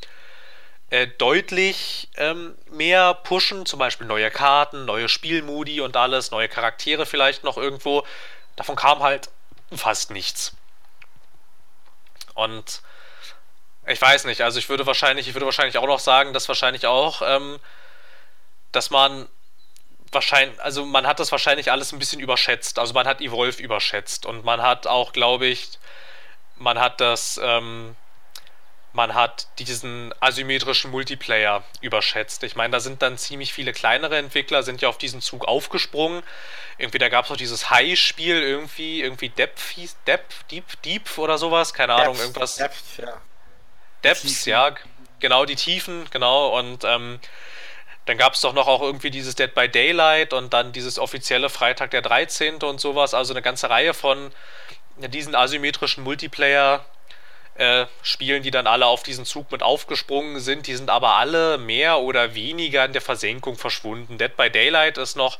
[0.90, 7.06] äh, deutlich ähm, mehr pushen, zum Beispiel neue Karten, neue Spielmodi und alles, neue Charaktere
[7.06, 8.04] vielleicht noch irgendwo,
[8.60, 9.30] davon kam halt
[9.72, 10.54] fast nichts.
[12.34, 12.82] Und
[13.86, 16.86] ich weiß nicht, also ich würde wahrscheinlich, ich würde wahrscheinlich auch noch sagen, dass wahrscheinlich
[16.86, 17.58] auch, ähm,
[18.72, 19.28] dass man
[20.12, 22.78] wahrscheinlich, also man hat das wahrscheinlich alles ein bisschen überschätzt.
[22.78, 25.70] Also man hat Evolve überschätzt und man hat auch, glaube ich,
[26.56, 27.96] man hat das, ähm,
[28.92, 32.42] man hat diesen asymmetrischen Multiplayer überschätzt.
[32.42, 36.22] Ich meine, da sind dann ziemlich viele kleinere Entwickler, sind ja auf diesen Zug aufgesprungen.
[36.76, 41.38] Irgendwie, da gab es noch dieses High-Spiel, irgendwie, irgendwie Depth hieß, Depth, Deep, Deep oder
[41.38, 42.56] sowas, keine Depth, Ahnung, irgendwas.
[42.56, 43.20] Depth, ja.
[44.02, 44.74] Depths, ja,
[45.20, 47.20] genau, die Tiefen, genau, und ähm,
[48.06, 51.48] dann gab es doch noch auch irgendwie dieses Dead by Daylight und dann dieses offizielle
[51.48, 52.56] Freitag der 13.
[52.62, 54.32] und sowas, also eine ganze Reihe von
[54.96, 56.84] diesen asymmetrischen Multiplayer
[57.60, 60.66] äh, Spielen, die dann alle auf diesen Zug mit aufgesprungen sind.
[60.66, 64.16] Die sind aber alle mehr oder weniger in der Versenkung verschwunden.
[64.16, 65.38] Dead by Daylight ist noch,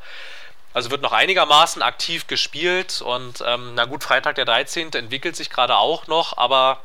[0.74, 4.92] also wird noch einigermaßen aktiv gespielt und ähm, na gut, Freitag der 13.
[4.92, 6.82] entwickelt sich gerade auch noch, aber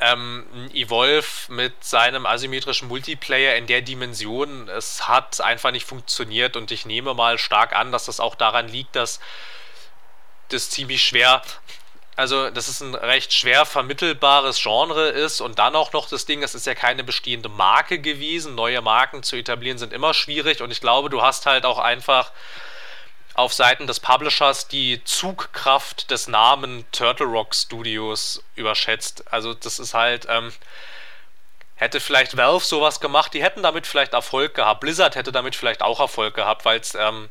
[0.00, 6.70] ähm, Evolve mit seinem asymmetrischen Multiplayer in der Dimension, es hat einfach nicht funktioniert und
[6.70, 9.20] ich nehme mal stark an, dass das auch daran liegt, dass
[10.48, 11.42] das ziemlich schwer
[12.18, 16.42] also dass es ein recht schwer vermittelbares Genre ist und dann auch noch das Ding,
[16.42, 18.56] es ist ja keine bestehende Marke gewesen.
[18.56, 22.32] Neue Marken zu etablieren sind immer schwierig und ich glaube, du hast halt auch einfach
[23.34, 29.32] auf Seiten des Publishers die Zugkraft des Namen Turtle Rock Studios überschätzt.
[29.32, 30.52] Also das ist halt, ähm,
[31.76, 34.80] hätte vielleicht Valve sowas gemacht, die hätten damit vielleicht Erfolg gehabt.
[34.80, 37.30] Blizzard hätte damit vielleicht auch Erfolg gehabt, weil es ähm,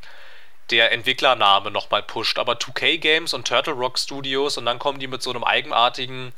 [0.69, 2.39] der Entwicklername nochmal pusht.
[2.39, 6.33] Aber 2K Games und Turtle Rock Studios und dann kommen die mit so einem eigenartigen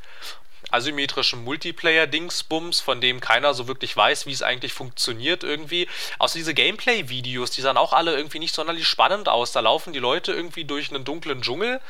[0.72, 5.88] asymmetrischen Multiplayer-Dingsbums, von dem keiner so wirklich weiß, wie es eigentlich funktioniert irgendwie.
[6.20, 9.52] Außer diese Gameplay-Videos, die sahen auch alle irgendwie nicht sonderlich spannend aus.
[9.52, 11.82] Da laufen die Leute irgendwie durch einen dunklen Dschungel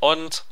[0.00, 0.44] und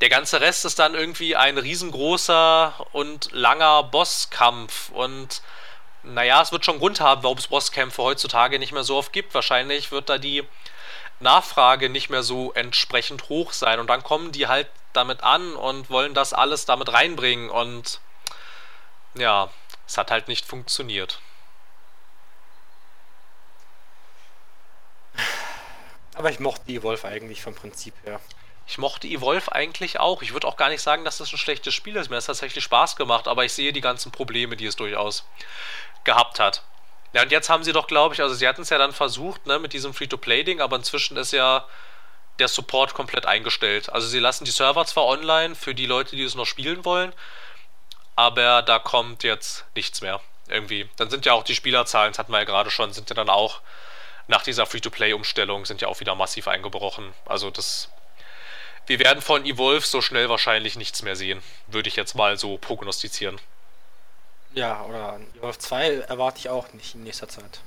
[0.00, 5.40] der ganze Rest ist dann irgendwie ein riesengroßer und langer Bosskampf und
[6.04, 9.34] naja, es wird schon Grund haben, warum es Bosskämpfe heutzutage nicht mehr so oft gibt.
[9.34, 10.44] Wahrscheinlich wird da die
[11.20, 13.80] Nachfrage nicht mehr so entsprechend hoch sein.
[13.80, 17.50] Und dann kommen die halt damit an und wollen das alles damit reinbringen.
[17.50, 18.00] Und
[19.14, 19.50] ja,
[19.86, 21.20] es hat halt nicht funktioniert.
[26.14, 28.20] Aber ich mochte Wolf eigentlich vom Prinzip her.
[28.66, 30.22] Ich mochte Evolve eigentlich auch.
[30.22, 32.08] Ich würde auch gar nicht sagen, dass das ein schlechtes Spiel ist.
[32.08, 35.24] Mir hat es tatsächlich Spaß gemacht, aber ich sehe die ganzen Probleme, die es durchaus
[36.04, 36.62] gehabt hat.
[37.12, 39.46] Ja, und jetzt haben sie doch, glaube ich, also sie hatten es ja dann versucht,
[39.46, 41.66] ne, mit diesem Free-to-Play-Ding, aber inzwischen ist ja
[42.38, 43.90] der Support komplett eingestellt.
[43.90, 47.12] Also sie lassen die Server zwar online für die Leute, die es noch spielen wollen,
[48.16, 50.20] aber da kommt jetzt nichts mehr.
[50.48, 50.90] Irgendwie.
[50.96, 53.30] Dann sind ja auch die Spielerzahlen, das hatten wir ja gerade schon, sind ja dann
[53.30, 53.60] auch
[54.26, 57.12] nach dieser Free-to-Play-Umstellung sind ja auch wieder massiv eingebrochen.
[57.26, 57.90] Also das.
[58.86, 62.58] Wir werden von Evolve so schnell wahrscheinlich nichts mehr sehen, würde ich jetzt mal so
[62.58, 63.40] prognostizieren.
[64.54, 67.60] Ja, oder Wolf 2 erwarte ich auch nicht in nächster Zeit.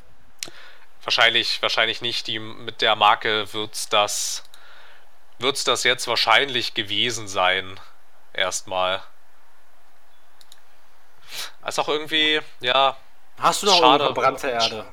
[1.04, 2.28] Wahrscheinlich, wahrscheinlich nicht.
[2.28, 4.44] Die, mit der Marke wird's das,
[5.40, 7.80] wird's das jetzt wahrscheinlich gewesen sein.
[8.34, 9.02] Erstmal.
[11.66, 12.96] Ist auch irgendwie, ja.
[13.38, 14.86] Hast du noch schade, verbrannte Erde?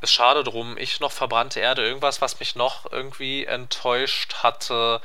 [0.00, 0.78] Ist schade drum.
[0.78, 1.82] Ich noch verbrannte Erde.
[1.82, 5.00] Irgendwas, was mich noch irgendwie enttäuscht hatte.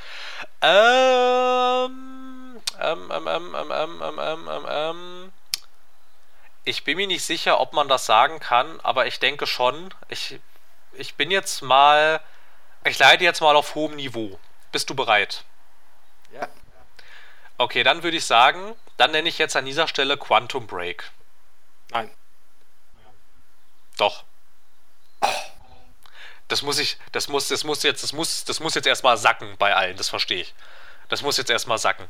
[0.61, 2.61] Ähm.
[2.79, 5.22] Ähm, ähm, ähm, ähm, ähm, ähm, ähm, ähm
[6.65, 9.93] ich bin mir nicht sicher, ob man das sagen kann, aber ich denke schon.
[10.07, 10.39] Ich,
[10.93, 12.21] ich bin jetzt mal.
[12.85, 14.39] Ich leide jetzt mal auf hohem Niveau.
[14.71, 15.45] Bist du bereit?
[16.33, 16.47] Ja.
[17.57, 21.11] Okay, dann würde ich sagen, dann nenne ich jetzt an dieser Stelle Quantum Break.
[21.91, 22.09] Nein.
[23.97, 24.23] Doch.
[26.47, 29.55] Das muss ich, das muss, das muss jetzt, das muss, das muss jetzt erstmal sacken
[29.57, 30.53] bei allen, das verstehe ich.
[31.09, 32.07] Das muss jetzt erstmal sacken.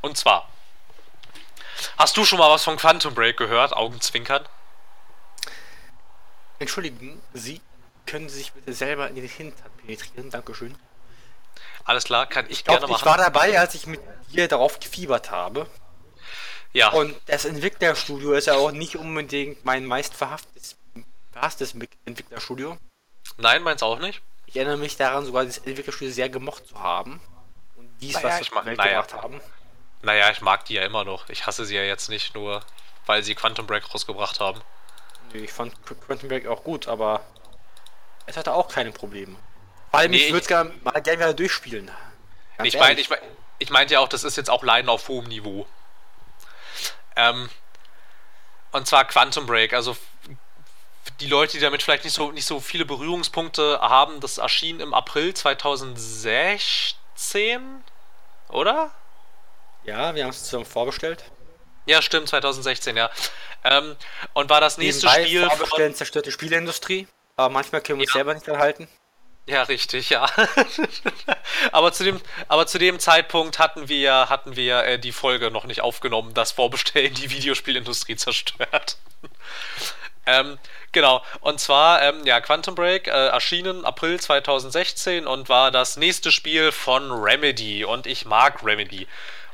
[0.00, 0.48] Und zwar,
[1.98, 3.72] Hast du schon mal was von Quantum Break gehört?
[3.72, 4.46] Augenzwinkern?
[6.58, 7.60] Entschuldigen Sie,
[8.06, 10.30] können Sie sich bitte selber in den Hintern penetrieren?
[10.30, 10.76] Dankeschön.
[11.84, 13.00] Alles klar, kann ich, ich glaub, gerne machen.
[13.00, 14.00] Ich war dabei, als ich mit
[14.32, 15.66] dir darauf gefiebert habe.
[16.72, 16.90] Ja.
[16.90, 20.76] Und das Entwicklerstudio ist ja auch nicht unbedingt mein meist verhaftetes,
[21.32, 21.74] verhasstes
[22.04, 22.76] Entwicklerstudio.
[23.38, 24.20] Nein, meins auch nicht.
[24.46, 27.20] Ich erinnere mich daran, sogar das Entwicklerstudio sehr gemocht zu haben.
[27.76, 28.90] Und dies, naja, was mache, naja.
[28.90, 29.40] gemacht haben.
[30.02, 31.28] Naja, ich mag die ja immer noch.
[31.28, 32.62] Ich hasse sie ja jetzt nicht nur,
[33.06, 34.60] weil sie Quantum Break rausgebracht haben.
[35.32, 35.74] Nee, ich fand
[36.06, 37.24] Quantum Break auch gut, aber
[38.26, 39.36] es hatte auch keine Probleme.
[39.90, 41.90] Vor allem, nee, ich würde es gerne mal gerne wieder durchspielen.
[42.58, 43.18] Ganz ich meine, ich, mein,
[43.58, 45.66] ich meinte ja auch, das ist jetzt auch Leiden auf hohem Niveau.
[47.16, 47.48] Ähm,
[48.72, 49.96] und zwar Quantum Break, also
[51.20, 54.92] die Leute, die damit vielleicht nicht so, nicht so viele Berührungspunkte haben, das erschien im
[54.92, 57.84] April 2016,
[58.48, 58.90] oder?
[59.86, 61.24] Ja, wir haben es zusammen vorbestellt.
[61.86, 63.10] Ja, stimmt, 2016, ja.
[63.62, 63.96] Ähm,
[64.32, 65.46] und war das nächste Nebenbei Spiel.
[65.48, 67.06] Vorbestellen zerstört die Spieleindustrie.
[67.36, 68.18] Aber manchmal können wir uns Ja.
[68.18, 68.88] selber nicht erhalten.
[69.48, 70.28] Ja, richtig, ja.
[71.72, 75.64] aber, zu dem, aber zu dem Zeitpunkt hatten wir, hatten wir äh, die Folge noch
[75.64, 78.96] nicht aufgenommen, dass Vorbestellen die Videospielindustrie zerstört.
[80.26, 80.58] ähm,
[80.90, 86.32] genau, und zwar, ähm, ja, Quantum Break äh, erschienen April 2016 und war das nächste
[86.32, 87.84] Spiel von Remedy.
[87.84, 89.06] Und ich mag Remedy.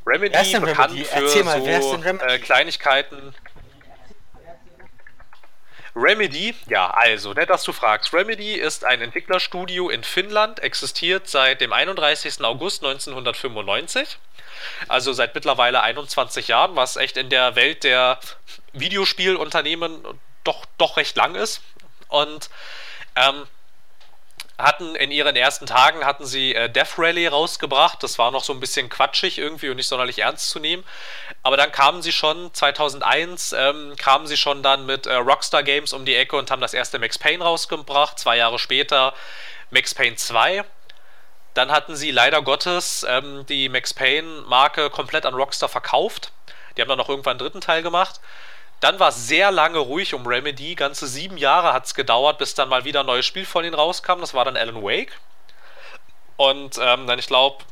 [0.06, 1.04] Remedy Wer ist denn bekannt Remedy?
[1.04, 1.96] für mal, so?
[1.96, 3.34] Äh, Kleinigkeiten.
[5.94, 8.14] Remedy, ja, also, nett, dass du fragst.
[8.14, 12.42] Remedy ist ein Entwicklerstudio in Finnland, existiert seit dem 31.
[12.42, 14.18] August 1995.
[14.88, 18.18] Also seit mittlerweile 21 Jahren, was echt in der Welt der
[18.72, 20.02] Videospielunternehmen
[20.44, 21.60] doch, doch recht lang ist.
[22.08, 22.48] Und
[23.16, 23.46] ähm,
[24.58, 28.02] hatten in ihren ersten Tagen hatten sie äh, Death Rally rausgebracht.
[28.02, 30.84] Das war noch so ein bisschen quatschig irgendwie und nicht sonderlich ernst zu nehmen.
[31.42, 35.92] Aber dann kamen sie schon 2001 ähm, kamen sie schon dann mit äh, Rockstar Games
[35.92, 38.18] um die Ecke und haben das erste Max Payne rausgebracht.
[38.18, 39.14] Zwei Jahre später
[39.70, 40.64] Max Payne 2.
[41.54, 46.32] Dann hatten sie leider Gottes ähm, die Max Payne Marke komplett an Rockstar verkauft.
[46.76, 48.20] Die haben dann noch irgendwann einen dritten Teil gemacht.
[48.82, 50.74] Dann war es sehr lange ruhig um Remedy.
[50.74, 53.74] Ganze sieben Jahre hat es gedauert, bis dann mal wieder ein neues Spiel von ihnen
[53.74, 54.18] rauskam.
[54.18, 55.12] Das war dann Alan Wake.
[56.36, 57.64] Und ähm, dann, ich glaube,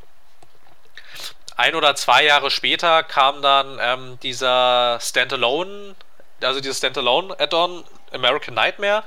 [1.56, 5.96] ein oder zwei Jahre später kam dann ähm, dieser Standalone,
[6.42, 7.82] also dieses Standalone-Add-on
[8.12, 9.02] American Nightmare.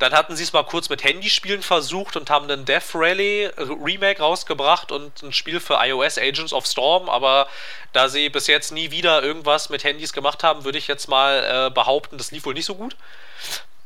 [0.00, 4.20] Dann hatten sie es mal kurz mit Handyspielen versucht und haben einen Death Rally Remake
[4.20, 7.46] rausgebracht und ein Spiel für iOS Agents of Storm, aber
[7.92, 11.66] da sie bis jetzt nie wieder irgendwas mit Handys gemacht haben, würde ich jetzt mal
[11.66, 12.96] äh, behaupten, das lief wohl nicht so gut.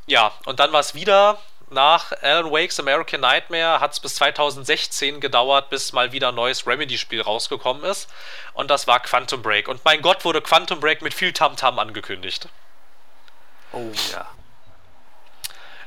[0.07, 1.37] Ja, und dann war es wieder
[1.69, 6.65] nach Alan Wakes American Nightmare hat es bis 2016 gedauert, bis mal wieder ein neues
[6.65, 8.07] Remedy-Spiel rausgekommen ist.
[8.53, 9.67] Und das war Quantum Break.
[9.67, 12.47] Und mein Gott, wurde Quantum Break mit viel Tamtam angekündigt.
[13.73, 14.27] Oh ja.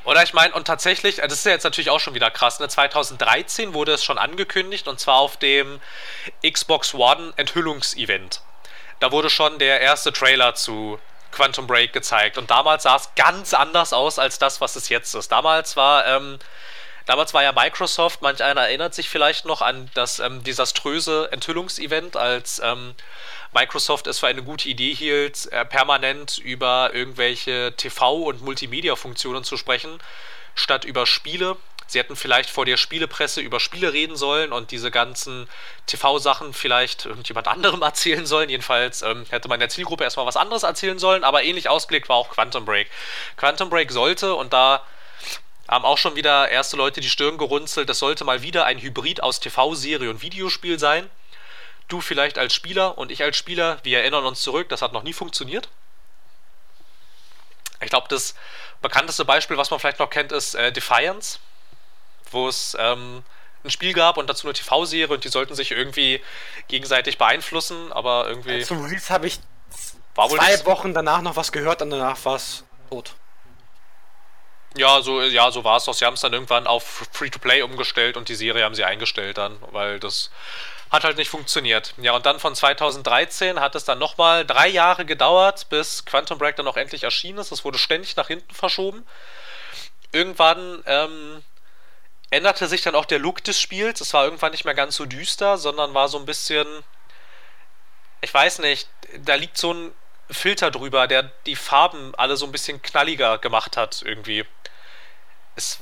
[0.08, 2.60] Oder ich meine, und tatsächlich, äh, das ist ja jetzt natürlich auch schon wieder krass,
[2.60, 2.68] ne?
[2.68, 5.82] 2013 wurde es schon angekündigt und zwar auf dem
[6.42, 8.40] Xbox One Enthüllungsevent.
[9.00, 10.98] Da wurde schon der erste Trailer zu
[11.30, 15.14] Quantum Break gezeigt und damals sah es ganz anders aus als das, was es jetzt
[15.14, 15.30] ist.
[15.30, 16.38] Damals war, ähm,
[17.04, 22.16] damals war ja Microsoft, manch einer erinnert sich vielleicht noch an das ähm, desaströse Enthüllungsevent,
[22.16, 22.94] als ähm,
[23.52, 29.56] Microsoft es für eine gute Idee hielt, äh, permanent über irgendwelche TV- und Multimedia-Funktionen zu
[29.56, 29.98] sprechen,
[30.54, 31.56] statt über Spiele.
[31.86, 35.48] Sie hätten vielleicht vor der Spielepresse über Spiele reden sollen und diese ganzen
[35.86, 38.50] TV-Sachen vielleicht irgendjemand anderem erzählen sollen.
[38.50, 42.16] Jedenfalls ähm, hätte man der Zielgruppe erstmal was anderes erzählen sollen, aber ähnlich ausgelegt war
[42.16, 42.90] auch Quantum Break.
[43.36, 44.84] Quantum Break sollte, und da
[45.66, 49.22] haben auch schon wieder erste Leute die Stirn gerunzelt, das sollte mal wieder ein Hybrid
[49.22, 51.08] aus TV-Serie und Videospiel sein.
[51.88, 55.02] Du vielleicht als Spieler und ich als Spieler, wir erinnern uns zurück, das hat noch
[55.02, 55.68] nie funktioniert.
[57.80, 58.34] Ich glaube, das
[58.82, 61.38] bekannteste Beispiel, was man vielleicht noch kennt, ist äh, Defiance,
[62.30, 63.22] wo es ähm,
[63.64, 66.22] ein Spiel gab und dazu eine TV-Serie und die sollten sich irgendwie
[66.68, 69.40] gegenseitig beeinflussen, aber irgendwie Zum Release habe ich
[70.14, 73.14] zwei Wochen danach noch was gehört und danach war es tot.
[74.76, 75.94] Ja, so, ja, so war es doch.
[75.94, 79.56] Sie haben es dann irgendwann auf Free-to-Play umgestellt und die Serie haben sie eingestellt dann,
[79.72, 80.30] weil das
[80.90, 81.94] hat halt nicht funktioniert.
[81.98, 86.56] Ja, und dann von 2013 hat es dann nochmal drei Jahre gedauert, bis Quantum Break
[86.56, 87.52] dann auch endlich erschienen ist.
[87.52, 89.06] Es wurde ständig nach hinten verschoben.
[90.12, 91.44] Irgendwann ähm,
[92.30, 94.00] änderte sich dann auch der Look des Spiels.
[94.00, 96.66] Es war irgendwann nicht mehr ganz so düster, sondern war so ein bisschen.
[98.20, 98.88] Ich weiß nicht,
[99.18, 99.92] da liegt so ein
[100.30, 104.44] Filter drüber, der die Farben alle so ein bisschen knalliger gemacht hat, irgendwie.
[105.56, 105.78] Es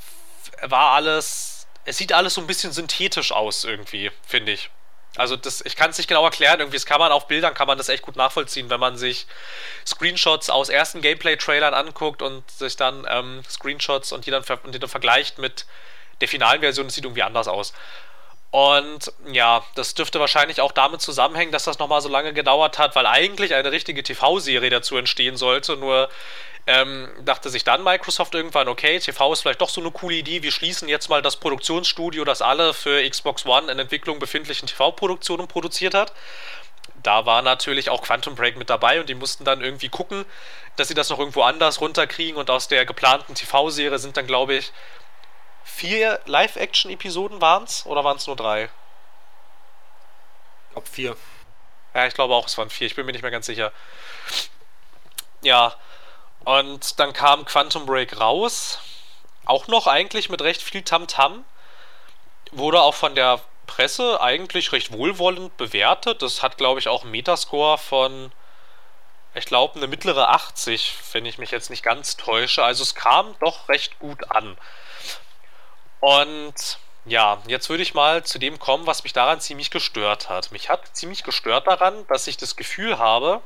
[0.61, 1.67] war alles.
[1.85, 4.69] Es sieht alles so ein bisschen synthetisch aus, irgendwie, finde ich.
[5.15, 7.67] Also das, ich kann es nicht genau erklären, irgendwie, das kann man auf Bildern, kann
[7.67, 9.25] man das echt gut nachvollziehen, wenn man sich
[9.85, 14.79] Screenshots aus ersten Gameplay-Trailern anguckt und sich dann ähm, Screenshots und die dann, und die
[14.79, 15.65] dann vergleicht mit
[16.21, 17.73] der finalen Version, das sieht irgendwie anders aus.
[18.51, 22.95] Und ja, das dürfte wahrscheinlich auch damit zusammenhängen, dass das nochmal so lange gedauert hat,
[22.95, 25.75] weil eigentlich eine richtige TV-Serie dazu entstehen sollte.
[25.75, 26.09] Nur
[26.67, 30.43] ähm, dachte sich dann Microsoft irgendwann, okay, TV ist vielleicht doch so eine coole Idee,
[30.43, 35.47] wir schließen jetzt mal das Produktionsstudio, das alle für Xbox One in Entwicklung befindlichen TV-Produktionen
[35.47, 36.11] produziert hat.
[37.03, 40.25] Da war natürlich auch Quantum Break mit dabei und die mussten dann irgendwie gucken,
[40.75, 44.55] dass sie das noch irgendwo anders runterkriegen und aus der geplanten TV-Serie sind dann, glaube
[44.55, 44.73] ich,
[45.63, 48.63] vier Live-Action-Episoden waren es oder waren es nur drei?
[50.65, 51.17] Ich glaube vier.
[51.93, 52.87] Ja, ich glaube auch, es waren vier.
[52.87, 53.71] Ich bin mir nicht mehr ganz sicher.
[55.41, 55.75] Ja,
[56.47, 58.79] und dann kam Quantum Break raus.
[59.43, 61.33] Auch noch eigentlich mit recht viel Tamtam.
[61.33, 61.43] -Tam.
[62.53, 66.21] Wurde auch von der Presse eigentlich recht wohlwollend bewertet.
[66.21, 68.31] Das hat, glaube ich, auch einen Metascore von,
[69.35, 72.63] ich glaube, eine mittlere 80, wenn ich mich jetzt nicht ganz täusche.
[72.63, 74.57] Also es kam doch recht gut an.
[75.99, 80.53] Und ja, jetzt würde ich mal zu dem kommen, was mich daran ziemlich gestört hat.
[80.53, 83.41] Mich hat ziemlich gestört daran, dass ich das Gefühl habe,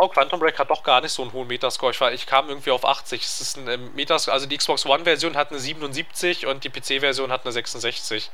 [0.00, 1.92] oh, Quantum Break hat doch gar nicht so einen hohen Metascore.
[1.92, 3.22] Ich, war, ich kam irgendwie auf 80.
[3.22, 7.30] Es ist ein ähm, Metascore, also die Xbox One-Version hat eine 77 und die PC-Version
[7.30, 8.30] hat eine 66.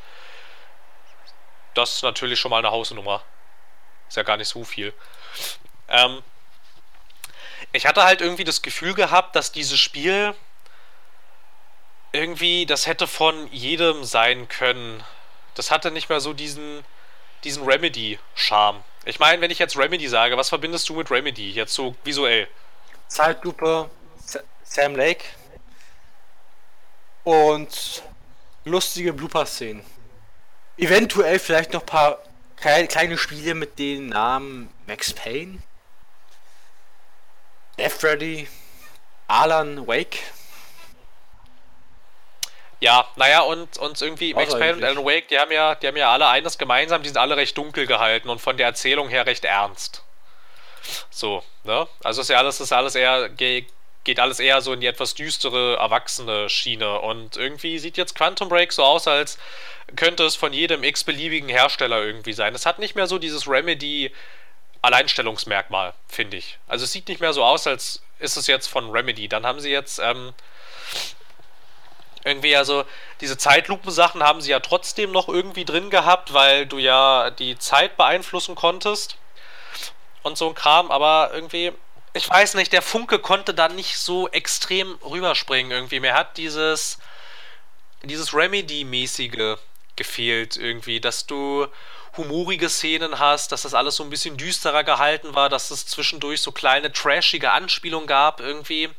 [1.74, 3.22] Das ist natürlich schon mal eine Hausnummer.
[4.08, 4.94] Ist ja gar nicht so viel.
[5.88, 6.22] Ähm,
[7.72, 10.34] ich hatte halt irgendwie das Gefühl gehabt, dass dieses Spiel
[12.12, 15.02] irgendwie, das hätte von jedem sein können.
[15.54, 16.84] Das hatte nicht mehr so diesen,
[17.44, 18.82] diesen Remedy-Charme.
[19.08, 22.48] Ich meine, wenn ich jetzt Remedy sage, was verbindest du mit Remedy jetzt so visuell?
[23.06, 23.88] Zeitlupe,
[24.64, 25.24] Sam Lake
[27.22, 28.02] und
[28.64, 29.84] lustige Blooper-Szenen.
[30.76, 32.18] Eventuell vielleicht noch ein paar
[32.56, 35.62] kleine Spiele mit den Namen Max Payne,
[37.78, 38.48] Death Freddy,
[39.28, 40.18] Alan Wake.
[42.80, 45.96] Ja, naja, und, und irgendwie Max Payne und Alan Wake, die haben ja, die haben
[45.96, 49.24] ja alle eines gemeinsam, die sind alle recht dunkel gehalten und von der Erzählung her
[49.24, 50.02] recht ernst.
[51.10, 51.88] So, ne?
[52.04, 55.76] Also ist ja alles, ist alles eher, geht alles eher so in die etwas düstere,
[55.76, 57.00] erwachsene Schiene.
[57.00, 59.38] Und irgendwie sieht jetzt Quantum Break so aus, als
[59.96, 62.54] könnte es von jedem x-beliebigen Hersteller irgendwie sein.
[62.54, 64.12] Es hat nicht mehr so dieses Remedy
[64.82, 66.58] Alleinstellungsmerkmal, finde ich.
[66.68, 69.28] Also es sieht nicht mehr so aus, als ist es jetzt von Remedy.
[69.28, 70.32] Dann haben sie jetzt, ähm,
[72.26, 72.84] irgendwie, also
[73.20, 77.96] diese Zeitlupensachen haben sie ja trotzdem noch irgendwie drin gehabt, weil du ja die Zeit
[77.96, 79.16] beeinflussen konntest
[80.22, 81.72] und so ein Kram, aber irgendwie,
[82.14, 86.00] ich weiß nicht, der Funke konnte da nicht so extrem rüberspringen irgendwie.
[86.00, 86.98] Mir hat dieses,
[88.02, 89.56] dieses Remedy-mäßige
[89.94, 91.68] gefehlt irgendwie, dass du
[92.16, 96.40] humorige Szenen hast, dass das alles so ein bisschen düsterer gehalten war, dass es zwischendurch
[96.40, 98.90] so kleine trashige Anspielungen gab irgendwie.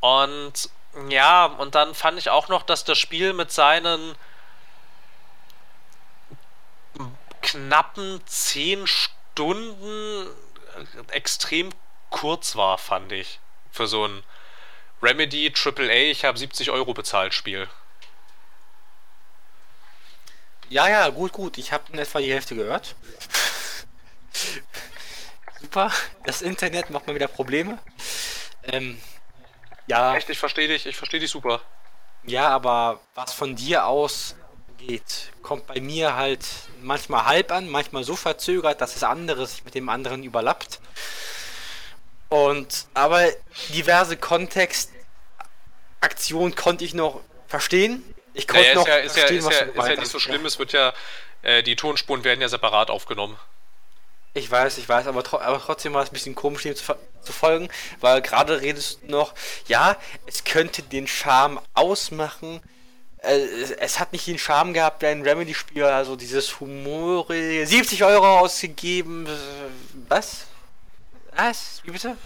[0.00, 0.70] Und
[1.08, 4.16] ja, und dann fand ich auch noch, dass das Spiel mit seinen
[7.42, 10.26] knappen 10 Stunden
[11.10, 11.70] extrem
[12.10, 13.40] kurz war, fand ich.
[13.70, 14.22] Für so ein
[15.02, 17.68] Remedy AAA, ich habe 70 Euro bezahlt Spiel.
[20.68, 21.56] Ja, ja, gut, gut.
[21.56, 22.94] Ich habe in etwa die Hälfte gehört.
[25.60, 25.90] Super.
[26.24, 27.78] Das Internet macht mal wieder Probleme.
[28.64, 29.00] Ähm,
[29.88, 30.16] ja.
[30.16, 31.60] Echt, ich verstehe dich, ich verstehe dich super.
[32.24, 34.36] Ja, aber was von dir aus
[34.78, 36.46] geht, kommt bei mir halt
[36.80, 40.80] manchmal halb an, manchmal so verzögert, dass das andere sich mit dem anderen überlappt.
[42.28, 43.26] Und aber
[43.70, 48.04] diverse Kontextaktionen konnte ich noch verstehen.
[48.34, 50.58] Ich konnte naja, noch ja, verstehen, ja, ist ja, ist ja nicht so schlimm, es
[50.58, 50.92] wird ja,
[51.42, 53.38] äh, die Tonspuren werden ja separat aufgenommen.
[54.38, 56.96] Ich weiß, ich weiß, aber, tro aber trotzdem war es ein bisschen komisch, dem zu,
[57.22, 57.68] zu folgen,
[58.00, 59.34] weil gerade redest du noch,
[59.66, 59.96] ja,
[60.26, 62.60] es könnte den Charme ausmachen.
[63.18, 67.26] Äh, es, es, hat nicht den Charme gehabt, ein Remedy-Spiel, also dieses Humor.
[67.28, 69.26] 70 Euro ausgegeben.
[70.08, 70.46] Was?
[71.34, 71.80] Was?
[71.84, 72.16] Wie bitte?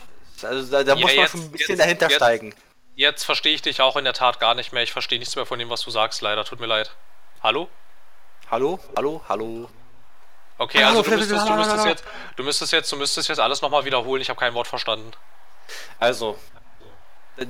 [0.42, 2.54] Also da, da ja, muss man schon ein bisschen jetzt, dahinter jetzt, steigen.
[2.94, 4.82] Jetzt verstehe ich dich auch in der Tat gar nicht mehr.
[4.82, 6.44] Ich verstehe nichts mehr von dem, was du sagst, leider.
[6.44, 6.90] Tut mir leid.
[7.42, 7.68] Hallo?
[8.50, 8.78] Hallo?
[8.96, 9.22] Hallo?
[9.28, 9.70] Hallo?
[10.62, 12.04] Okay, also du müsstest, du müsstest jetzt,
[12.36, 14.22] du müsstest jetzt, du müsstest jetzt alles nochmal wiederholen.
[14.22, 15.10] Ich habe kein Wort verstanden.
[15.98, 16.38] Also,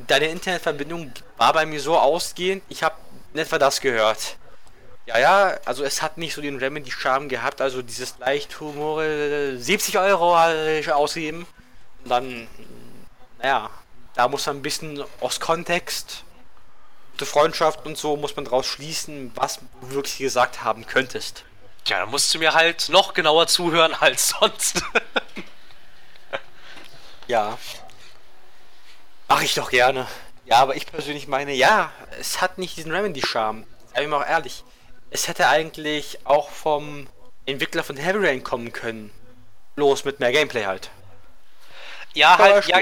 [0.07, 2.95] deine Internetverbindung war bei mir so ausgehend, ich habe
[3.35, 4.37] nicht etwa das gehört.
[5.05, 9.99] Ja, ja, also es hat nicht so den Remedy-Charme gehabt, also dieses leicht Humor, 70
[9.99, 10.35] Euro
[10.95, 11.47] ausgeben.
[12.05, 12.49] Und dann,
[13.43, 13.69] naja,
[14.15, 16.25] da muss man ein bisschen aus Kontext,
[17.21, 21.45] der Freundschaft und so, muss man draus schließen, was du wirklich gesagt haben könntest.
[21.87, 24.83] Ja, dann musst du mir halt noch genauer zuhören als sonst.
[27.27, 27.59] ja.
[29.29, 30.07] Mach ich doch gerne.
[30.45, 31.91] Ja, aber ich persönlich meine, ja,
[32.21, 33.67] es hat nicht diesen Remedy-Charme.
[33.95, 34.65] Sei mir auch ehrlich.
[35.11, 37.09] Es hätte eigentlich auch vom
[37.47, 39.11] Entwickler von Heavy Rain kommen können.
[39.77, 40.91] Los mit mehr Gameplay halt.
[42.15, 42.81] Ja, halt, ja,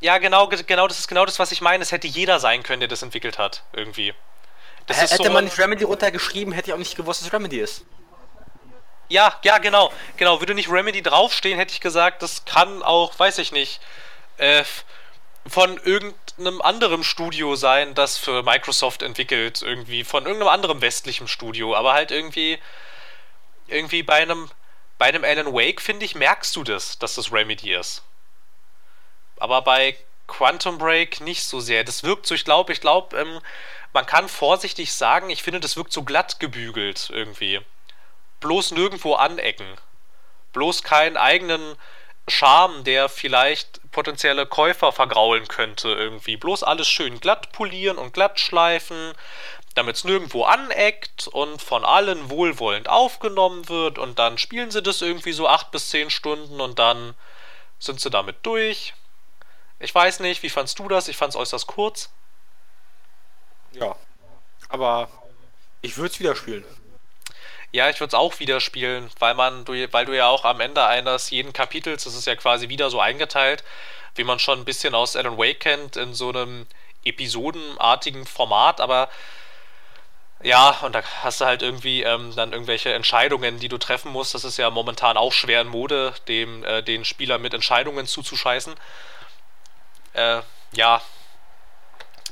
[0.00, 1.82] ja, genau, genau, das ist genau das, was ich meine.
[1.82, 4.14] Es hätte jeder sein können, der das entwickelt hat, irgendwie.
[4.86, 7.84] Das hätte so man nicht Remedy runtergeschrieben, hätte ich auch nicht gewusst, dass Remedy ist.
[9.10, 9.92] Ja, ja, genau.
[10.16, 13.80] Genau, würde nicht Remedy draufstehen, hätte ich gesagt, das kann auch, weiß ich nicht,
[14.36, 14.64] äh,
[15.46, 21.74] von irgendeinem anderen Studio sein, das für Microsoft entwickelt, irgendwie, von irgendeinem anderen westlichen Studio,
[21.74, 22.58] aber halt irgendwie,
[23.66, 24.48] irgendwie bei einem,
[24.98, 28.04] bei einem Alan Wake, finde ich, merkst du das, dass das Remedy ist.
[29.38, 29.96] Aber bei
[30.28, 31.82] Quantum Break nicht so sehr.
[31.82, 33.40] Das wirkt so, ich glaube, ich glaube, ähm,
[33.92, 37.60] man kann vorsichtig sagen, ich finde, das wirkt so glatt gebügelt irgendwie.
[38.40, 39.76] Bloß nirgendwo anecken.
[40.52, 41.76] Bloß keinen eigenen
[42.28, 46.36] Charme, der vielleicht potenzielle Käufer vergraulen könnte irgendwie.
[46.36, 49.14] Bloß alles schön glatt polieren und glatt schleifen,
[49.74, 55.02] damit es nirgendwo aneckt und von allen wohlwollend aufgenommen wird und dann spielen sie das
[55.02, 57.14] irgendwie so acht bis zehn Stunden und dann
[57.78, 58.94] sind sie damit durch.
[59.78, 61.08] Ich weiß nicht, wie fandst du das?
[61.08, 62.10] Ich fand es äußerst kurz.
[63.72, 63.96] Ja,
[64.68, 65.08] aber
[65.80, 66.64] ich würde es wieder spielen.
[67.72, 70.84] Ja, ich würde es auch wieder spielen, weil man, weil du ja auch am Ende
[70.86, 73.62] eines jeden Kapitels, das ist ja quasi wieder so eingeteilt,
[74.16, 76.66] wie man schon ein bisschen aus Alan Wake kennt, in so einem
[77.04, 79.08] episodenartigen Format, aber
[80.42, 84.34] ja, und da hast du halt irgendwie ähm, dann irgendwelche Entscheidungen, die du treffen musst.
[84.34, 88.74] Das ist ja momentan auch schwer in Mode, dem äh, den Spieler mit Entscheidungen zuzuscheißen.
[90.14, 90.40] Äh,
[90.72, 91.02] ja.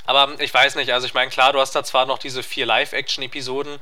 [0.06, 2.64] Aber ich weiß nicht, also ich meine, klar, du hast da zwar noch diese vier
[2.64, 3.78] Live-Action-Episoden,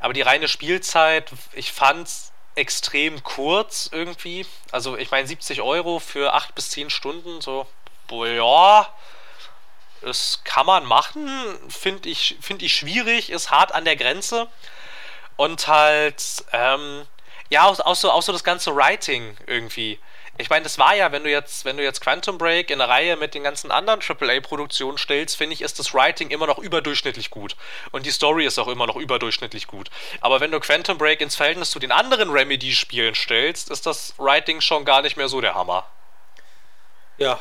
[0.00, 4.46] aber die reine Spielzeit, ich fand's extrem kurz irgendwie.
[4.72, 7.66] Also ich meine 70 Euro für 8 bis 10 Stunden, so,
[8.08, 8.94] boah, ja,
[10.02, 11.28] das kann man machen,
[11.68, 14.48] finde ich, find ich schwierig, ist hart an der Grenze.
[15.36, 17.06] Und halt, ähm,
[17.50, 19.98] ja, auch, auch, so, auch so das ganze Writing irgendwie
[20.38, 22.90] ich meine, das war ja, wenn du jetzt, wenn du jetzt Quantum Break in eine
[22.90, 27.30] Reihe mit den ganzen anderen AAA-Produktionen stellst, finde ich, ist das Writing immer noch überdurchschnittlich
[27.30, 27.56] gut.
[27.90, 29.90] Und die Story ist auch immer noch überdurchschnittlich gut.
[30.20, 34.60] Aber wenn du Quantum Break ins Verhältnis zu den anderen Remedy-Spielen stellst, ist das Writing
[34.60, 35.86] schon gar nicht mehr so der Hammer.
[37.18, 37.38] Ja,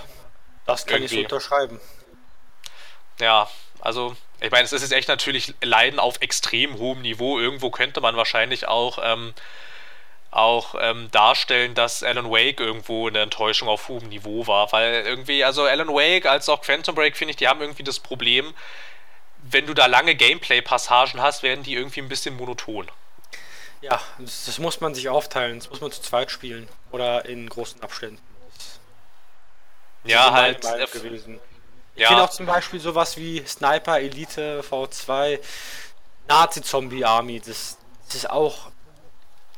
[0.65, 1.15] das kann Irgendwie.
[1.15, 1.81] ich so unterschreiben.
[3.19, 3.49] Ja,
[3.81, 7.39] also, ich meine, es ist jetzt echt natürlich Leiden auf extrem hohem Niveau.
[7.39, 8.99] Irgendwo könnte man wahrscheinlich auch.
[9.01, 9.33] Ähm,
[10.31, 14.71] auch ähm, darstellen, dass Alan Wake irgendwo eine Enttäuschung auf hohem Niveau war.
[14.71, 17.99] Weil irgendwie, also Alan Wake als auch Quantum Break, finde ich, die haben irgendwie das
[17.99, 18.53] Problem,
[19.43, 22.89] wenn du da lange Gameplay-Passagen hast, werden die irgendwie ein bisschen monoton.
[23.81, 25.59] Ja, das, das, muss man sich aufteilen.
[25.59, 26.67] Das muss man zu zweit spielen.
[26.91, 28.19] Oder in großen Abständen.
[30.03, 30.61] Ja, halt.
[30.91, 31.39] gewesen.
[31.95, 32.09] Ich ja.
[32.09, 35.39] finde auch zum Beispiel sowas wie Sniper Elite V2
[36.27, 37.39] Nazi-Zombie Army.
[37.39, 37.77] Das,
[38.07, 38.71] das ist auch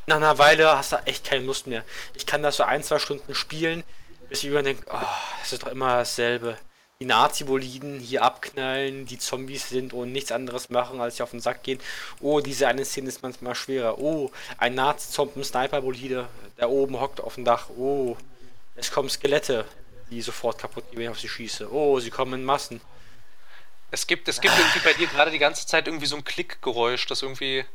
[0.07, 1.83] nach einer Weile hast du echt keine Lust mehr.
[2.15, 3.83] Ich kann das so ein, zwei Stunden spielen,
[4.29, 4.99] bis ich überdenke, oh,
[5.39, 6.57] das ist doch immer dasselbe.
[6.99, 11.41] Die Nazi-Boliden hier abknallen, die Zombies sind und nichts anderes machen, als sie auf den
[11.41, 11.79] Sack gehen.
[12.21, 13.99] Oh, diese eine Szene ist manchmal schwerer.
[13.99, 16.27] Oh, ein Nazi-Zompen-Sniper-Bolide,
[16.57, 17.69] der oben hockt auf dem Dach.
[17.77, 18.17] Oh,
[18.75, 19.65] es kommen Skelette,
[20.09, 21.71] die sofort kaputt gehen, wenn ich auf sie schieße.
[21.71, 22.81] Oh, sie kommen in Massen.
[23.91, 27.05] Es gibt, es gibt irgendwie bei dir gerade die ganze Zeit irgendwie so ein Klickgeräusch,
[27.07, 27.65] das irgendwie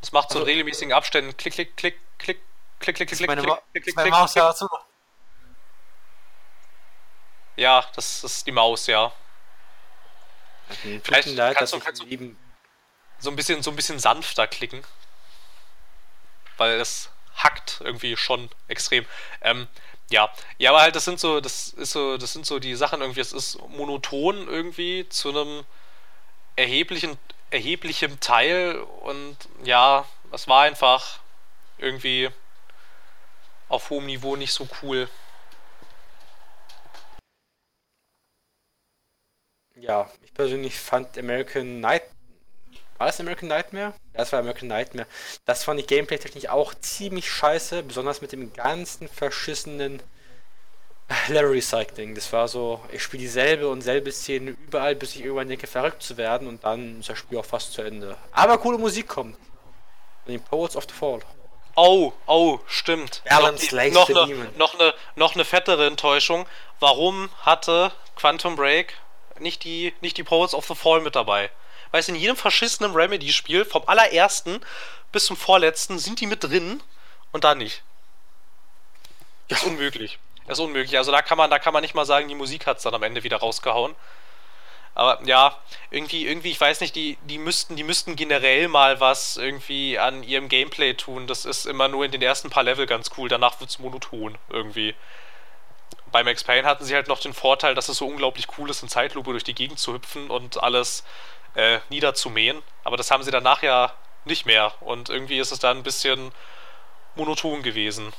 [0.00, 2.40] das macht so in also- regelmäßigen Abständen klick, klick, klick, klick,
[2.80, 4.68] klick, klick, klick, klick, klick, klick, klick, Maus ja zu.
[7.56, 9.12] Ja, das ist die Maus, ja.
[10.70, 12.36] Okay, Vielleicht leid, kannst du, kannst du
[13.18, 14.84] so ein bisschen so ein bisschen sanfter klicken.
[16.56, 19.06] Weil es hackt irgendwie schon extrem.
[19.40, 19.66] Ähm,
[20.10, 23.00] ja, ja, aber halt, das sind so, das ist so, das sind so die Sachen
[23.00, 25.64] irgendwie, es ist monoton irgendwie zu einem
[26.56, 27.18] erheblichen
[27.50, 31.20] erheblichem Teil und ja, es war einfach
[31.78, 32.30] irgendwie
[33.68, 35.08] auf hohem Niveau nicht so cool.
[39.76, 42.02] Ja, ich persönlich fand American Night.
[42.96, 43.94] War das American Nightmare?
[44.12, 45.06] Das war American Nightmare.
[45.44, 50.02] Das fand ich gameplay-technisch auch ziemlich scheiße, besonders mit dem ganzen verschissenen
[51.28, 52.14] Level Recycling.
[52.14, 56.02] Das war so, ich spiele dieselbe und selbe Szene überall, bis ich irgendwann denke, verrückt
[56.02, 58.16] zu werden und dann ist das Spiel auch fast zu Ende.
[58.32, 59.36] Aber coole Musik kommt.
[60.24, 61.20] Von den Poets of the Fall.
[61.74, 63.22] Oh, oh, stimmt.
[63.28, 66.46] Balance noch, noch, eine, noch, eine, noch eine fettere Enttäuschung.
[66.80, 68.94] Warum hatte Quantum Break
[69.38, 71.50] nicht die, nicht die Poets of the Fall mit dabei?
[71.90, 74.60] Weil es in jedem verschissenen Remedy-Spiel, vom allerersten
[75.12, 76.82] bis zum vorletzten, sind die mit drin
[77.32, 77.82] und da nicht.
[79.46, 80.18] Das ist unmöglich.
[80.48, 80.96] Das ist unmöglich.
[80.96, 82.94] Also da kann man, da kann man nicht mal sagen, die Musik hat es dann
[82.94, 83.94] am Ende wieder rausgehauen.
[84.94, 85.56] Aber ja,
[85.90, 90.24] irgendwie, irgendwie, ich weiß nicht, die, die müssten, die müssten generell mal was irgendwie an
[90.24, 91.26] ihrem Gameplay tun.
[91.28, 94.36] Das ist immer nur in den ersten paar Level ganz cool, danach wird es monoton
[94.48, 94.96] irgendwie.
[96.10, 98.82] Bei Max Payne hatten sie halt noch den Vorteil, dass es so unglaublich cool ist,
[98.82, 101.04] in Zeitlupe durch die Gegend zu hüpfen und alles
[101.54, 102.62] äh, niederzumähen.
[102.84, 103.92] Aber das haben sie danach ja
[104.24, 104.72] nicht mehr.
[104.80, 106.32] Und irgendwie ist es dann ein bisschen
[107.14, 108.12] monoton gewesen.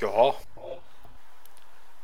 [0.00, 0.34] Ja.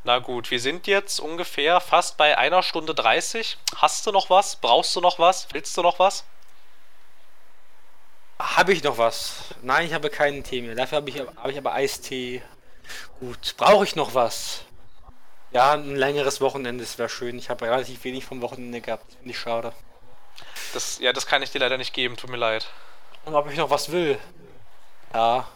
[0.04, 3.58] Na gut, wir sind jetzt ungefähr fast bei einer Stunde 30.
[3.76, 4.56] Hast du noch was?
[4.56, 5.48] Brauchst du noch was?
[5.52, 6.24] Willst du noch was?
[8.38, 9.54] Habe ich noch was?
[9.62, 10.74] Nein, ich habe keinen Tee mehr.
[10.74, 12.42] Dafür habe ich, hab ich aber Eistee.
[13.18, 14.60] Gut, brauche ich noch was?
[15.52, 17.38] Ja, ein längeres Wochenende, das wäre schön.
[17.38, 19.10] Ich habe relativ wenig vom Wochenende gehabt.
[19.14, 19.72] Finde ich schade.
[20.74, 22.66] Das, ja, das kann ich dir leider nicht geben, tut mir leid.
[23.24, 24.18] Und ob ich noch was will?
[25.14, 25.48] Ja.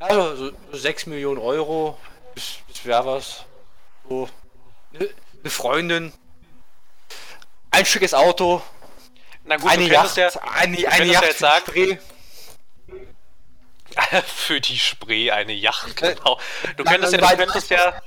[0.00, 1.98] Also, so 6 Millionen Euro,
[2.34, 3.44] das, das wäre was.
[4.08, 4.28] So.
[4.94, 5.08] Eine
[5.42, 6.12] ne Freundin.
[7.70, 8.62] Ein schickes Auto.
[9.44, 10.16] Na gut, eine Yacht.
[10.16, 11.98] ja, eine, eine Yacht jetzt sagen, Spree.
[14.26, 16.38] für die Spree eine Yacht, Äh, genau.
[16.76, 18.00] Du könntest ja, du könntest ja,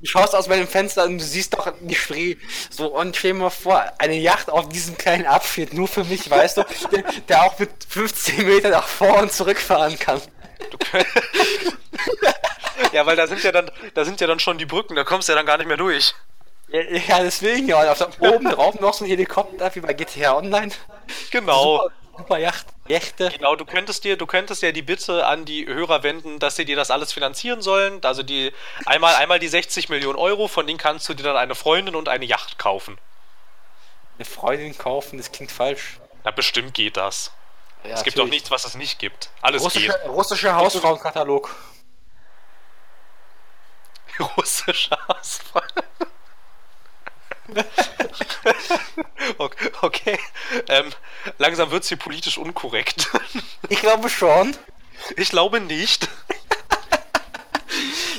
[0.00, 2.36] Du schaust aus meinem Fenster und du siehst doch die Spree.
[2.70, 6.30] So, und stell dir mal vor, eine Yacht auf diesem kleinen Abschnitt, nur für mich,
[6.30, 10.20] weißt du, der, der auch mit 15 Metern nach vor und zurückfahren kann.
[12.92, 15.28] ja, weil da sind ja dann, da sind ja dann schon die Brücken, da kommst
[15.28, 16.14] du ja dann gar nicht mehr durch.
[16.68, 17.80] Ja, ja deswegen ja.
[17.80, 20.72] Und auf der, oben drauf noch so ein Helikopter wie bei GTA Online.
[21.30, 21.78] Genau.
[21.78, 23.30] Super, super Yacht, Yachte.
[23.30, 26.64] Genau, du könntest dir, du könntest ja die Bitte an die Hörer wenden, dass sie
[26.64, 28.04] dir das alles finanzieren sollen.
[28.04, 28.52] Also die
[28.86, 32.08] einmal, einmal die 60 Millionen Euro, von denen kannst du dir dann eine Freundin und
[32.08, 32.98] eine Yacht kaufen.
[34.18, 36.00] Eine Freundin kaufen, das klingt falsch.
[36.24, 37.32] Na, bestimmt geht das.
[37.84, 39.30] Ja, es gibt doch nichts, was es nicht gibt.
[39.40, 40.04] Alles Russische, geht.
[40.08, 41.54] russische Hausfrauenkatalog.
[44.36, 45.62] Russischer Hausfrau.
[49.38, 50.18] okay, okay.
[50.68, 50.92] Ähm,
[51.38, 53.08] langsam wird es hier politisch unkorrekt.
[53.70, 54.56] Ich glaube schon.
[55.16, 56.08] Ich glaube nicht.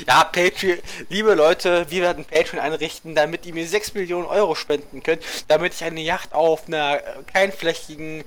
[0.06, 0.78] Ja, Patreon,
[1.08, 5.74] liebe Leute, wir werden Patreon einrichten, damit ihr mir 6 Millionen Euro spenden könnt, damit
[5.74, 8.24] ich eine Yacht auf einer äh, kleinflächigen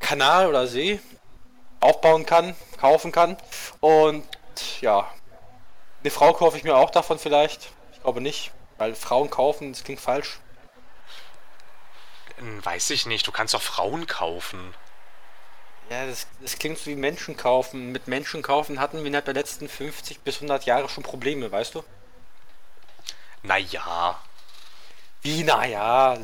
[0.00, 1.00] Kanal oder See
[1.80, 3.36] aufbauen kann, kaufen kann.
[3.80, 4.26] Und
[4.80, 5.10] ja,
[6.02, 7.70] eine Frau kaufe ich mir auch davon vielleicht.
[7.92, 10.40] Ich glaube nicht, weil Frauen kaufen, das klingt falsch.
[12.38, 13.26] Hm, Weiß ich nicht.
[13.26, 14.74] Du kannst doch Frauen kaufen.
[15.90, 17.92] Ja, das, das klingt so wie Menschen kaufen.
[17.92, 21.74] Mit Menschen kaufen hatten wir innerhalb der letzten 50 bis 100 Jahre schon Probleme, weißt
[21.74, 21.84] du?
[23.42, 24.18] Naja.
[25.22, 26.16] Wie, naja,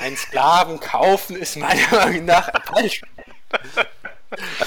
[0.00, 3.02] ein Sklaven kaufen ist meiner Meinung nach falsch.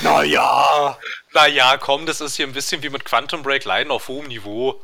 [0.02, 0.98] naja.
[1.34, 4.82] Naja, komm, das ist hier ein bisschen wie mit Quantum Break Line auf hohem Niveau.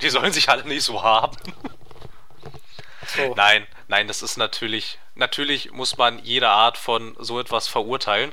[0.00, 1.36] Die sollen sich alle nicht so haben.
[3.14, 3.34] So.
[3.34, 4.98] Nein, nein, das ist natürlich.
[5.14, 8.32] Natürlich muss man jede Art von so etwas verurteilen.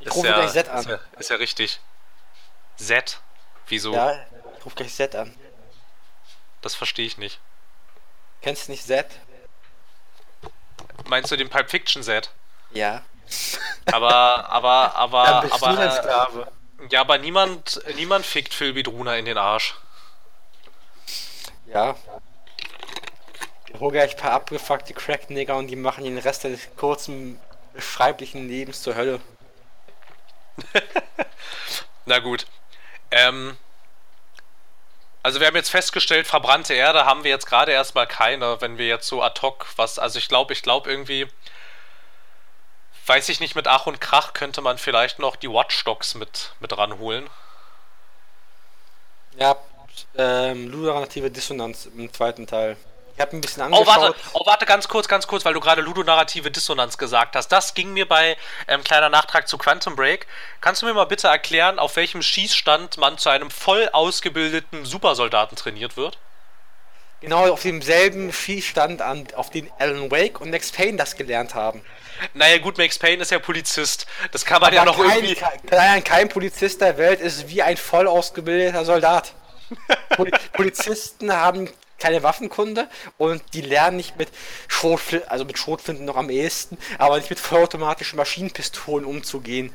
[0.00, 0.80] Ich rufe gleich Z an.
[0.80, 1.80] Ist ja, ist ja richtig.
[2.76, 3.20] Z?
[3.68, 3.94] Wieso?
[3.94, 4.24] Ja,
[4.58, 5.34] ich rufe gleich Z an.
[6.60, 7.40] Das verstehe ich nicht.
[8.42, 9.06] Kennst du nicht Z?
[11.08, 12.30] Meinst du den Pulp Fiction Z?
[12.72, 13.02] Ja.
[13.86, 15.76] Aber, aber, aber, Dann bist aber.
[15.76, 16.52] du ein Sklave.
[16.90, 19.74] Ja, aber niemand, niemand fickt Phil Bedruna in den Arsch.
[21.66, 21.96] Ja.
[23.72, 27.40] Ich hole gleich ein paar abgefuckte Crack-Nigger und die machen den Rest des kurzen,
[27.74, 29.20] beschreiblichen Lebens zur Hölle.
[32.06, 32.46] Na gut.
[33.10, 33.56] Ähm.
[35.26, 38.86] Also wir haben jetzt festgestellt, verbrannte Erde haben wir jetzt gerade erstmal keine, wenn wir
[38.86, 39.98] jetzt so ad hoc was.
[39.98, 41.26] Also ich glaube, ich glaube irgendwie.
[43.06, 46.78] Weiß ich nicht, mit Ach und Krach könnte man vielleicht noch die Watchdogs mit, mit
[46.78, 47.28] ranholen.
[49.36, 49.56] Ja,
[50.16, 52.76] ähm, ludonarrative Dissonanz im zweiten Teil.
[53.16, 53.86] Ich habe ein bisschen Oh, angeschaut.
[53.86, 57.48] warte, oh, warte, ganz kurz, ganz kurz, weil du gerade ludonarrative Dissonanz gesagt hast.
[57.48, 58.36] Das ging mir bei
[58.68, 60.26] ähm, kleiner Nachtrag zu Quantum Break.
[60.60, 65.56] Kannst du mir mal bitte erklären, auf welchem Schießstand man zu einem voll ausgebildeten Supersoldaten
[65.56, 66.18] trainiert wird?
[67.22, 71.82] Genau auf demselben Schießstand, an, auf den Alan Wake und Max Payne das gelernt haben.
[72.34, 74.06] Naja, gut, Max Payne ist ja Polizist.
[74.32, 75.40] Das kann man ja Aber noch kein, irgendwie.
[75.70, 79.32] kein, kein Polizist der Welt ist wie ein voll ausgebildeter Soldat.
[80.10, 84.28] Poli Polizisten haben keine Waffenkunde und die lernen nicht mit
[84.68, 89.72] Schrotflinten, also mit Schrotflinten noch am ehesten, aber nicht mit vollautomatischen Maschinenpistolen umzugehen.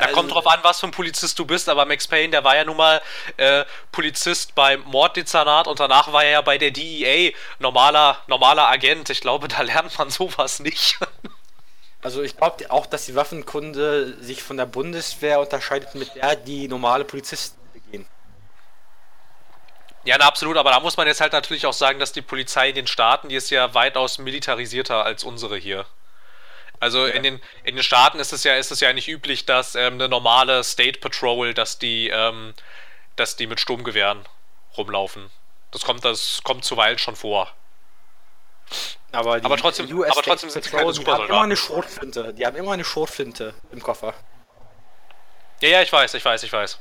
[0.00, 2.42] Da Also- kommt drauf an, was für ein Polizist du bist, aber Max Payne, der
[2.42, 3.00] war ja nun mal
[3.36, 9.08] äh, Polizist beim Morddezernat und danach war er ja bei der DEA normaler, normaler Agent.
[9.10, 10.98] Ich glaube, da lernt man sowas nicht.
[12.00, 16.68] Also ich glaube auch, dass die Waffenkunde sich von der Bundeswehr unterscheidet mit der, die
[16.68, 17.57] normale Polizisten.
[20.04, 22.70] Ja, na, absolut, aber da muss man jetzt halt natürlich auch sagen, dass die Polizei
[22.70, 25.86] in den Staaten, die ist ja weitaus militarisierter als unsere hier.
[26.80, 29.74] Also in, den, in den Staaten ist es ja, ist es ja nicht üblich, dass
[29.74, 32.54] ähm, eine normale State Patrol, dass die, ähm,
[33.16, 34.24] dass die mit Sturmgewehren
[34.76, 35.30] rumlaufen.
[35.72, 37.52] Das kommt, das kommt zuweilen schon vor.
[39.10, 42.34] Aber, die Aber trotzdem- US aber trotzdem sind sie keine Die haben immer eine Schrotflinte.
[42.34, 44.14] Die haben immer eine Schrotflinte im Koffer.
[45.60, 46.78] Ja, ja, ich weiß, ich weiß, ich weiß.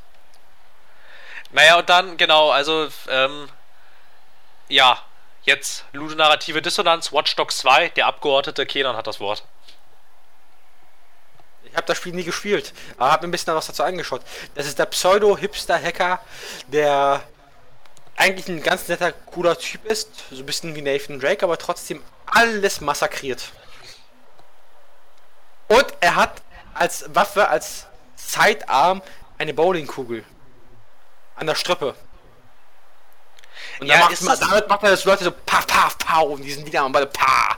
[1.51, 3.49] Naja, und dann, genau, also, ähm,
[4.67, 5.01] ja,
[5.43, 9.43] jetzt ludonarrative Dissonanz, Watch Dogs 2, der Abgeordnete Kenan hat das Wort.
[11.63, 14.21] Ich habe das Spiel nie gespielt, aber habe mir ein bisschen was dazu angeschaut.
[14.55, 16.19] Das ist der Pseudo-Hipster-Hacker,
[16.67, 17.23] der
[18.15, 22.03] eigentlich ein ganz netter, cooler Typ ist, so ein bisschen wie Nathan Drake, aber trotzdem
[22.25, 23.51] alles massakriert.
[25.67, 26.41] Und er hat
[26.73, 29.01] als Waffe, als Sidearm
[29.37, 30.23] eine Bowlingkugel.
[31.37, 31.95] An der Strippe.
[33.79, 36.51] Und ja, macht man, damit macht er das Leute so pa pa pa und die
[36.51, 37.57] sind wieder am Ball pa.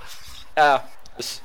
[0.57, 0.83] Ja,
[1.17, 1.41] ist.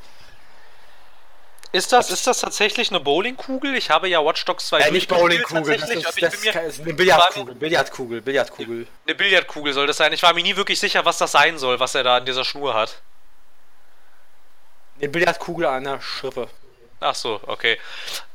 [1.75, 3.75] Ist das, ist das tatsächlich eine Bowlingkugel?
[3.75, 7.55] Ich habe ja Watch Dogs 2 ja, nicht Bowlingkugel, das, ist, das ist eine Billardkugel,
[7.57, 8.87] Billardkugel, Billardkugel.
[9.07, 10.13] Eine Billardkugel soll das sein.
[10.13, 12.45] Ich war mir nie wirklich sicher, was das sein soll, was er da an dieser
[12.45, 13.03] Schnur hat.
[15.01, 16.49] Eine Billardkugel an der Schrippe.
[17.05, 17.79] Ach so, okay.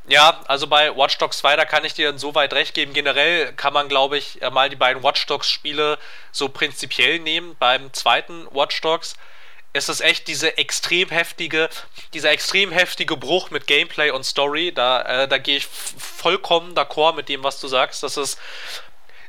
[0.08, 2.94] Ja, also bei Watch Dogs 2, da kann ich dir insoweit recht geben.
[2.94, 5.98] Generell kann man, glaube ich, mal die beiden Watch Dogs Spiele
[6.32, 7.56] so prinzipiell nehmen.
[7.58, 9.16] Beim zweiten Watch Dogs
[9.74, 11.70] ist es echt diese extrem heftige,
[12.14, 14.72] dieser extrem heftige Bruch mit Gameplay und Story.
[14.72, 18.04] Da, äh, da gehe ich vollkommen d'accord mit dem, was du sagst.
[18.04, 18.40] Das ist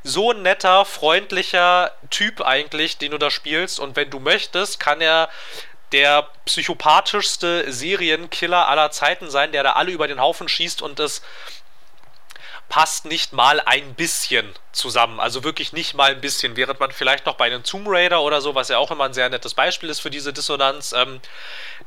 [0.02, 3.80] so ein netter, freundlicher Typ eigentlich, den du da spielst.
[3.80, 5.30] Und wenn du möchtest, kann er
[5.92, 11.22] der psychopathischste Serienkiller aller Zeiten sein, der da alle über den Haufen schießt und es
[12.70, 15.18] passt nicht mal ein bisschen zusammen.
[15.18, 16.56] Also wirklich nicht mal ein bisschen.
[16.56, 19.12] Während man vielleicht noch bei einem Tomb Raider oder so, was ja auch immer ein
[19.12, 21.20] sehr nettes Beispiel ist für diese Dissonanz, ähm,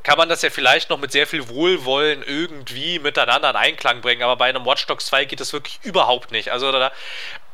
[0.02, 4.22] kann man das ja vielleicht noch mit sehr viel Wohlwollen irgendwie miteinander in Einklang bringen.
[4.22, 6.52] Aber bei einem Watch Dogs 2 geht es wirklich überhaupt nicht.
[6.52, 6.92] Also da,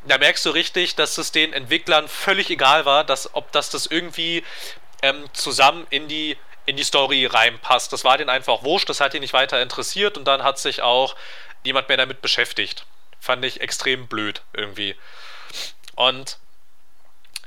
[0.05, 3.85] da merkst du richtig, dass es den Entwicklern völlig egal war, dass, ob das das
[3.85, 4.43] irgendwie
[5.01, 7.91] ähm, zusammen in die, in die Story reinpasst.
[7.93, 10.81] Das war denen einfach wurscht, das hat ihn nicht weiter interessiert und dann hat sich
[10.81, 11.15] auch
[11.63, 12.85] niemand mehr damit beschäftigt.
[13.19, 14.95] Fand ich extrem blöd irgendwie.
[15.95, 16.37] Und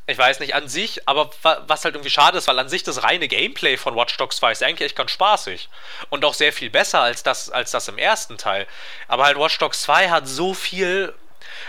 [0.07, 3.03] ich weiß nicht, an sich, aber was halt irgendwie schade ist, weil an sich das
[3.03, 5.71] reine Gameplay von Watch Dogs 2 ist eigentlich echt ganz spaßig.
[6.11, 8.67] Und auch sehr viel besser als das, als das im ersten Teil.
[9.09, 11.15] Aber halt Watch Dogs 2 hat so viel,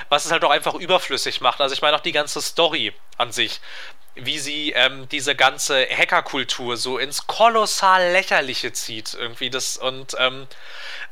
[0.09, 1.61] was es halt auch einfach überflüssig macht.
[1.61, 3.61] Also ich meine auch die ganze Story an sich
[4.15, 9.49] wie sie ähm, diese ganze Hackerkultur so ins kolossal lächerliche zieht irgendwie.
[9.49, 10.47] Das und ähm,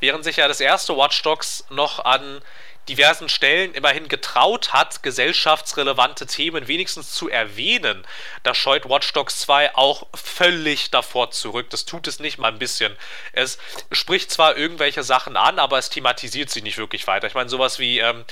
[0.00, 2.40] während sich ja das erste Watch Dogs noch an
[2.88, 8.06] diversen Stellen immerhin getraut hat, gesellschaftsrelevante Themen wenigstens zu erwähnen,
[8.42, 11.70] da scheut Watch Dogs 2 auch völlig davor zurück.
[11.70, 12.96] Das tut es nicht mal ein bisschen.
[13.32, 13.58] Es
[13.92, 17.26] spricht zwar irgendwelche Sachen an, aber es thematisiert sie nicht wirklich weiter.
[17.26, 18.24] Ich meine, sowas wie ähm,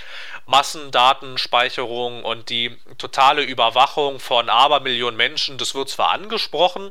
[0.46, 6.90] Massendatenspeicherung und die totale Überwachung von Abermillionen Menschen, das wird zwar angesprochen,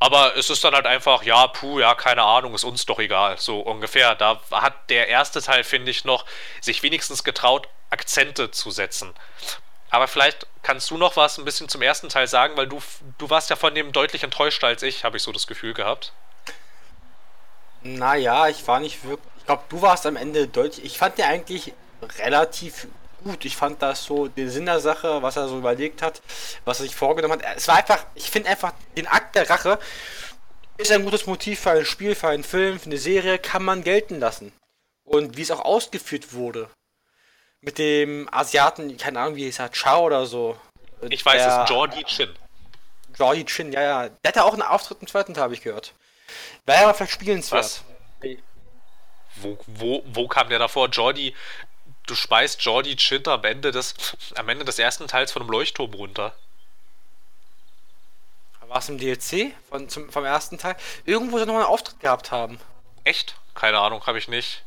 [0.00, 3.36] aber es ist dann halt einfach, ja, puh, ja, keine Ahnung, ist uns doch egal,
[3.38, 4.14] so ungefähr.
[4.14, 6.24] Da hat der erste Teil, finde ich, noch
[6.62, 9.14] sich wenigstens getraut, Akzente zu setzen.
[9.90, 12.80] Aber vielleicht kannst du noch was ein bisschen zum ersten Teil sagen, weil du,
[13.18, 16.12] du warst ja von dem deutlich enttäuschter als ich, habe ich so das Gefühl gehabt.
[17.82, 19.26] Naja, ich war nicht wirklich.
[19.38, 20.84] Ich glaube, du warst am Ende deutlich.
[20.84, 21.74] Ich fand den eigentlich
[22.18, 22.86] relativ
[23.22, 23.44] gut.
[23.44, 26.22] Ich fand das so den Sinn der Sache, was er so überlegt hat,
[26.64, 27.56] was er sich vorgenommen hat.
[27.56, 29.78] Es war einfach, ich finde einfach, den Akt der Rache
[30.78, 33.84] ist ein gutes Motiv für ein Spiel, für einen Film, für eine Serie, kann man
[33.84, 34.52] gelten lassen.
[35.04, 36.68] Und wie es auch ausgeführt wurde.
[37.60, 40.56] Mit dem Asiaten, keine Ahnung, wie es hat, Chao oder so.
[41.08, 42.30] Ich weiß der, es, Jordi Chin.
[43.18, 44.08] Jordi Chin, ja, ja.
[44.08, 45.94] Der hatte auch einen Auftritt im zweiten Teil, habe ich gehört.
[46.64, 47.64] Wäre aber vielleicht spielenswert.
[47.64, 47.84] Was?
[49.36, 50.88] Wo, wo, wo kam der davor?
[50.88, 51.34] Jordi,
[52.06, 53.94] du speist Jordi Chin am Ende des,
[54.34, 56.34] am Ende des ersten Teils von einem Leuchtturm runter.
[58.70, 60.76] War es im DLC von, zum, vom ersten Teil?
[61.04, 62.60] Irgendwo soll noch einen Auftritt gehabt haben.
[63.02, 63.34] Echt?
[63.56, 64.62] Keine Ahnung, habe ich nicht.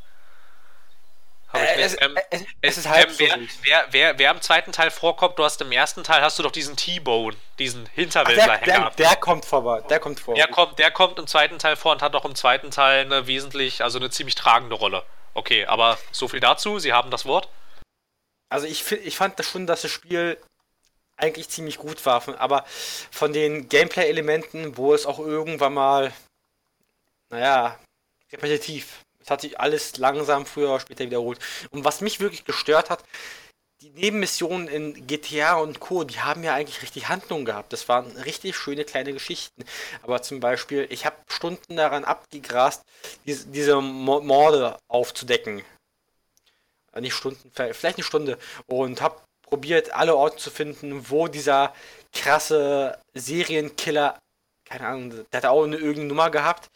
[1.54, 1.86] Hab ich äh, nicht.
[1.86, 5.40] Es, ähm, es, es, ist halt ähm, wer, wer, wer, wer, im zweiten Teil vorkommt,
[5.40, 9.16] du hast im ersten Teil hast du doch diesen T-Bone, diesen Hinterwäldler der, der, der,
[9.16, 10.36] kommt vorbei, der kommt vor.
[10.36, 13.26] Der kommt, der kommt im zweiten Teil vor und hat auch im zweiten Teil eine
[13.28, 15.06] wesentlich, also eine ziemlich tragende Rolle.
[15.34, 16.80] Okay, aber so viel dazu.
[16.80, 17.50] Sie haben das Wort.
[18.50, 20.38] Also ich, ich fand das schon, dass das Spiel
[21.18, 26.14] eigentlich ziemlich gut war, aber von den Gameplay-Elementen, wo es auch irgendwann mal,
[27.30, 27.80] naja,
[28.32, 29.04] repetitiv.
[29.20, 31.40] Es hat sich alles langsam früher oder später wiederholt.
[31.72, 33.04] Und was mich wirklich gestört hat,
[33.84, 37.74] die Nebenmissionen in GTA und Co., die haben ja eigentlich richtig Handlung gehabt.
[37.74, 39.66] Das waren richtig schöne kleine Geschichten.
[40.04, 42.84] Aber zum Beispiel, ich habe Stunden daran abgegrast,
[43.26, 45.64] diese, diese Morde aufzudecken.
[46.94, 48.38] Äh, nicht Stunden, vielleicht eine Stunde.
[48.68, 51.74] Und habe probiert, alle Orte zu finden, wo dieser
[52.14, 54.18] krasse Serienkiller,
[54.64, 56.70] keine Ahnung, der hat auch eine irgendeine Nummer gehabt,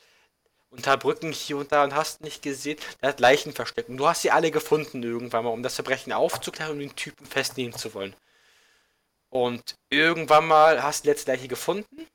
[0.70, 3.90] unter Brücken hier und da und hast nicht gesehen, der hat Leichen versteckt.
[3.90, 7.26] Und du hast sie alle gefunden irgendwann mal, um das Verbrechen aufzuklären und den Typen
[7.26, 8.16] festnehmen zu wollen.
[9.30, 12.08] Und irgendwann mal hast du die letzte Leiche gefunden,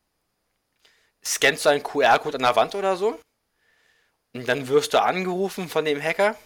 [1.24, 3.18] scannst du einen QR-Code an der Wand oder so,
[4.34, 6.36] und dann wirst du angerufen von dem Hacker,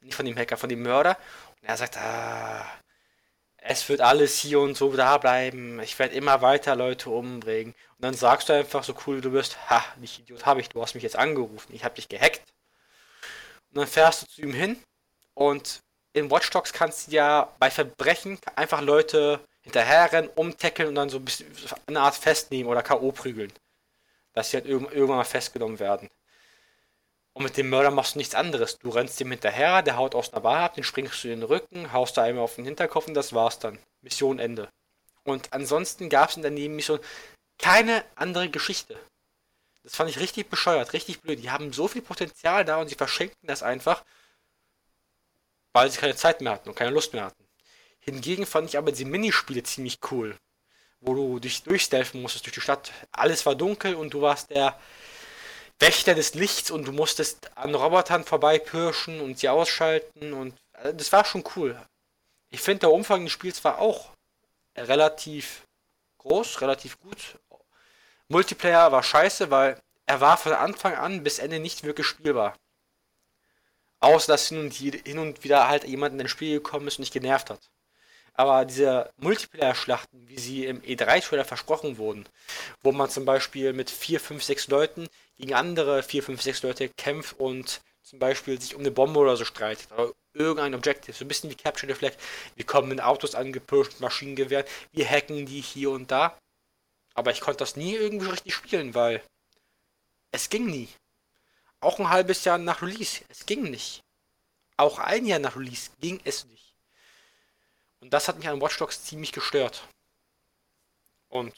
[0.00, 1.16] nicht von dem Hacker, von dem Mörder,
[1.60, 2.66] und er sagt, ah,
[3.62, 5.80] es wird alles hier und so da bleiben.
[5.80, 7.74] Ich werde immer weiter Leute umbringen.
[7.96, 10.80] Und dann sagst du einfach so cool du bist, ha, nicht Idiot habe ich, du
[10.80, 12.42] hast mich jetzt angerufen, ich habe dich gehackt.
[13.70, 14.82] Und dann fährst du zu ihm hin
[15.34, 15.82] und
[16.12, 21.20] in Watch Dogs kannst du ja bei Verbrechen einfach Leute hinterherrennen, umtackeln und dann so
[21.86, 23.12] eine Art festnehmen oder K.O.
[23.12, 23.52] prügeln.
[24.32, 26.08] Dass sie halt irgendwann mal festgenommen werden.
[27.40, 28.78] Und mit dem Mörder machst du nichts anderes.
[28.80, 31.48] Du rennst ihm hinterher, der haut aus einer Bar ab, den springst du in den
[31.48, 33.78] Rücken, haust da einmal auf den Hinterkopf und das war's dann.
[34.02, 34.68] Mission Ende.
[35.24, 37.00] Und ansonsten gab es in der Nebenmission
[37.56, 39.00] keine andere Geschichte.
[39.84, 41.42] Das fand ich richtig bescheuert, richtig blöd.
[41.42, 44.04] Die haben so viel Potenzial da und sie verschenken das einfach,
[45.72, 47.48] weil sie keine Zeit mehr hatten und keine Lust mehr hatten.
[48.00, 50.36] Hingegen fand ich aber die Minispiele ziemlich cool,
[51.00, 52.92] wo du dich durchstelfen musstest durch die Stadt.
[53.12, 54.78] Alles war dunkel und du warst der
[55.80, 61.10] Wächter des Lichts und du musstest an Robotern vorbeipirschen und sie ausschalten und also das
[61.10, 61.80] war schon cool.
[62.50, 64.10] Ich finde, der Umfang des Spiels war auch
[64.76, 65.62] relativ
[66.18, 67.38] groß, relativ gut.
[68.28, 72.56] Multiplayer war scheiße, weil er war von Anfang an bis Ende nicht wirklich spielbar.
[74.00, 77.02] Außer dass hin und, hin und wieder halt jemand in ein Spiel gekommen ist und
[77.02, 77.70] nicht genervt hat.
[78.40, 82.26] Aber diese Multiplayer-Schlachten, wie sie im E3-Trailer versprochen wurden,
[82.82, 86.88] wo man zum Beispiel mit 4, 5, 6 Leuten gegen andere 4, 5, 6 Leute
[86.88, 91.22] kämpft und zum Beispiel sich um eine Bombe oder so streitet oder irgendein Objective, so
[91.22, 92.14] ein bisschen wie Capture the Flag.
[92.56, 96.34] Wir kommen mit Autos angepirscht, Maschinengewehren, wir hacken die hier und da.
[97.12, 99.22] Aber ich konnte das nie irgendwie richtig spielen, weil
[100.32, 100.88] es ging nie.
[101.80, 104.00] Auch ein halbes Jahr nach Release, es ging nicht.
[104.78, 106.69] Auch ein Jahr nach Release ging es nicht.
[108.00, 109.82] Und das hat mich an Watch Dogs ziemlich gestört.
[111.28, 111.54] Und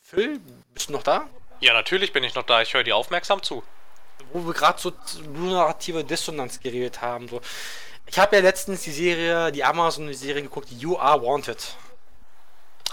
[0.00, 0.40] Phil,
[0.72, 1.28] bist du noch da?
[1.60, 2.62] Ja, natürlich bin ich noch da.
[2.62, 3.62] Ich höre dir aufmerksam zu.
[4.32, 4.92] Wo wir gerade so
[5.32, 7.28] narrative Dissonanz geredet haben.
[7.28, 7.40] So.
[8.06, 11.76] Ich habe ja letztens die Serie, die Amazon-Serie geguckt, You Are Wanted.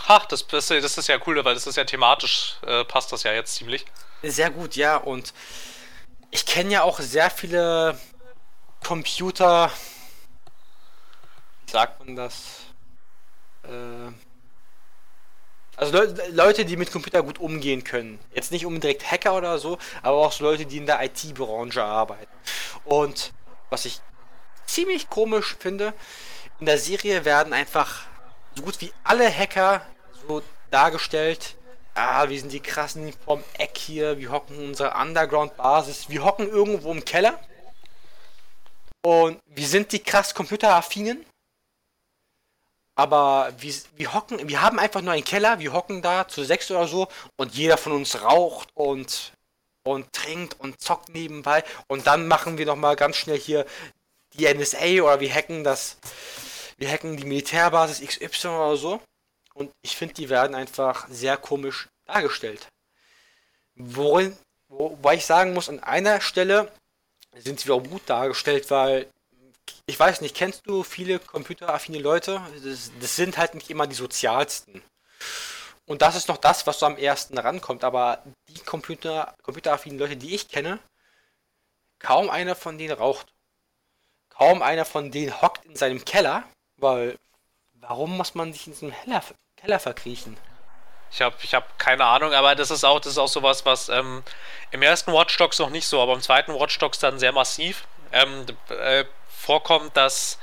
[0.07, 3.23] Ha, das, das, das ist ja cool, weil das ist ja thematisch, äh, passt das
[3.23, 3.85] ja jetzt ziemlich.
[4.23, 4.97] Sehr gut, ja.
[4.97, 5.33] Und
[6.31, 7.99] ich kenne ja auch sehr viele
[8.83, 9.71] Computer.
[11.65, 12.60] Wie sagt man das?
[13.63, 14.11] Äh,
[15.77, 18.19] also Le Leute, die mit Computer gut umgehen können.
[18.33, 22.31] Jetzt nicht unbedingt Hacker oder so, aber auch so Leute, die in der IT-Branche arbeiten.
[22.85, 23.33] Und
[23.69, 23.99] was ich
[24.65, 25.93] ziemlich komisch finde,
[26.59, 28.03] in der Serie werden einfach
[28.55, 29.85] so gut wie alle Hacker
[30.27, 31.55] so dargestellt.
[31.95, 36.47] Ah, wir sind die krassen vom Eck hier, wir hocken in unserer Underground-Basis, wir hocken
[36.47, 37.39] irgendwo im Keller.
[39.03, 41.25] Und wir sind die krass computeraffinen
[43.01, 46.69] aber wir, wir hocken, wir haben einfach nur einen Keller, wir hocken da zu sechs
[46.69, 49.33] oder so und jeder von uns raucht und,
[49.83, 53.65] und trinkt und zockt nebenbei und dann machen wir nochmal ganz schnell hier
[54.33, 55.97] die NSA oder wir hacken das,
[56.77, 59.01] wir hacken die Militärbasis XY oder so
[59.55, 62.67] und ich finde, die werden einfach sehr komisch dargestellt.
[63.73, 64.37] Worin,
[64.67, 66.71] wobei ich sagen muss, an einer Stelle
[67.35, 69.07] sind sie auch gut dargestellt, weil
[69.85, 72.41] ich weiß nicht, kennst du viele computeraffine Leute?
[72.63, 74.81] Das, das, sind halt nicht immer die sozialsten.
[75.85, 77.83] Und das ist noch das, was so am ersten rankommt.
[77.83, 80.79] Aber die Computer, computeraffinen Leute, die ich kenne,
[81.99, 83.33] kaum einer von denen raucht.
[84.29, 86.43] Kaum einer von denen hockt in seinem Keller,
[86.77, 87.17] weil
[87.73, 89.21] warum muss man sich in so einem
[89.57, 90.37] Keller, verkriechen?
[91.11, 93.89] Ich habe ich hab keine Ahnung, aber das ist auch, das ist auch sowas, was
[93.89, 94.23] ähm,
[94.71, 97.85] im ersten Watch Dogs noch nicht so, aber im zweiten Watch Dogs dann sehr massiv.
[98.13, 99.03] Ähm, äh,
[99.41, 100.37] vorkommt, dass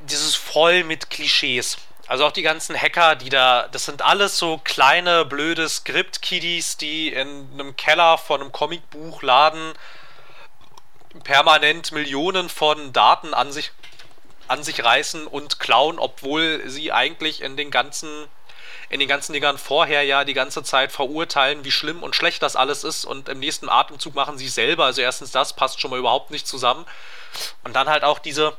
[0.00, 1.78] dieses voll mit Klischees.
[2.06, 7.12] Also auch die ganzen Hacker, die da, das sind alles so kleine, blöde Skript-Kiddies, die
[7.12, 9.74] in einem Keller von einem Comicbuchladen
[11.22, 13.72] permanent Millionen von Daten an sich,
[14.46, 18.28] an sich reißen und klauen, obwohl sie eigentlich in den ganzen
[18.90, 22.56] in den ganzen Dingern vorher ja die ganze Zeit verurteilen, wie schlimm und schlecht das
[22.56, 24.86] alles ist und im nächsten Atemzug machen sie selber.
[24.86, 26.86] Also erstens das passt schon mal überhaupt nicht zusammen.
[27.64, 28.56] Und dann halt auch diese,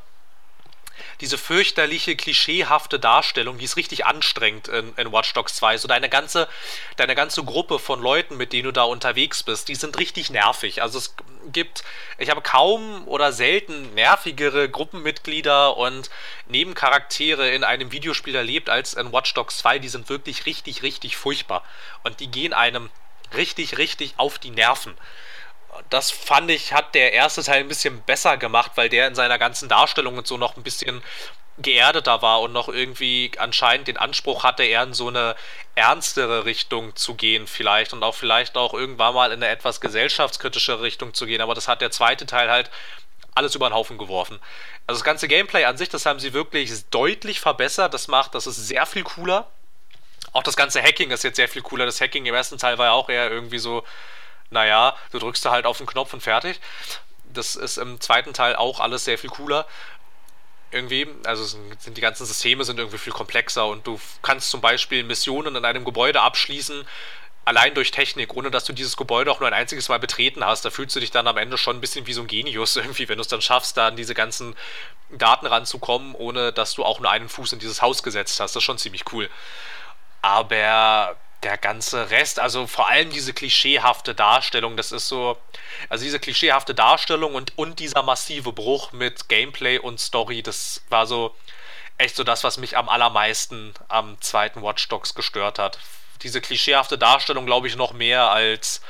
[1.22, 5.78] diese fürchterliche, klischeehafte Darstellung, die ist richtig anstrengend in, in Watch Dogs 2.
[5.78, 6.48] So deine ganze,
[6.96, 10.82] deine ganze Gruppe von Leuten, mit denen du da unterwegs bist, die sind richtig nervig.
[10.82, 11.16] Also es
[11.52, 11.84] gibt,
[12.18, 16.10] ich habe kaum oder selten nervigere Gruppenmitglieder und
[16.48, 19.80] Nebencharaktere in einem Videospiel erlebt als in Watch Dogs 2.
[19.80, 21.64] Die sind wirklich richtig, richtig furchtbar.
[22.04, 22.90] Und die gehen einem
[23.36, 24.96] richtig, richtig auf die Nerven
[25.90, 29.38] das fand ich, hat der erste Teil ein bisschen besser gemacht, weil der in seiner
[29.38, 31.02] ganzen Darstellung und so noch ein bisschen
[31.62, 35.36] geerdeter war und noch irgendwie anscheinend den Anspruch hatte, eher in so eine
[35.76, 40.82] ernstere Richtung zu gehen vielleicht und auch vielleicht auch irgendwann mal in eine etwas gesellschaftskritische
[40.82, 41.42] Richtung zu gehen.
[41.42, 42.70] Aber das hat der zweite Teil halt
[43.36, 44.40] alles über den Haufen geworfen.
[44.88, 47.94] Also das ganze Gameplay an sich, das haben sie wirklich deutlich verbessert.
[47.94, 49.48] Das macht, das ist sehr viel cooler.
[50.32, 51.86] Auch das ganze Hacking ist jetzt sehr viel cooler.
[51.86, 53.84] Das Hacking im ersten Teil war ja auch eher irgendwie so,
[54.50, 56.60] naja, du drückst da halt auf den Knopf und fertig.
[57.32, 59.66] Das ist im zweiten Teil auch alles sehr viel cooler
[60.72, 65.04] irgendwie, also sind die ganzen Systeme sind irgendwie viel komplexer und du kannst zum Beispiel
[65.04, 66.86] Missionen in einem Gebäude abschließen,
[67.46, 70.66] allein durch Technik, ohne dass du dieses Gebäude auch nur ein einziges Mal betreten hast.
[70.66, 73.10] Da fühlst du dich dann am Ende schon ein bisschen wie so ein Genius irgendwie,
[73.10, 74.56] wenn du es dann schaffst, da an diese ganzen
[75.10, 78.56] Daten ranzukommen, ohne dass du auch nur einen Fuß in dieses Haus gesetzt hast.
[78.56, 79.30] Das ist schon ziemlich cool.
[80.22, 85.38] Aber der ganze Rest, also vor allem diese klischeehafte Darstellung, das ist so,
[85.88, 91.08] also diese klischeehafte Darstellung und, und dieser massive Bruch mit Gameplay und Story, das war
[91.08, 91.36] so
[91.98, 95.80] echt so das, was mich am allermeisten am zweiten Watch Dogs gestört hat.
[96.24, 98.82] Diese klischeehafte Darstellung, glaube ich, noch mehr als,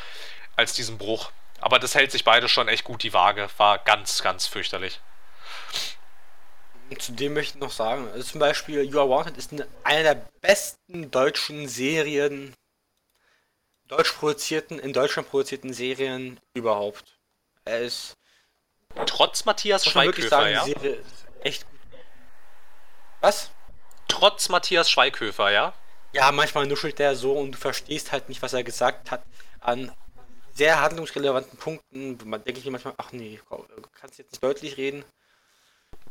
[0.55, 1.31] als diesen Bruch.
[1.59, 3.49] Aber das hält sich beide schon echt gut die Waage.
[3.57, 4.99] War ganz, ganz fürchterlich.
[6.97, 9.51] Zudem möchte ich noch sagen, also zum Beispiel You Are Wanted ist
[9.83, 12.55] eine der besten deutschen Serien,
[13.87, 17.19] deutsch produzierten, in Deutschland produzierten Serien überhaupt.
[17.65, 18.15] Er ist.
[19.05, 20.65] Trotz Matthias Schweighöfer, sagen, ja?
[21.41, 21.79] echt gut.
[23.21, 23.51] Was?
[24.07, 25.73] Trotz Matthias Schweighöfer, ja?
[26.11, 29.23] Ja, manchmal nuschelt der so und du verstehst halt nicht, was er gesagt hat
[29.59, 29.91] an
[30.53, 32.17] sehr handlungsrelevanten Punkten.
[32.25, 35.05] Man denke ich mir manchmal, ach nee, du kannst jetzt nicht deutlich reden.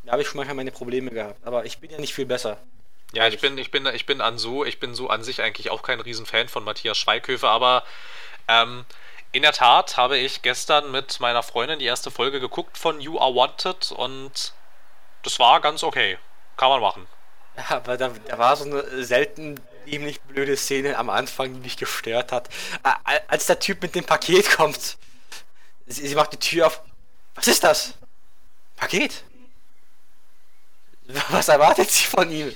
[0.09, 1.47] Da habe ich schon manchmal meine Probleme gehabt.
[1.47, 2.57] Aber ich bin ja nicht viel besser.
[3.13, 5.69] Ja, ich bin, ich bin, ich bin an so, ich bin so an sich eigentlich
[5.69, 7.85] auch kein Riesenfan von Matthias Schweighöfer, aber
[8.49, 8.87] ähm,
[9.33, 13.21] in der Tat habe ich gestern mit meiner Freundin die erste Folge geguckt von You
[13.21, 14.55] Are Wanted und
[15.25, 16.17] das war ganz okay.
[16.57, 17.07] Kann man machen.
[17.59, 21.77] Ja, aber da, da war so eine selten ziemlich blöde Szene am Anfang, die mich
[21.77, 22.49] gestört hat.
[23.27, 24.97] Als der Typ mit dem Paket kommt,
[25.87, 26.81] sie, sie macht die Tür auf.
[27.35, 27.93] Was ist das?
[28.77, 29.23] Paket?
[31.31, 32.55] Was erwartet sie von ihm?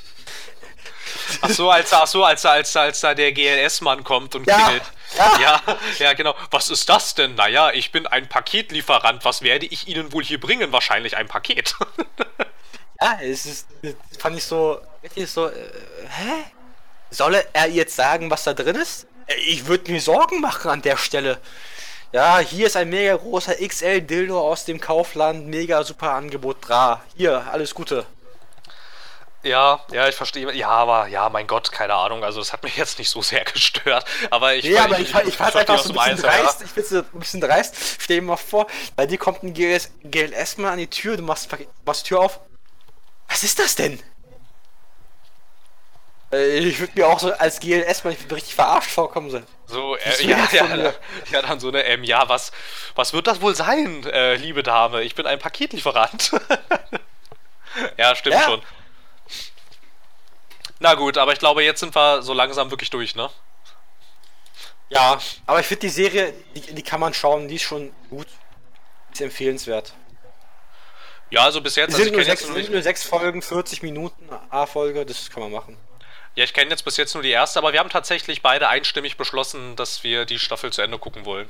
[1.41, 4.83] Ach so, als, ach so, als, als, als da der GLS-Mann kommt und ja, klingelt.
[5.16, 5.39] Ja.
[5.41, 5.62] ja,
[5.99, 6.35] ja, genau.
[6.51, 7.35] Was ist das denn?
[7.35, 9.24] Naja, ich bin ein Paketlieferant.
[9.24, 10.73] Was werde ich Ihnen wohl hier bringen?
[10.73, 11.74] Wahrscheinlich ein Paket.
[13.01, 15.53] ja, es ist, das fand ich so, richtig so, äh,
[16.09, 16.45] hä?
[17.11, 19.07] Soll er jetzt sagen, was da drin ist?
[19.27, 21.39] Äh, ich würde mir Sorgen machen an der Stelle.
[22.12, 27.03] Ja, hier ist ein mega großer XL-Dildo aus dem Kaufland, mega super Angebot, dra.
[27.16, 28.07] Hier, alles Gute.
[29.43, 30.52] Ja, ja, ich verstehe.
[30.52, 32.23] Ja, aber ja, mein Gott, keine Ahnung.
[32.23, 34.05] Also, das hat mich jetzt nicht so sehr gestört.
[34.31, 34.64] Aber ich.
[34.64, 36.60] Nee, aber ich, ich, ich fand einfach so ein bisschen dreist.
[36.60, 36.66] Ja.
[36.66, 37.77] Ich finde so ein bisschen dreist.
[38.01, 41.23] Stell dir mal vor, bei dir kommt ein GLS, GLS mal an die Tür, du
[41.23, 41.48] machst,
[41.85, 42.40] machst die Tür auf.
[43.28, 44.01] Was ist das denn?
[46.32, 49.47] Äh, ich würde mir auch so als GLS mal richtig verarscht vorkommen sein.
[49.66, 50.93] So, äh, ja, ja,
[51.31, 52.52] ja, dann so eine, ähm, ja, was,
[52.94, 55.02] was wird das wohl sein, äh, liebe Dame?
[55.02, 56.32] Ich bin ein Paketlieferant.
[57.97, 58.43] ja, stimmt ja.
[58.43, 58.62] schon.
[60.82, 63.30] Na gut, aber ich glaube, jetzt sind wir so langsam wirklich durch, ne?
[64.88, 68.26] Ja, aber ich finde die Serie, die, die, kann man schauen, die ist schon gut.
[69.12, 69.94] Ist empfehlenswert.
[71.30, 71.90] Ja, also bis jetzt.
[71.90, 75.52] Es sind, also nur, sechs, sind nur sechs Folgen, 40 Minuten A-Folge, das kann man
[75.52, 75.78] machen.
[76.34, 79.16] Ja, ich kenne jetzt bis jetzt nur die erste, aber wir haben tatsächlich beide einstimmig
[79.16, 81.48] beschlossen, dass wir die Staffel zu Ende gucken wollen.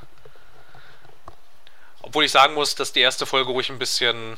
[2.03, 4.37] Obwohl ich sagen muss, dass die erste Folge ruhig ein bisschen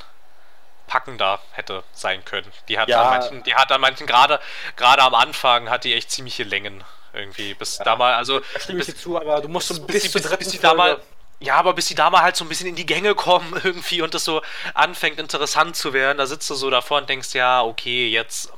[0.86, 2.50] packender hätte sein können.
[2.68, 3.02] Die hat ja.
[3.02, 4.40] an manchen, die hat an manchen gerade
[4.76, 7.84] gerade am Anfang hat die echt ziemliche Längen irgendwie bis ja.
[7.84, 10.36] da mal also da stimme ich dir zu, aber du musst so bis, bis, bis,
[10.36, 11.00] bis die da mal
[11.40, 14.02] ja, aber bis die da mal halt so ein bisschen in die Gänge kommen irgendwie
[14.02, 14.42] und das so
[14.72, 18.52] anfängt interessant zu werden, da sitzt du so davor und denkst, ja, okay, jetzt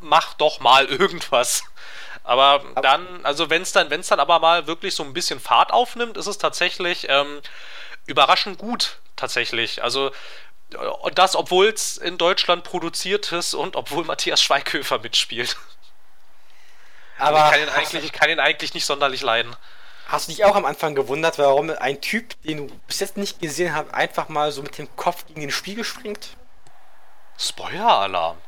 [0.00, 1.64] mach doch mal irgendwas.
[2.22, 5.40] Aber dann, also wenn es dann, wenn es dann aber mal wirklich so ein bisschen
[5.40, 7.40] Fahrt aufnimmt, ist es tatsächlich ähm,
[8.06, 9.82] überraschend gut tatsächlich.
[9.82, 10.10] Also
[10.76, 15.56] und das, obwohl es in Deutschland produziert ist und obwohl Matthias Schweighöfer mitspielt.
[17.18, 19.54] Aber ich kann, ihn eigentlich, ich kann ihn eigentlich nicht sonderlich leiden.
[20.08, 23.40] Hast du dich auch am Anfang gewundert, warum ein Typ, den du bis jetzt nicht
[23.40, 26.30] gesehen hast, einfach mal so mit dem Kopf gegen den Spiegel springt?
[27.38, 28.38] Spoiler-Alarm.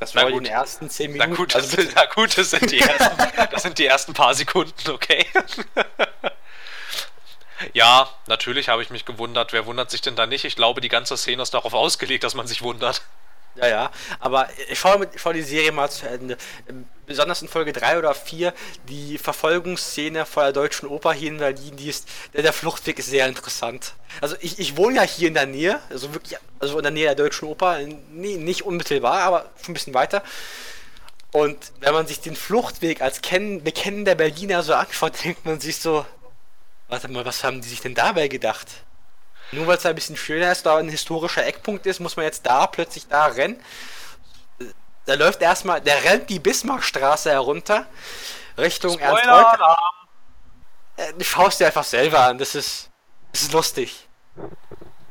[0.00, 1.30] Das war in den ersten 10 Minuten.
[1.30, 4.34] Na gut, das, also, na gut, das, sind die ersten, das sind die ersten paar
[4.34, 5.26] Sekunden, okay.
[7.72, 9.52] Ja, natürlich habe ich mich gewundert.
[9.52, 10.44] Wer wundert sich denn da nicht?
[10.44, 13.02] Ich glaube, die ganze Szene ist darauf ausgelegt, dass man sich wundert.
[13.56, 16.36] Ja, ja, aber ich schaue, ich schaue die Serie mal zu Ende.
[17.06, 18.54] Besonders in Folge 3 oder 4,
[18.88, 23.10] die Verfolgungsszene vor der Deutschen Oper hier in Berlin, die ist, der, der Fluchtweg ist
[23.10, 23.94] sehr interessant.
[24.20, 27.06] Also ich, ich wohne ja hier in der Nähe, also wirklich, also in der Nähe
[27.06, 27.80] der Deutschen Oper,
[28.12, 30.22] nee, nicht unmittelbar, aber schon ein bisschen weiter.
[31.32, 35.78] Und wenn man sich den Fluchtweg als kenn, bekennender Berliner so anschaut, denkt man sich
[35.78, 36.06] so,
[36.90, 38.66] Warte mal, was haben die sich denn dabei gedacht?
[39.52, 42.44] Nur weil es ein bisschen schöner ist, da ein historischer Eckpunkt ist, muss man jetzt
[42.46, 43.62] da plötzlich da rennen.
[45.06, 47.86] Da läuft erstmal, der rennt die Bismarckstraße herunter.
[48.58, 49.76] Richtung Ernst Reuter.
[50.96, 52.90] Äh, schaust dir einfach selber an, das ist,
[53.32, 54.08] das ist lustig.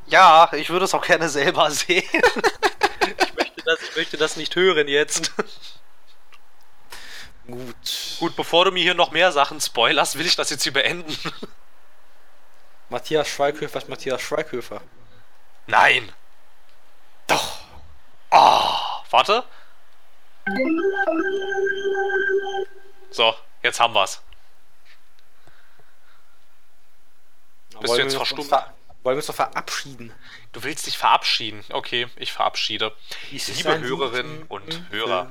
[0.08, 2.04] Ja, ich würde es auch gerne selber sehen.
[3.18, 5.32] ich, möchte das, ich möchte das nicht hören jetzt.
[7.48, 8.18] Gut.
[8.20, 11.18] Gut, bevor du mir hier noch mehr Sachen spoilerst, will ich das jetzt hier beenden.
[12.90, 14.82] Matthias Schweighöfer ist Matthias Schweighöfer.
[15.68, 16.12] Nein.
[17.28, 17.60] Doch.
[18.32, 18.74] Oh,
[19.12, 19.44] warte.
[23.12, 24.22] So, jetzt haben wir's.
[27.82, 28.50] Bist du jetzt verstummt?
[28.50, 30.14] ver- Wollen wir uns doch verabschieden?
[30.52, 31.64] Du willst dich verabschieden.
[31.72, 32.94] Okay, ich verabschiede.
[33.32, 35.30] Liebe Hörerinnen und Hörer,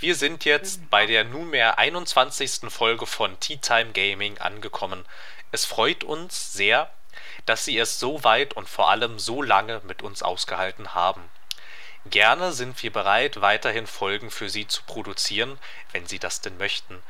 [0.00, 2.70] wir sind jetzt bei der nunmehr 21.
[2.72, 5.04] Folge von Tea Time Gaming angekommen.
[5.52, 6.90] Es freut uns sehr,
[7.46, 11.28] dass Sie es so weit und vor allem so lange mit uns ausgehalten haben.
[12.06, 15.58] Gerne sind wir bereit, weiterhin Folgen für Sie zu produzieren,
[15.92, 17.02] wenn Sie das denn möchten.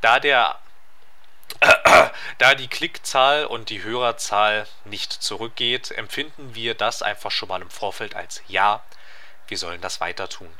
[0.00, 0.58] Da der
[2.38, 7.70] da die Klickzahl und die Hörerzahl nicht zurückgeht, empfinden wir das einfach schon mal im
[7.70, 8.82] Vorfeld als ja,
[9.48, 10.52] wir sollen das weiter tun.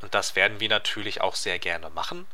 [0.00, 2.26] Und das werden wir natürlich auch sehr gerne machen.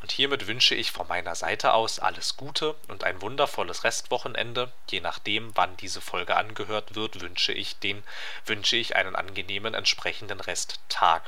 [0.00, 4.72] Und hiermit wünsche ich von meiner Seite aus alles Gute und ein wundervolles Restwochenende.
[4.88, 8.02] Je nachdem, wann diese Folge angehört wird, wünsche ich den
[8.46, 11.22] wünsche ich einen angenehmen entsprechenden Resttag.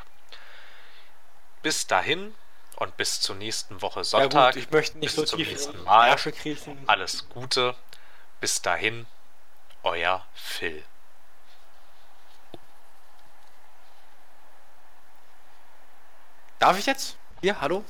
[1.63, 2.35] Bis dahin
[2.77, 4.55] und bis zur nächsten Woche Ja Sonntag.
[4.55, 6.17] gut, ich möchte nicht bis so zum tief nächsten Mal.
[6.87, 7.77] Alles Gute.
[8.41, 9.07] Bis dahin,
[9.83, 10.83] euer Phil.
[16.59, 17.17] Darf ich jetzt?
[17.41, 17.85] Hier, hallo?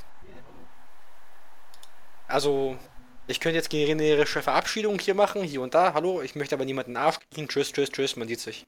[2.33, 2.79] Also,
[3.27, 5.93] ich könnte jetzt generische Verabschiedung hier machen, hier und da.
[5.93, 7.47] Hallo, ich möchte aber niemanden Arsch kriegen.
[7.47, 8.67] Tschüss, tschüss, tschüss, man sieht sich.